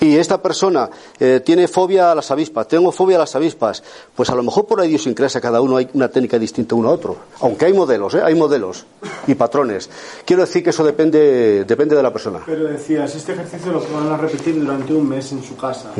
y 0.00 0.16
esta 0.16 0.40
persona 0.42 0.88
eh, 1.18 1.40
tiene 1.44 1.68
fobia 1.68 2.12
a 2.12 2.14
las 2.14 2.30
avispas, 2.30 2.68
tengo 2.68 2.92
fobia 2.92 3.16
a 3.16 3.20
las 3.20 3.34
avispas, 3.34 3.82
pues 4.14 4.30
a 4.30 4.34
lo 4.34 4.42
mejor 4.42 4.66
por 4.66 4.78
la 4.78 4.86
idiosincrasia 4.86 5.40
cada 5.40 5.60
uno 5.60 5.76
hay 5.76 5.88
una 5.94 6.08
técnica 6.08 6.38
distinta 6.38 6.74
uno 6.74 6.88
a 6.88 6.92
otro, 6.92 7.16
aunque 7.40 7.66
hay 7.66 7.72
modelos, 7.72 8.14
¿eh? 8.14 8.22
hay 8.22 8.34
modelos 8.34 8.84
y 9.26 9.34
patrones. 9.34 9.88
Quiero 10.24 10.42
decir 10.42 10.62
que 10.62 10.70
eso 10.70 10.84
depende, 10.84 11.64
depende 11.64 11.96
de 11.96 12.02
la 12.02 12.12
persona. 12.12 12.40
Pero 12.44 12.64
decías, 12.64 13.14
este 13.14 13.32
ejercicio 13.32 13.72
lo 13.72 13.80
van 13.92 14.12
a 14.12 14.16
repetir 14.16 14.58
durante 14.58 14.92
un 14.92 15.08
mes 15.08 15.32
en 15.32 15.42
su 15.42 15.56
casa, 15.56 15.90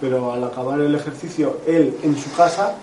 pero 0.00 0.32
al 0.32 0.44
acabar 0.44 0.80
el 0.80 0.94
ejercicio, 0.94 1.58
él 1.66 1.96
en 2.02 2.16
su 2.16 2.32
casa... 2.32 2.74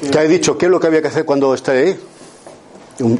Te 0.00 0.18
he 0.18 0.28
dicho, 0.28 0.56
¿qué 0.56 0.66
es 0.66 0.70
lo 0.70 0.80
que 0.80 0.86
había 0.86 1.02
que 1.02 1.08
hacer 1.08 1.26
cuando 1.26 1.52
esté 1.52 1.70
ahí? 1.72 2.00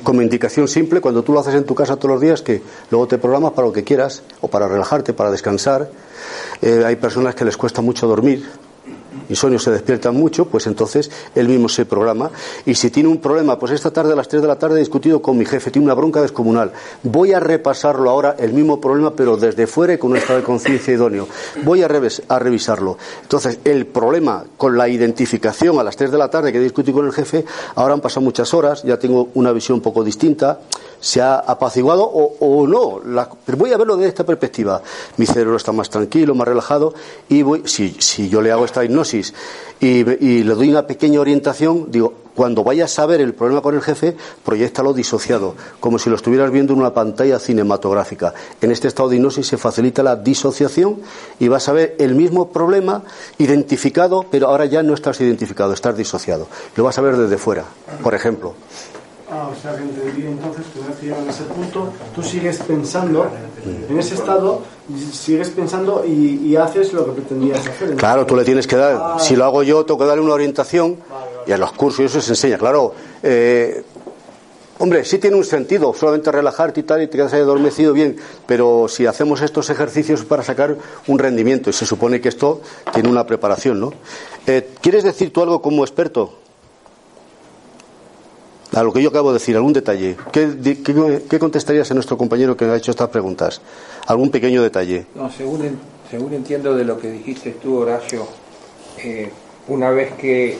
Como 0.02 0.22
indicación 0.22 0.68
simple, 0.68 1.00
cuando 1.00 1.22
tú 1.22 1.32
lo 1.32 1.40
haces 1.40 1.54
en 1.54 1.64
tu 1.64 1.74
casa 1.74 1.96
todos 1.96 2.12
los 2.12 2.20
días, 2.20 2.42
que 2.42 2.62
luego 2.90 3.06
te 3.06 3.18
programas 3.18 3.52
para 3.52 3.66
lo 3.66 3.72
que 3.72 3.84
quieras, 3.84 4.22
o 4.40 4.48
para 4.48 4.68
relajarte, 4.68 5.12
para 5.12 5.30
descansar. 5.30 5.90
Eh, 6.62 6.82
hay 6.84 6.96
personas 6.96 7.34
que 7.34 7.44
les 7.44 7.56
cuesta 7.56 7.80
mucho 7.80 8.06
dormir, 8.06 8.44
insomnio 9.30 9.58
se 9.58 9.70
despierta 9.70 10.10
mucho, 10.10 10.44
pues 10.44 10.66
entonces 10.66 11.10
él 11.34 11.48
mismo 11.48 11.68
se 11.68 11.86
programa. 11.86 12.30
Y 12.66 12.74
si 12.74 12.90
tiene 12.90 13.08
un 13.08 13.18
problema, 13.18 13.58
pues 13.58 13.72
esta 13.72 13.90
tarde 13.90 14.12
a 14.12 14.16
las 14.16 14.28
3 14.28 14.42
de 14.42 14.48
la 14.48 14.58
tarde 14.58 14.76
he 14.76 14.80
discutido 14.80 15.22
con 15.22 15.38
mi 15.38 15.44
jefe, 15.44 15.70
tiene 15.70 15.86
una 15.86 15.94
bronca 15.94 16.20
descomunal. 16.20 16.72
Voy 17.02 17.32
a 17.32 17.40
repasarlo 17.40 18.10
ahora, 18.10 18.36
el 18.38 18.52
mismo 18.52 18.80
problema, 18.80 19.14
pero 19.14 19.36
desde 19.36 19.66
fuera 19.66 19.94
y 19.94 19.98
con 19.98 20.10
un 20.10 20.16
estado 20.16 20.40
de 20.40 20.44
conciencia 20.44 20.92
idóneo. 20.92 21.28
Voy 21.64 21.82
a, 21.82 21.88
revisarlo. 21.88 22.98
Entonces, 23.22 23.60
el 23.64 23.86
problema 23.86 24.44
con 24.56 24.76
la 24.76 24.88
identificación 24.88 25.78
a 25.78 25.84
las 25.84 25.96
3 25.96 26.10
de 26.10 26.18
la 26.18 26.28
tarde 26.28 26.52
que 26.52 26.60
discutí 26.60 26.92
con 26.92 27.06
el 27.06 27.12
jefe, 27.12 27.44
ahora 27.76 27.94
han 27.94 28.00
pasado 28.00 28.22
muchas 28.22 28.52
horas, 28.52 28.82
ya 28.82 28.98
tengo 28.98 29.28
una 29.34 29.52
visión 29.52 29.76
un 29.76 29.82
poco 29.82 30.04
distinta, 30.04 30.60
se 31.00 31.20
ha 31.20 31.36
apaciguado 31.36 32.04
o, 32.04 32.66
no. 32.66 33.00
pero 33.44 33.56
voy 33.56 33.72
a 33.72 33.78
verlo 33.78 33.96
desde 33.96 34.08
esta 34.08 34.24
perspectiva. 34.24 34.82
Mi 35.16 35.26
cerebro 35.26 35.56
está 35.56 35.72
más 35.72 35.88
tranquilo, 35.88 36.34
más 36.34 36.46
relajado 36.46 36.92
y 37.28 37.42
voy, 37.42 37.62
si, 37.64 37.96
si 37.98 38.28
yo 38.28 38.42
le 38.42 38.52
hago 38.52 38.64
esta 38.64 38.84
hipnosis 38.84 39.19
y, 39.80 40.04
le 40.04 40.54
doy 40.54 40.70
una 40.70 40.86
pequeña 40.86 41.20
orientación, 41.20 41.90
digo, 41.90 42.14
cuando 42.34 42.62
vayas 42.64 42.98
a 42.98 43.06
ver 43.06 43.20
el 43.20 43.34
problema 43.34 43.60
con 43.60 43.74
el 43.74 43.82
jefe, 43.82 44.16
proyectalo 44.44 44.92
disociado, 44.92 45.54
como 45.80 45.98
si 45.98 46.08
lo 46.08 46.16
estuvieras 46.16 46.50
viendo 46.50 46.72
en 46.72 46.80
una 46.80 46.94
pantalla 46.94 47.38
cinematográfica. 47.38 48.34
En 48.60 48.70
este 48.70 48.88
estado 48.88 49.08
de 49.08 49.16
hipnosis 49.16 49.46
se 49.46 49.58
facilita 49.58 50.02
la 50.02 50.16
disociación 50.16 51.00
y 51.38 51.48
vas 51.48 51.68
a 51.68 51.72
ver 51.72 51.96
el 51.98 52.14
mismo 52.14 52.50
problema 52.50 53.02
identificado, 53.38 54.24
pero 54.30 54.48
ahora 54.48 54.66
ya 54.66 54.82
no 54.82 54.94
estás 54.94 55.20
identificado, 55.20 55.72
estás 55.72 55.96
disociado. 55.96 56.46
Lo 56.76 56.84
vas 56.84 56.98
a 56.98 57.02
ver 57.02 57.16
desde 57.16 57.36
fuera, 57.36 57.64
por 58.02 58.14
ejemplo. 58.14 58.54
Ah, 59.32 59.48
o 59.48 59.60
sea 59.60 59.76
que 59.76 59.82
entendí 59.82 60.26
entonces 60.26 60.66
que 60.72 60.80
una 60.80 60.88
vez 60.88 60.98
que 60.98 61.08
en 61.08 61.28
ese 61.28 61.44
punto, 61.44 61.92
tú 62.14 62.22
sigues 62.22 62.58
pensando, 62.58 63.28
en 63.88 63.98
ese 63.98 64.16
estado, 64.16 64.62
sigues 65.12 65.50
pensando 65.50 66.04
y, 66.04 66.56
haces 66.56 66.92
lo 66.92 67.06
que 67.06 67.12
pretendías 67.12 67.64
hacer. 67.66 67.94
Claro, 67.94 68.26
tú 68.26 68.34
le 68.34 68.44
tienes 68.44 68.66
que 68.66 68.76
dar, 68.76 68.98
ah. 69.00 69.16
si 69.20 69.36
lo 69.36 69.44
hago 69.44 69.62
yo, 69.62 69.84
tengo 69.84 70.00
que 70.00 70.06
darle 70.06 70.22
una 70.22 70.34
orientación 70.34 70.96
y 71.46 71.52
en 71.52 71.60
los 71.60 71.72
cursos 71.72 72.06
eso 72.06 72.20
se 72.20 72.32
enseña, 72.32 72.58
claro. 72.58 72.92
Eh, 73.22 73.84
hombre, 74.78 75.04
sí 75.04 75.18
tiene 75.18 75.36
un 75.36 75.44
sentido, 75.44 75.94
solamente 75.94 76.32
relajarte 76.32 76.80
y 76.80 76.82
tal 76.82 77.02
y 77.02 77.06
te 77.06 77.16
quedas 77.16 77.32
ahí 77.32 77.40
adormecido 77.40 77.92
bien, 77.92 78.16
pero 78.46 78.88
si 78.88 79.06
hacemos 79.06 79.42
estos 79.42 79.70
ejercicios 79.70 80.24
para 80.24 80.42
sacar 80.42 80.76
un 81.06 81.18
rendimiento 81.20 81.70
y 81.70 81.72
se 81.72 81.86
supone 81.86 82.20
que 82.20 82.28
esto 82.28 82.62
tiene 82.92 83.08
una 83.08 83.26
preparación, 83.26 83.78
¿no? 83.78 83.92
Eh, 84.48 84.70
¿Quieres 84.80 85.04
decir 85.04 85.32
tú 85.32 85.42
algo 85.42 85.62
como 85.62 85.84
experto? 85.84 86.39
A 88.72 88.82
lo 88.82 88.92
que 88.92 89.02
yo 89.02 89.08
acabo 89.08 89.32
de 89.32 89.38
decir, 89.38 89.56
algún 89.56 89.72
detalle. 89.72 90.16
¿Qué, 90.32 91.38
contestarías 91.38 91.90
a 91.90 91.94
nuestro 91.94 92.16
compañero 92.16 92.56
que 92.56 92.64
ha 92.64 92.76
hecho 92.76 92.90
estas 92.90 93.08
preguntas? 93.08 93.60
¿Algún 94.06 94.30
pequeño 94.30 94.62
detalle? 94.62 95.06
No, 95.14 95.30
según, 95.30 95.78
según 96.10 96.34
entiendo 96.34 96.74
de 96.74 96.84
lo 96.84 96.98
que 96.98 97.10
dijiste 97.10 97.52
tú, 97.52 97.78
Horacio, 97.78 98.26
eh, 98.98 99.30
una 99.68 99.90
vez 99.90 100.12
que 100.14 100.58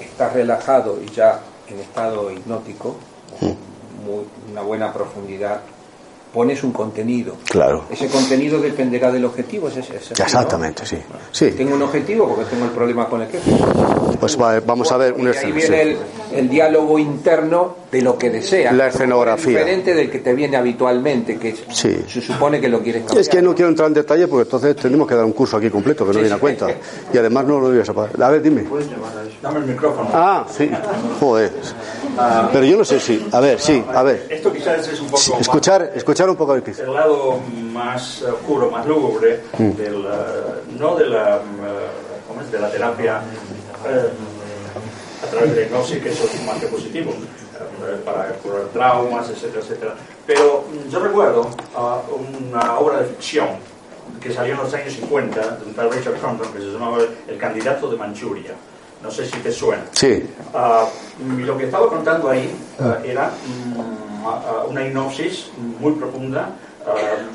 estás 0.00 0.32
relajado 0.32 0.98
y 1.02 1.10
ya 1.10 1.40
en 1.68 1.80
estado 1.80 2.30
hipnótico, 2.30 2.96
mm. 3.40 4.50
una 4.52 4.62
buena 4.62 4.92
profundidad, 4.92 5.60
pones 6.32 6.62
un 6.64 6.72
contenido. 6.72 7.36
Claro. 7.50 7.84
Ese 7.90 8.08
contenido 8.08 8.60
dependerá 8.60 9.12
del 9.12 9.24
objetivo. 9.24 9.68
¿es, 9.68 9.76
Exactamente, 10.18 10.86
sí. 10.86 10.96
sí. 11.30 11.50
Tengo 11.50 11.74
un 11.74 11.82
objetivo 11.82 12.28
porque 12.28 12.50
tengo 12.50 12.64
el 12.64 12.70
problema 12.70 13.06
con 13.08 13.22
el 13.22 13.28
jefe. 13.28 13.50
Pues 14.18 14.36
vamos 14.36 14.90
a 14.92 14.96
ver 14.96 15.12
un 15.12 15.28
Ahí 15.28 15.50
viene 15.50 15.96
el, 16.32 16.48
diálogo 16.48 16.98
interno 16.98 17.76
de 17.90 18.02
lo 18.02 18.16
que 18.16 18.30
desea. 18.30 18.72
La 18.72 18.88
escenografía. 18.88 19.58
Diferente 19.58 19.94
del 19.94 20.10
que 20.10 20.20
te 20.20 20.32
viene 20.32 20.56
habitualmente, 20.56 21.38
que 21.38 21.54
se 21.70 22.20
supone 22.20 22.60
que 22.60 22.68
lo 22.68 22.80
quieres 22.80 23.02
cambiar. 23.02 23.20
Es 23.20 23.28
que 23.28 23.42
no 23.42 23.54
quiero 23.54 23.70
entrar 23.70 23.88
en 23.88 23.94
detalle 23.94 24.28
porque 24.28 24.44
entonces 24.44 24.76
tenemos 24.76 25.08
que 25.08 25.14
dar 25.14 25.24
un 25.24 25.32
curso 25.32 25.56
aquí 25.56 25.70
completo 25.70 26.06
que 26.06 26.12
no 26.12 26.20
viene 26.20 26.34
a 26.34 26.38
cuenta. 26.38 26.68
Y 27.12 27.18
además 27.18 27.44
no 27.46 27.60
lo 27.60 27.68
voy 27.68 27.80
a 27.80 27.84
saber. 27.84 28.10
A 28.22 28.30
ver, 28.30 28.42
dime. 28.42 28.64
Dame 29.42 29.58
el 29.58 29.66
micrófono. 29.66 30.08
Ah, 30.12 30.46
sí. 30.48 30.70
Joder. 31.18 31.52
Pero 32.52 32.64
yo 32.64 32.76
no 32.76 32.84
sé 32.84 33.00
si. 33.00 33.26
A 33.32 33.40
ver, 33.40 33.58
sí, 33.58 33.82
a 33.92 34.02
ver. 34.02 34.26
Esto 34.30 34.52
quizás 34.52 34.86
es 34.86 35.00
un 35.00 35.08
poco. 35.08 35.38
escuchar, 35.40 35.92
escuchar 35.94 36.21
un 36.30 36.36
poco 36.36 36.54
difícil. 36.54 36.84
El 36.84 36.94
lado 36.94 37.40
más 37.72 38.22
oscuro, 38.22 38.70
más 38.70 38.86
lúgubre, 38.86 39.42
mm. 39.58 39.70
del, 39.72 40.06
no 40.78 40.96
de 40.96 41.06
la, 41.06 41.40
¿cómo 42.28 42.40
es? 42.40 42.50
de 42.50 42.58
la 42.58 42.70
terapia 42.70 43.20
eh, 43.86 44.08
a 45.22 45.26
través 45.26 45.50
de 45.50 45.60
la 45.60 45.66
hipnosis, 45.66 46.02
que 46.02 46.10
eso 46.10 46.24
es 46.24 46.46
más 46.46 46.58
que 46.58 46.66
positivo, 46.66 47.12
eh, 47.12 48.00
para 48.04 48.28
curar 48.34 48.62
traumas, 48.72 49.28
etcétera, 49.30 49.60
etcétera. 49.60 49.94
Pero 50.26 50.64
mm, 50.70 50.90
yo 50.90 51.00
recuerdo 51.00 51.50
una 52.50 52.78
obra 52.78 53.00
de 53.00 53.06
ficción 53.06 53.48
que 54.20 54.32
salió 54.32 54.54
en 54.54 54.60
los 54.60 54.74
años 54.74 54.92
50 54.94 55.56
de 55.56 55.64
un 55.66 55.74
tal 55.74 55.90
Richard 55.90 56.20
Condon 56.20 56.52
que 56.52 56.58
se 56.58 56.66
llamaba 56.66 56.98
El 57.26 57.38
candidato 57.38 57.90
de 57.90 57.96
Manchuria 57.96 58.54
no 59.02 59.10
sé 59.10 59.26
si 59.26 59.36
te 59.38 59.50
suena. 59.50 59.82
Sí. 59.92 60.22
Ah, 60.54 60.86
lo 61.38 61.58
que 61.58 61.64
estaba 61.64 61.88
contando 61.88 62.30
ahí 62.30 62.50
ah, 62.80 62.98
era 63.04 63.26
ah, 63.26 64.11
una 64.68 64.86
hipnosis 64.86 65.50
muy 65.80 65.92
profunda, 65.92 66.50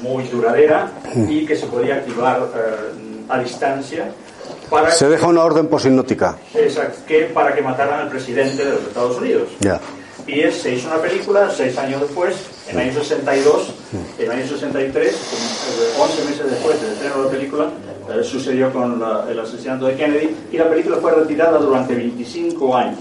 muy 0.02 0.24
duradera 0.26 0.92
y 1.30 1.46
que 1.46 1.56
se 1.56 1.68
podía 1.68 1.96
activar 1.96 2.48
a 3.30 3.40
distancia. 3.40 4.12
Para 4.70 4.92
se 4.92 5.08
deja 5.08 5.28
una 5.28 5.44
orden 5.44 5.68
poshipnótica. 5.68 6.38
Exacto, 6.54 7.00
que 7.08 7.24
para 7.26 7.56
que 7.56 7.62
mataran 7.62 8.02
al 8.02 8.10
presidente 8.10 8.66
de 8.66 8.72
los 8.72 8.82
Estados 8.82 9.18
Unidos. 9.18 9.50
Ya. 9.60 9.80
Y 10.26 10.42
es, 10.42 10.62
se 10.62 10.76
hizo 10.76 10.90
una 10.90 10.98
película 10.98 11.50
seis 11.50 11.78
años 11.78 12.02
después, 12.02 12.36
en 12.68 12.76
el 12.76 12.90
año 12.90 13.00
62, 13.00 13.74
en 14.20 14.26
el 14.26 14.32
año 14.32 14.46
63, 14.46 15.16
11 15.98 16.24
meses 16.26 16.52
después 16.52 16.82
del 16.82 16.92
estreno 16.92 17.18
de 17.20 17.24
la 17.24 17.30
película, 17.30 17.70
eh, 18.10 18.24
sucedió 18.24 18.72
con 18.72 19.02
el 19.30 19.40
asesinato 19.40 19.86
de 19.86 19.96
Kennedy 19.96 20.36
y 20.52 20.58
la 20.58 20.70
película 20.70 20.98
fue 20.98 21.14
retirada 21.14 21.58
durante 21.58 21.96
25 21.96 22.76
años. 22.76 23.00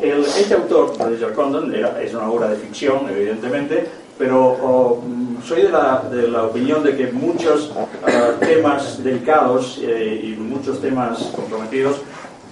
El, 0.00 0.24
este 0.24 0.54
autor, 0.54 0.94
Richard 1.08 1.34
Condon, 1.34 1.74
es 1.74 2.14
una 2.14 2.30
obra 2.30 2.48
de 2.48 2.56
ficción, 2.56 3.08
evidentemente, 3.08 3.86
pero 4.18 4.56
oh, 4.62 5.02
mm, 5.06 5.42
soy 5.42 5.62
de 5.62 5.70
la, 5.70 6.02
de 6.10 6.28
la, 6.28 6.44
opinión 6.44 6.82
de 6.82 6.96
que 6.96 7.10
muchos 7.12 7.72
ah, 7.76 8.32
temas 8.40 9.02
delicados 9.02 9.80
eh, 9.82 10.20
y 10.22 10.36
muchos 10.40 10.80
temas 10.80 11.18
comprometidos 11.34 12.02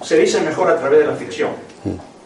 se 0.02 0.18
dicen 0.18 0.44
mejor 0.44 0.70
a 0.70 0.78
través 0.78 1.00
de 1.00 1.06
la 1.06 1.14
ficción 1.14 1.50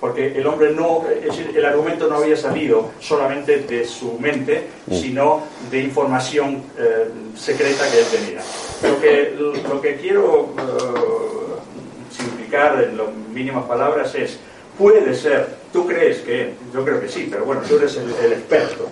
porque 0.05 0.37
el 0.37 0.47
hombre 0.47 0.71
no, 0.71 1.03
es 1.09 1.25
decir, 1.25 1.51
el 1.57 1.65
argumento 1.65 2.07
no 2.09 2.17
había 2.17 2.37
salido 2.37 2.91
solamente 3.01 3.61
de 3.61 3.87
su 3.87 4.19
mente, 4.19 4.67
mm. 4.87 4.95
sino 4.95 5.45
de 5.71 5.81
información 5.81 6.63
eh, 6.77 7.09
secreta 7.35 7.85
que 7.91 8.01
él 8.01 8.07
tenía. 8.13 8.43
Lo 8.85 9.01
que, 9.01 9.35
lo 9.69 9.81
que 9.81 9.97
quiero 9.97 10.43
uh, 10.43 12.15
simplificar 12.15 12.83
en 12.83 12.99
las 12.99 13.07
mínimas 13.33 13.65
palabras 13.65 14.15
es, 14.15 14.39
puede 14.79 15.15
ser, 15.15 15.49
tú 15.73 15.87
crees 15.87 16.19
que, 16.19 16.53
yo 16.73 16.85
creo 16.85 17.01
que 17.01 17.09
sí, 17.09 17.29
pero 17.31 17.47
bueno, 17.47 17.63
tú 17.67 17.77
eres 17.77 17.97
el, 17.97 18.33
experto, 18.33 18.89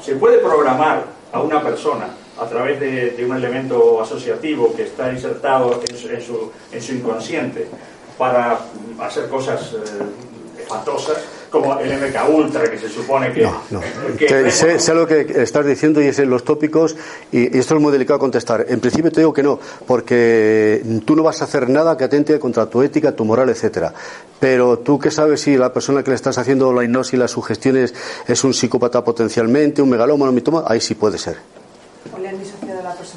se 0.00 0.14
puede 0.14 0.38
programar 0.38 1.04
a 1.32 1.42
una 1.42 1.60
persona 1.62 2.10
a 2.38 2.46
través 2.46 2.78
de, 2.78 3.24
un 3.24 3.36
elemento 3.36 4.00
asociativo 4.00 4.74
que 4.76 4.84
está 4.84 5.12
insertado 5.12 5.80
en 5.88 5.96
su, 5.96 6.08
en 6.08 6.22
su, 6.22 6.52
en 6.70 6.80
su 6.80 6.92
inconsciente 6.92 7.66
para 8.16 8.60
hacer 9.00 9.28
cosas... 9.28 9.72
Eh, 9.74 10.22
como 11.52 11.78
el 11.78 11.92
MK 11.92 12.28
Ultra, 12.30 12.68
que 12.68 12.78
se 12.78 12.88
supone 12.88 13.32
que. 13.32 13.42
No, 13.42 13.62
no. 13.70 13.80
sé, 14.50 14.94
lo 14.94 15.06
que 15.06 15.20
estás 15.36 15.66
diciendo 15.66 16.02
y 16.02 16.06
es 16.06 16.18
en 16.18 16.30
los 16.30 16.42
tópicos, 16.42 16.96
y, 17.30 17.56
esto 17.56 17.76
es 17.76 17.80
muy 17.80 17.92
delicado 17.92 18.18
contestar. 18.18 18.64
En 18.68 18.80
principio 18.80 19.12
te 19.12 19.20
digo 19.20 19.32
que 19.32 19.42
no, 19.42 19.60
porque 19.86 20.82
tú 21.04 21.14
no 21.14 21.22
vas 21.22 21.42
a 21.42 21.44
hacer 21.44 21.68
nada 21.68 21.96
que 21.96 22.04
atente 22.04 22.38
contra 22.40 22.66
tu 22.66 22.82
ética, 22.82 23.12
tu 23.14 23.24
moral, 23.24 23.50
etcétera. 23.50 23.92
Pero 24.40 24.78
tú 24.78 24.98
qué 24.98 25.10
sabes 25.10 25.42
si 25.42 25.56
la 25.56 25.72
persona 25.72 26.02
que 26.02 26.10
le 26.10 26.16
estás 26.16 26.38
haciendo 26.38 26.72
la 26.72 26.82
hipnosis 26.82 27.14
y 27.14 27.16
las 27.18 27.30
sugestiones 27.30 27.94
es 28.26 28.42
un 28.42 28.54
psicópata 28.54 29.04
potencialmente, 29.04 29.82
un 29.82 29.90
megalómano, 29.90 30.32
mitoma, 30.32 30.64
ahí 30.66 30.80
sí 30.80 30.94
puede 30.94 31.18
ser. 31.18 31.36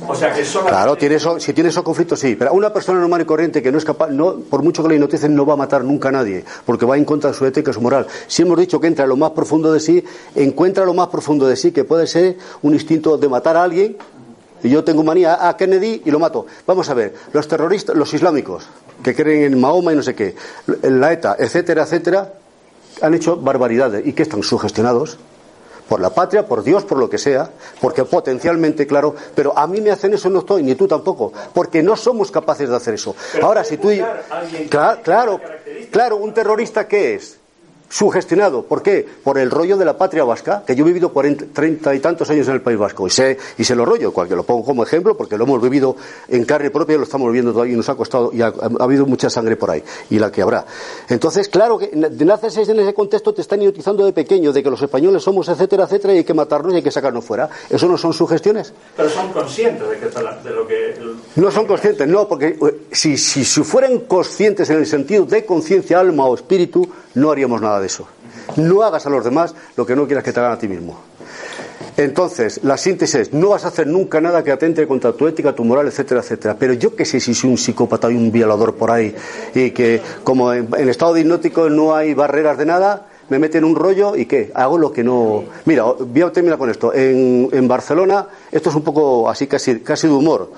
O 0.08 0.16
sea, 0.16 0.34
que 0.34 0.43
Claro, 0.43 0.96
tiene 0.98 1.16
eso, 1.16 1.39
si 1.39 1.54
tiene 1.54 1.70
esos 1.70 1.84
conflictos, 1.84 2.20
sí. 2.20 2.36
Pero 2.36 2.54
una 2.54 2.72
persona 2.74 3.00
normal 3.00 3.22
y 3.22 3.26
corriente 3.26 3.62
que 3.62 3.72
no 3.72 3.78
es 3.78 3.86
capaz, 3.86 4.10
no, 4.10 4.36
por 4.36 4.62
mucho 4.62 4.84
que 4.84 4.89
le 4.89 5.00
noticen, 5.00 5.36
no 5.36 5.46
va 5.46 5.54
a 5.54 5.58
matar 5.58 5.84
nunca 5.84 6.10
a 6.10 6.12
nadie, 6.12 6.43
porque 6.66 6.86
va 6.86 6.98
en 6.98 7.06
contra 7.06 7.32
de 7.32 7.36
su 7.36 7.46
ética 7.46 7.72
y 7.72 7.74
su 7.74 7.82
moral. 7.82 8.08
Si 8.28 8.41
hemos 8.41 8.58
dicho 8.60 8.80
que 8.80 8.88
entra 8.88 9.04
en 9.04 9.10
lo 9.10 9.16
más 9.16 9.32
profundo 9.32 9.72
de 9.72 9.80
sí, 9.80 10.04
encuentra 10.36 10.86
lo 10.86 10.93
más 10.93 11.08
profundo 11.08 11.48
de 11.48 11.56
sí, 11.56 11.72
que 11.72 11.84
puede 11.84 12.08
ser 12.08 12.38
un 12.62 12.74
instinto 12.74 13.18
de 13.18 13.30
matar 13.30 13.56
a 13.58 13.64
alguien, 13.64 13.98
y 14.64 14.70
yo 14.70 14.84
tengo 14.84 15.04
manía 15.04 15.48
a 15.48 15.56
Kennedy 15.56 16.02
y 16.06 16.12
lo 16.12 16.20
mato. 16.20 16.46
Vamos 16.66 16.89
a 16.89 16.93
ver, 16.93 17.14
los 17.34 17.48
terroristas, 17.48 17.96
los 17.96 18.14
islámicos, 18.14 18.68
que 19.04 19.16
creen 19.16 19.54
en 19.54 19.60
Mahoma 19.60 19.93
y 19.93 19.96
no 19.96 20.04
sé 20.04 20.16
qué, 20.16 20.36
la 20.84 21.14
ETA, 21.14 21.36
etcétera, 21.39 21.84
etcétera, 21.84 22.34
han 23.02 23.14
hecho 23.14 23.38
barbaridades 23.38 24.06
y 24.06 24.14
que 24.14 24.24
están 24.24 24.43
sugestionados 24.43 25.20
por 25.88 26.00
la 26.00 26.10
patria, 26.10 26.48
por 26.48 26.64
Dios, 26.64 26.84
por 26.86 26.98
lo 26.98 27.10
que 27.10 27.18
sea, 27.18 27.50
porque 27.80 28.06
potencialmente, 28.06 28.88
claro, 28.88 29.16
pero 29.36 29.58
a 29.58 29.68
mí 29.68 29.82
me 29.82 29.92
hacen 29.92 30.14
eso, 30.14 30.30
no 30.30 30.40
estoy, 30.40 30.64
ni 30.64 30.76
tú 30.76 30.88
tampoco, 30.88 31.32
porque 31.54 31.84
no 31.84 31.96
somos 31.96 32.32
capaces 32.32 32.70
de 32.70 32.76
hacer 32.76 32.96
eso. 32.96 33.16
Ahora, 33.42 33.64
si 33.64 33.78
tú... 33.78 33.90
Claro, 34.70 35.02
claro, 35.04 35.42
claro, 35.92 36.18
un 36.18 36.34
terrorista, 36.34 36.88
¿qué 36.88 37.16
es? 37.16 37.40
Sugestionado. 37.90 38.64
¿Por 38.64 38.82
qué? 38.82 39.06
Por 39.24 39.38
el 39.38 39.50
rollo 39.52 39.78
de 39.78 39.86
la 39.86 39.98
patria 39.98 40.24
vasca, 40.24 40.64
que 40.66 40.76
yo 40.76 40.84
he 40.84 40.88
vivido 40.88 41.10
40, 41.14 41.46
30 41.54 41.96
y 41.96 42.00
tantos 42.00 42.30
años 42.30 42.48
en 42.48 42.56
el 42.56 42.62
País 42.62 42.78
Vasco 42.78 43.08
y 43.08 43.10
sé, 43.10 43.38
y 43.58 43.64
sé 43.64 43.76
lo 43.76 43.86
rollo, 43.86 44.12
cual 44.12 44.28
que 44.28 44.36
lo 44.36 44.44
pongo 44.44 44.64
como 44.66 44.84
ejemplo 44.84 45.16
porque 45.16 45.38
lo 45.38 45.44
hemos 45.46 45.62
vivido 45.62 45.96
en 46.28 46.44
carne 46.46 46.70
propia 46.72 46.96
y 46.96 46.98
lo 46.98 47.04
estamos 47.04 47.28
viviendo 47.28 47.52
todavía 47.54 47.74
y 47.74 47.78
nos 47.78 47.88
ha 47.90 47.96
costado 47.96 48.32
y 48.34 48.42
ha, 48.42 48.48
ha 48.48 48.84
habido 48.84 49.06
mucha 49.06 49.30
sangre 49.30 49.56
por 49.56 49.72
ahí 49.72 49.84
y 50.10 50.20
la 50.20 50.32
que 50.32 50.42
habrá. 50.42 50.66
Entonces, 51.10 51.48
claro 51.50 51.78
que 51.78 51.92
naces 51.94 52.58
en 52.58 52.80
ese 52.80 52.94
contexto 52.94 53.34
te 53.34 53.42
están 53.42 53.62
idiotizando 53.62 54.06
de 54.06 54.14
pequeño 54.14 54.52
de 54.52 54.64
que 54.64 54.70
los 54.70 54.82
españoles 54.82 55.24
somos 55.24 55.48
etcétera, 55.50 55.84
etcétera 55.86 56.14
y 56.14 56.18
hay 56.18 56.24
que 56.24 56.34
matarnos 56.34 56.74
y 56.74 56.78
hay 56.78 56.82
que 56.84 56.92
sacarnos 56.92 57.24
fuera. 57.24 57.50
¿Eso 57.70 57.88
no 57.88 57.98
son 57.98 58.14
sugestiones? 58.14 58.74
Pero 58.98 59.10
son 59.10 59.32
conscientes 59.32 59.88
de, 59.90 59.98
que, 59.98 60.06
de 60.08 60.56
lo 60.56 60.68
que... 60.68 60.90
el- 60.92 61.16
No 61.36 61.52
son 61.52 61.66
conscientes, 61.66 62.08
no, 62.08 62.28
porque 62.28 62.48
eh, 62.62 62.82
si, 62.92 63.18
si, 63.18 63.46
si 63.46 63.64
fueran 63.64 64.00
conscientes 64.02 64.70
en 64.70 64.78
el 64.78 64.86
sentido 64.86 65.26
de 65.26 65.46
conciencia, 65.46 66.00
alma 66.00 66.26
o 66.26 66.36
espíritu, 66.36 66.88
no 67.16 67.32
haríamos 67.32 67.62
nada 67.62 67.75
de 67.80 67.88
eso. 67.88 68.08
No 68.58 68.84
hagas 68.84 69.06
a 69.06 69.10
los 69.10 69.24
demás 69.24 69.56
lo 69.76 69.86
que 69.86 69.96
no 69.96 70.06
quieras 70.06 70.24
que 70.24 70.32
te 70.32 70.40
hagan 70.40 70.54
a 70.54 70.58
ti 70.58 70.68
mismo. 70.68 71.00
Entonces, 71.98 72.60
la 72.64 72.78
síntesis 72.78 73.16
es, 73.16 73.34
no 73.34 73.50
vas 73.50 73.64
a 73.64 73.70
hacer 73.70 73.88
nunca 73.88 74.20
nada 74.20 74.44
que 74.44 74.52
atente 74.52 74.86
contra 74.86 75.14
tu 75.14 75.28
ética, 75.28 75.56
tu 75.56 75.64
moral, 75.64 75.88
etcétera, 75.88 76.22
etcétera. 76.22 76.56
Pero 76.60 76.74
yo 76.74 76.96
que 76.96 77.06
sé 77.06 77.20
si 77.20 77.34
soy 77.34 77.52
un 77.52 77.58
psicópata 77.58 78.12
y 78.12 78.16
un 78.16 78.32
violador 78.32 78.76
por 78.76 78.92
ahí 78.92 79.16
y 79.54 79.72
que 79.72 80.02
como 80.24 80.52
en, 80.52 80.68
en 80.78 80.90
estado 80.90 81.14
de 81.14 81.22
hipnótico 81.22 81.70
no 81.70 81.96
hay 81.96 82.14
barreras 82.14 82.58
de 82.58 82.66
nada, 82.66 83.08
me 83.30 83.40
meten 83.40 83.64
un 83.64 83.76
rollo 83.76 84.16
y 84.16 84.26
qué, 84.26 84.52
hago 84.54 84.78
lo 84.78 84.92
que 84.92 85.04
no... 85.04 85.44
Mira, 85.66 85.84
voy 85.84 86.22
a 86.22 86.32
terminar 86.32 86.58
con 86.58 86.70
esto. 86.70 86.94
En, 86.94 87.50
en 87.52 87.68
Barcelona, 87.68 88.28
esto 88.52 88.70
es 88.70 88.76
un 88.76 88.84
poco 88.84 89.30
así 89.30 89.48
casi, 89.48 89.80
casi 89.80 90.08
de 90.08 90.14
humor, 90.14 90.52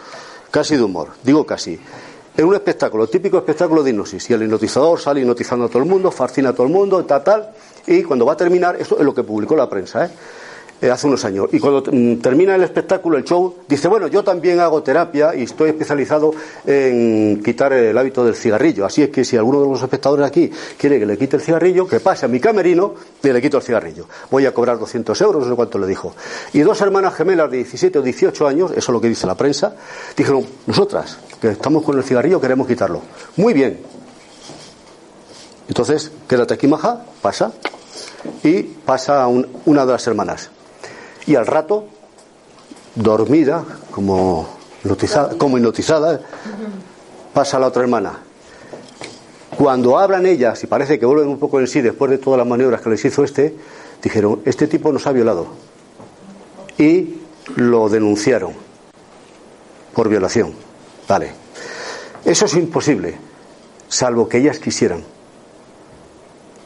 casi 0.51 0.76
de 0.76 0.84
humor, 0.84 1.09
digo 1.24 1.45
casi. 1.45 1.80
En 2.38 2.45
un 2.45 2.53
espectáculo, 2.53 3.07
típico 3.07 3.39
espectáculo 3.39 3.81
de 3.81 3.89
hipnosis, 3.89 4.29
y 4.29 4.33
el 4.33 4.43
hipnotizador 4.43 4.99
sale 4.99 5.21
hipnotizando 5.21 5.65
a 5.65 5.69
todo 5.69 5.81
el 5.81 5.89
mundo, 5.89 6.11
fascina 6.11 6.49
a 6.49 6.53
todo 6.53 6.67
el 6.67 6.71
mundo, 6.71 7.03
tal, 7.03 7.23
tal, 7.23 7.49
y 7.88 8.03
cuando 8.03 8.27
va 8.27 8.33
a 8.33 8.38
terminar, 8.38 8.75
esto 8.79 8.99
es 8.99 9.03
lo 9.03 9.11
que 9.11 9.23
publicó 9.23 9.55
la 9.55 9.67
prensa, 9.67 10.05
¿eh? 10.05 10.09
Eh, 10.80 10.91
hace 10.91 11.07
unos 11.07 11.25
años. 11.25 11.47
Y 11.53 11.59
cuando 11.59 11.84
mm, 11.91 12.17
termina 12.17 12.53
el 12.53 12.61
espectáculo, 12.61 13.17
el 13.17 13.23
show, 13.23 13.55
dice, 13.67 13.88
bueno, 13.88 14.05
yo 14.05 14.23
también 14.23 14.59
hago 14.59 14.84
terapia 14.84 15.34
y 15.34 15.41
estoy 15.41 15.69
especializado 15.69 16.32
en 16.67 17.41
quitar 17.43 17.73
el 17.73 17.97
hábito 17.97 18.23
del 18.23 18.36
cigarrillo. 18.36 18.86
Así 18.86 19.01
es 19.01 19.09
que 19.09 19.25
si 19.25 19.36
alguno 19.38 19.59
de 19.61 19.67
los 19.69 19.82
espectadores 19.82 20.28
aquí 20.28 20.51
quiere 20.78 20.99
que 20.99 21.07
le 21.07 21.17
quite 21.17 21.38
el 21.38 21.41
cigarrillo, 21.41 21.88
que 21.88 21.99
pase 21.99 22.28
a 22.28 22.30
mi 22.30 22.39
camerino 22.39 22.93
y 23.23 23.28
le 23.30 23.41
quito 23.41 23.57
el 23.57 23.63
cigarrillo. 23.63 24.05
Voy 24.30 24.45
a 24.45 24.53
cobrar 24.53 24.78
200 24.78 25.19
euros, 25.21 25.43
no 25.45 25.49
sé 25.49 25.55
cuánto 25.55 25.80
le 25.80 25.88
dijo. 25.88 26.13
Y 26.53 26.59
dos 26.59 26.80
hermanas 26.80 27.15
gemelas 27.15 27.49
de 27.49 27.57
17 27.57 27.97
o 27.97 28.01
18 28.03 28.47
años, 28.47 28.69
eso 28.69 28.80
es 28.80 28.89
lo 28.89 29.01
que 29.01 29.09
dice 29.09 29.25
la 29.25 29.34
prensa, 29.34 29.73
dijeron, 30.15 30.45
nosotras, 30.67 31.17
que 31.41 31.47
estamos 31.49 31.84
con 31.84 31.97
el 31.97 32.03
cigarrillo, 32.03 32.39
queremos 32.39 32.67
quitarlo. 32.67 33.01
Muy 33.38 33.53
bien. 33.55 33.80
Entonces, 35.67 36.11
quédate 36.28 36.53
aquí, 36.53 36.67
maja, 36.67 37.03
pasa. 37.21 37.51
Y 38.43 38.61
pasa 38.61 39.23
a 39.23 39.28
un- 39.28 39.47
una 39.65 39.86
de 39.88 39.91
las 39.93 40.05
hermanas. 40.05 40.51
Y 41.28 41.36
al 41.36 41.45
rato, 41.45 41.86
dormida, 42.95 43.63
como 43.91 44.47
hipnotizada, 44.84 45.38
como 45.38 45.57
hipnotizada, 45.57 46.21
pasa 47.34 47.59
la 47.59 47.67
otra 47.67 47.84
hermana. 47.84 48.19
Cuando 49.57 49.97
hablan 49.97 50.25
ellas 50.25 50.63
y 50.63 50.67
parece 50.67 50.97
que 50.97 51.05
vuelven 51.05 51.28
un 51.28 51.39
poco 51.39 51.59
en 51.59 51.67
sí 51.67 51.82
después 51.82 52.11
de 52.11 52.17
todas 52.17 52.38
las 52.38 52.47
maniobras 52.47 52.82
que 52.82 52.89
les 52.89 53.03
hizo 53.03 53.23
este, 53.23 53.55
dijeron, 54.01 54.41
este 54.45 54.67
tipo 54.67 54.91
nos 54.91 55.05
ha 55.07 55.11
violado. 55.11 55.47
Y 56.78 57.21
lo 57.55 57.89
denunciaron 57.89 58.53
por 59.93 60.09
violación. 60.09 60.53
Vale. 61.07 61.32
Eso 62.23 62.45
es 62.45 62.53
imposible, 62.55 63.15
salvo 63.88 64.30
que 64.30 64.38
ellas 64.38 64.59
quisieran. 64.59 65.03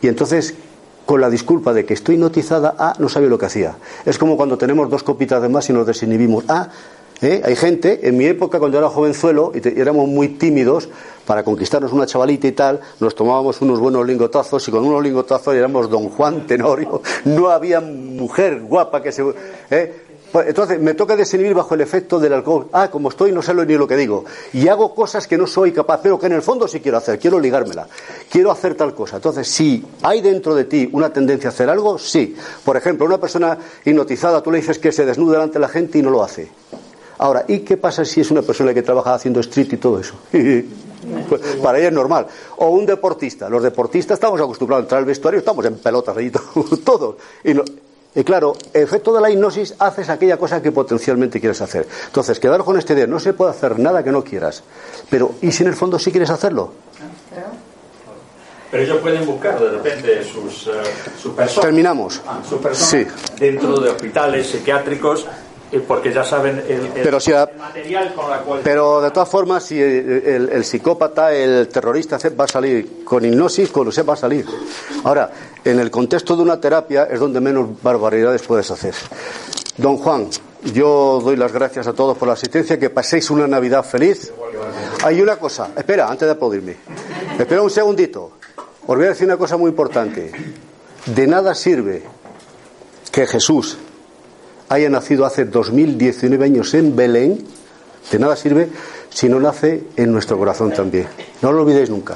Y 0.01 0.07
entonces, 0.07 0.55
con 1.11 1.19
la 1.19 1.29
disculpa 1.29 1.73
de 1.73 1.83
que 1.83 1.93
estoy 1.93 2.15
hipnotizada, 2.15 2.73
ah, 2.79 2.93
no 2.97 3.09
sabía 3.09 3.27
lo 3.27 3.37
que 3.37 3.45
hacía. 3.45 3.75
Es 4.05 4.17
como 4.17 4.37
cuando 4.37 4.57
tenemos 4.57 4.89
dos 4.89 5.03
copitas 5.03 5.41
de 5.41 5.49
más 5.49 5.69
y 5.69 5.73
nos 5.73 5.85
desinhibimos. 5.85 6.45
Ah, 6.47 6.69
¿eh? 7.21 7.41
hay 7.43 7.57
gente, 7.57 8.07
en 8.07 8.15
mi 8.15 8.23
época 8.23 8.59
cuando 8.59 8.77
era 8.77 8.87
jovenzuelo 8.87 9.51
y 9.53 9.77
éramos 9.77 10.07
muy 10.07 10.29
tímidos, 10.29 10.87
para 11.25 11.43
conquistarnos 11.43 11.91
una 11.91 12.05
chavalita 12.05 12.47
y 12.47 12.53
tal, 12.53 12.79
nos 13.01 13.13
tomábamos 13.13 13.59
unos 13.59 13.81
buenos 13.81 14.07
lingotazos 14.07 14.65
y 14.65 14.71
con 14.71 14.85
unos 14.85 15.03
lingotazos 15.03 15.53
éramos 15.53 15.89
don 15.89 16.07
Juan 16.07 16.47
Tenorio. 16.47 17.01
No 17.25 17.49
había 17.49 17.81
mujer 17.81 18.61
guapa 18.61 19.03
que 19.03 19.11
se... 19.11 19.21
¿eh? 19.69 20.10
Entonces 20.33 20.79
me 20.79 20.93
toca 20.93 21.15
desinhibir 21.15 21.53
bajo 21.53 21.75
el 21.75 21.81
efecto 21.81 22.19
del 22.19 22.33
alcohol. 22.33 22.67
Ah, 22.71 22.89
como 22.89 23.09
estoy, 23.09 23.31
no 23.31 23.41
sé 23.41 23.53
ni 23.53 23.75
lo 23.75 23.87
que 23.87 23.97
digo. 23.97 24.23
Y 24.53 24.67
hago 24.67 24.95
cosas 24.95 25.27
que 25.27 25.37
no 25.37 25.45
soy 25.45 25.71
capaz, 25.71 25.99
pero 26.01 26.19
que 26.19 26.27
en 26.27 26.33
el 26.33 26.41
fondo 26.41 26.67
sí 26.67 26.79
quiero 26.79 26.97
hacer. 26.97 27.19
Quiero 27.19 27.39
ligármela. 27.39 27.87
Quiero 28.29 28.51
hacer 28.51 28.75
tal 28.75 28.93
cosa. 28.93 29.17
Entonces, 29.17 29.47
si 29.47 29.85
hay 30.01 30.21
dentro 30.21 30.55
de 30.55 30.65
ti 30.65 30.89
una 30.91 31.11
tendencia 31.11 31.49
a 31.49 31.53
hacer 31.53 31.69
algo, 31.69 31.97
sí. 31.97 32.35
Por 32.63 32.77
ejemplo, 32.77 33.05
una 33.05 33.19
persona 33.19 33.57
hipnotizada, 33.83 34.41
tú 34.41 34.51
le 34.51 34.59
dices 34.59 34.79
que 34.79 34.91
se 34.91 35.05
desnude 35.05 35.33
delante 35.33 35.53
de 35.53 35.59
la 35.59 35.67
gente 35.67 35.97
y 35.97 36.01
no 36.01 36.09
lo 36.09 36.23
hace. 36.23 36.49
Ahora, 37.17 37.45
¿y 37.47 37.59
qué 37.59 37.77
pasa 37.77 38.03
si 38.03 38.21
es 38.21 38.31
una 38.31 38.41
persona 38.41 38.73
que 38.73 38.81
trabaja 38.81 39.13
haciendo 39.13 39.41
street 39.41 39.73
y 39.73 39.77
todo 39.77 39.99
eso? 39.99 40.15
Para 41.61 41.77
ella 41.77 41.89
es 41.89 41.93
normal. 41.93 42.25
O 42.57 42.69
un 42.69 42.85
deportista. 42.85 43.47
Los 43.47 43.61
deportistas 43.61 44.15
estamos 44.15 44.41
acostumbrados 44.41 44.83
a 44.83 44.85
entrar 44.85 44.99
al 44.99 45.05
vestuario, 45.05 45.39
estamos 45.39 45.63
en 45.65 45.75
pelotas 45.75 46.17
allí 46.17 46.31
todos. 46.83 47.15
Y 48.13 48.23
claro, 48.23 48.53
efecto 48.73 49.13
de 49.13 49.21
la 49.21 49.29
hipnosis 49.29 49.73
haces 49.79 50.09
aquella 50.09 50.37
cosa 50.37 50.61
que 50.61 50.71
potencialmente 50.71 51.39
quieres 51.39 51.61
hacer. 51.61 51.87
Entonces, 52.07 52.39
quedar 52.39 52.63
con 52.63 52.77
esta 52.77 52.93
idea, 52.93 53.07
no 53.07 53.19
se 53.19 53.33
puede 53.33 53.51
hacer 53.51 53.79
nada 53.79 54.03
que 54.03 54.11
no 54.11 54.23
quieras. 54.23 54.63
Pero, 55.09 55.35
¿y 55.41 55.51
si 55.51 55.63
en 55.63 55.69
el 55.69 55.75
fondo 55.75 55.97
sí 55.97 56.11
quieres 56.11 56.29
hacerlo? 56.29 56.73
Pero 58.69 58.83
ellos 58.83 58.97
pueden 59.01 59.25
buscar 59.25 59.59
de 59.59 59.69
repente 59.69 60.23
sus, 60.23 60.67
eh, 60.67 60.71
su 61.21 61.35
persona. 61.35 61.61
Terminamos. 61.61 62.21
Ah, 62.25 62.39
Sí. 62.71 63.05
dentro 63.37 63.77
de 63.81 63.89
hospitales 63.89 64.47
psiquiátricos, 64.47 65.25
porque 65.79 66.11
ya 66.13 66.23
saben 66.23 66.61
el, 66.67 66.85
el- 66.87 66.91
Pero 67.03 67.19
si 67.19 67.31
a- 67.31 67.43
el 67.43 67.57
material 67.57 68.13
con 68.13 68.29
la 68.29 68.39
cual. 68.39 68.59
Pero 68.63 69.01
de 69.01 69.11
todas 69.11 69.29
formas, 69.29 69.63
si 69.63 69.81
el, 69.81 70.23
el- 70.25 70.49
el 70.49 70.65
psicópata, 70.65 71.33
el 71.33 71.67
terrorista 71.69 72.17
va 72.39 72.43
a 72.43 72.47
salir 72.47 73.03
con 73.05 73.23
hipnosis, 73.25 73.69
con 73.69 73.87
usted 73.87 74.05
va 74.05 74.13
a 74.13 74.17
salir. 74.17 74.45
Ahora, 75.03 75.31
en 75.63 75.79
el 75.79 75.89
contexto 75.89 76.35
de 76.35 76.41
una 76.41 76.59
terapia 76.59 77.05
es 77.09 77.19
donde 77.19 77.39
menos 77.39 77.81
barbaridades 77.81 78.41
puedes 78.41 78.69
hacer. 78.71 78.93
Don 79.77 79.97
Juan, 79.97 80.27
yo 80.73 81.21
doy 81.23 81.37
las 81.37 81.51
gracias 81.51 81.87
a 81.87 81.93
todos 81.93 82.17
por 82.17 82.27
la 82.27 82.33
asistencia, 82.35 82.77
que 82.77 82.89
paséis 82.89 83.29
una 83.31 83.47
Navidad 83.47 83.83
feliz. 83.85 84.31
Hay 85.03 85.21
una 85.21 85.37
cosa, 85.37 85.69
espera, 85.75 86.07
antes 86.09 86.27
de 86.27 86.31
aplaudirme. 86.33 86.75
Espera 87.39 87.61
un 87.61 87.69
segundito. 87.69 88.33
Os 88.85 88.95
voy 88.97 89.05
a 89.05 89.09
decir 89.09 89.25
una 89.25 89.37
cosa 89.37 89.57
muy 89.57 89.69
importante. 89.69 90.31
De 91.05 91.27
nada 91.27 91.55
sirve 91.55 92.03
que 93.11 93.25
Jesús 93.25 93.77
haya 94.71 94.89
nacido 94.89 95.25
hace 95.25 95.43
2019 95.43 96.45
años 96.45 96.73
en 96.73 96.95
Belén, 96.95 97.43
de 98.09 98.19
nada 98.19 98.37
sirve 98.37 98.69
si 99.09 99.27
no 99.27 99.37
nace 99.37 99.83
en 99.97 100.13
nuestro 100.13 100.37
corazón 100.37 100.71
también. 100.71 101.07
No 101.41 101.51
lo 101.51 101.63
olvidéis 101.63 101.89
nunca. 101.89 102.15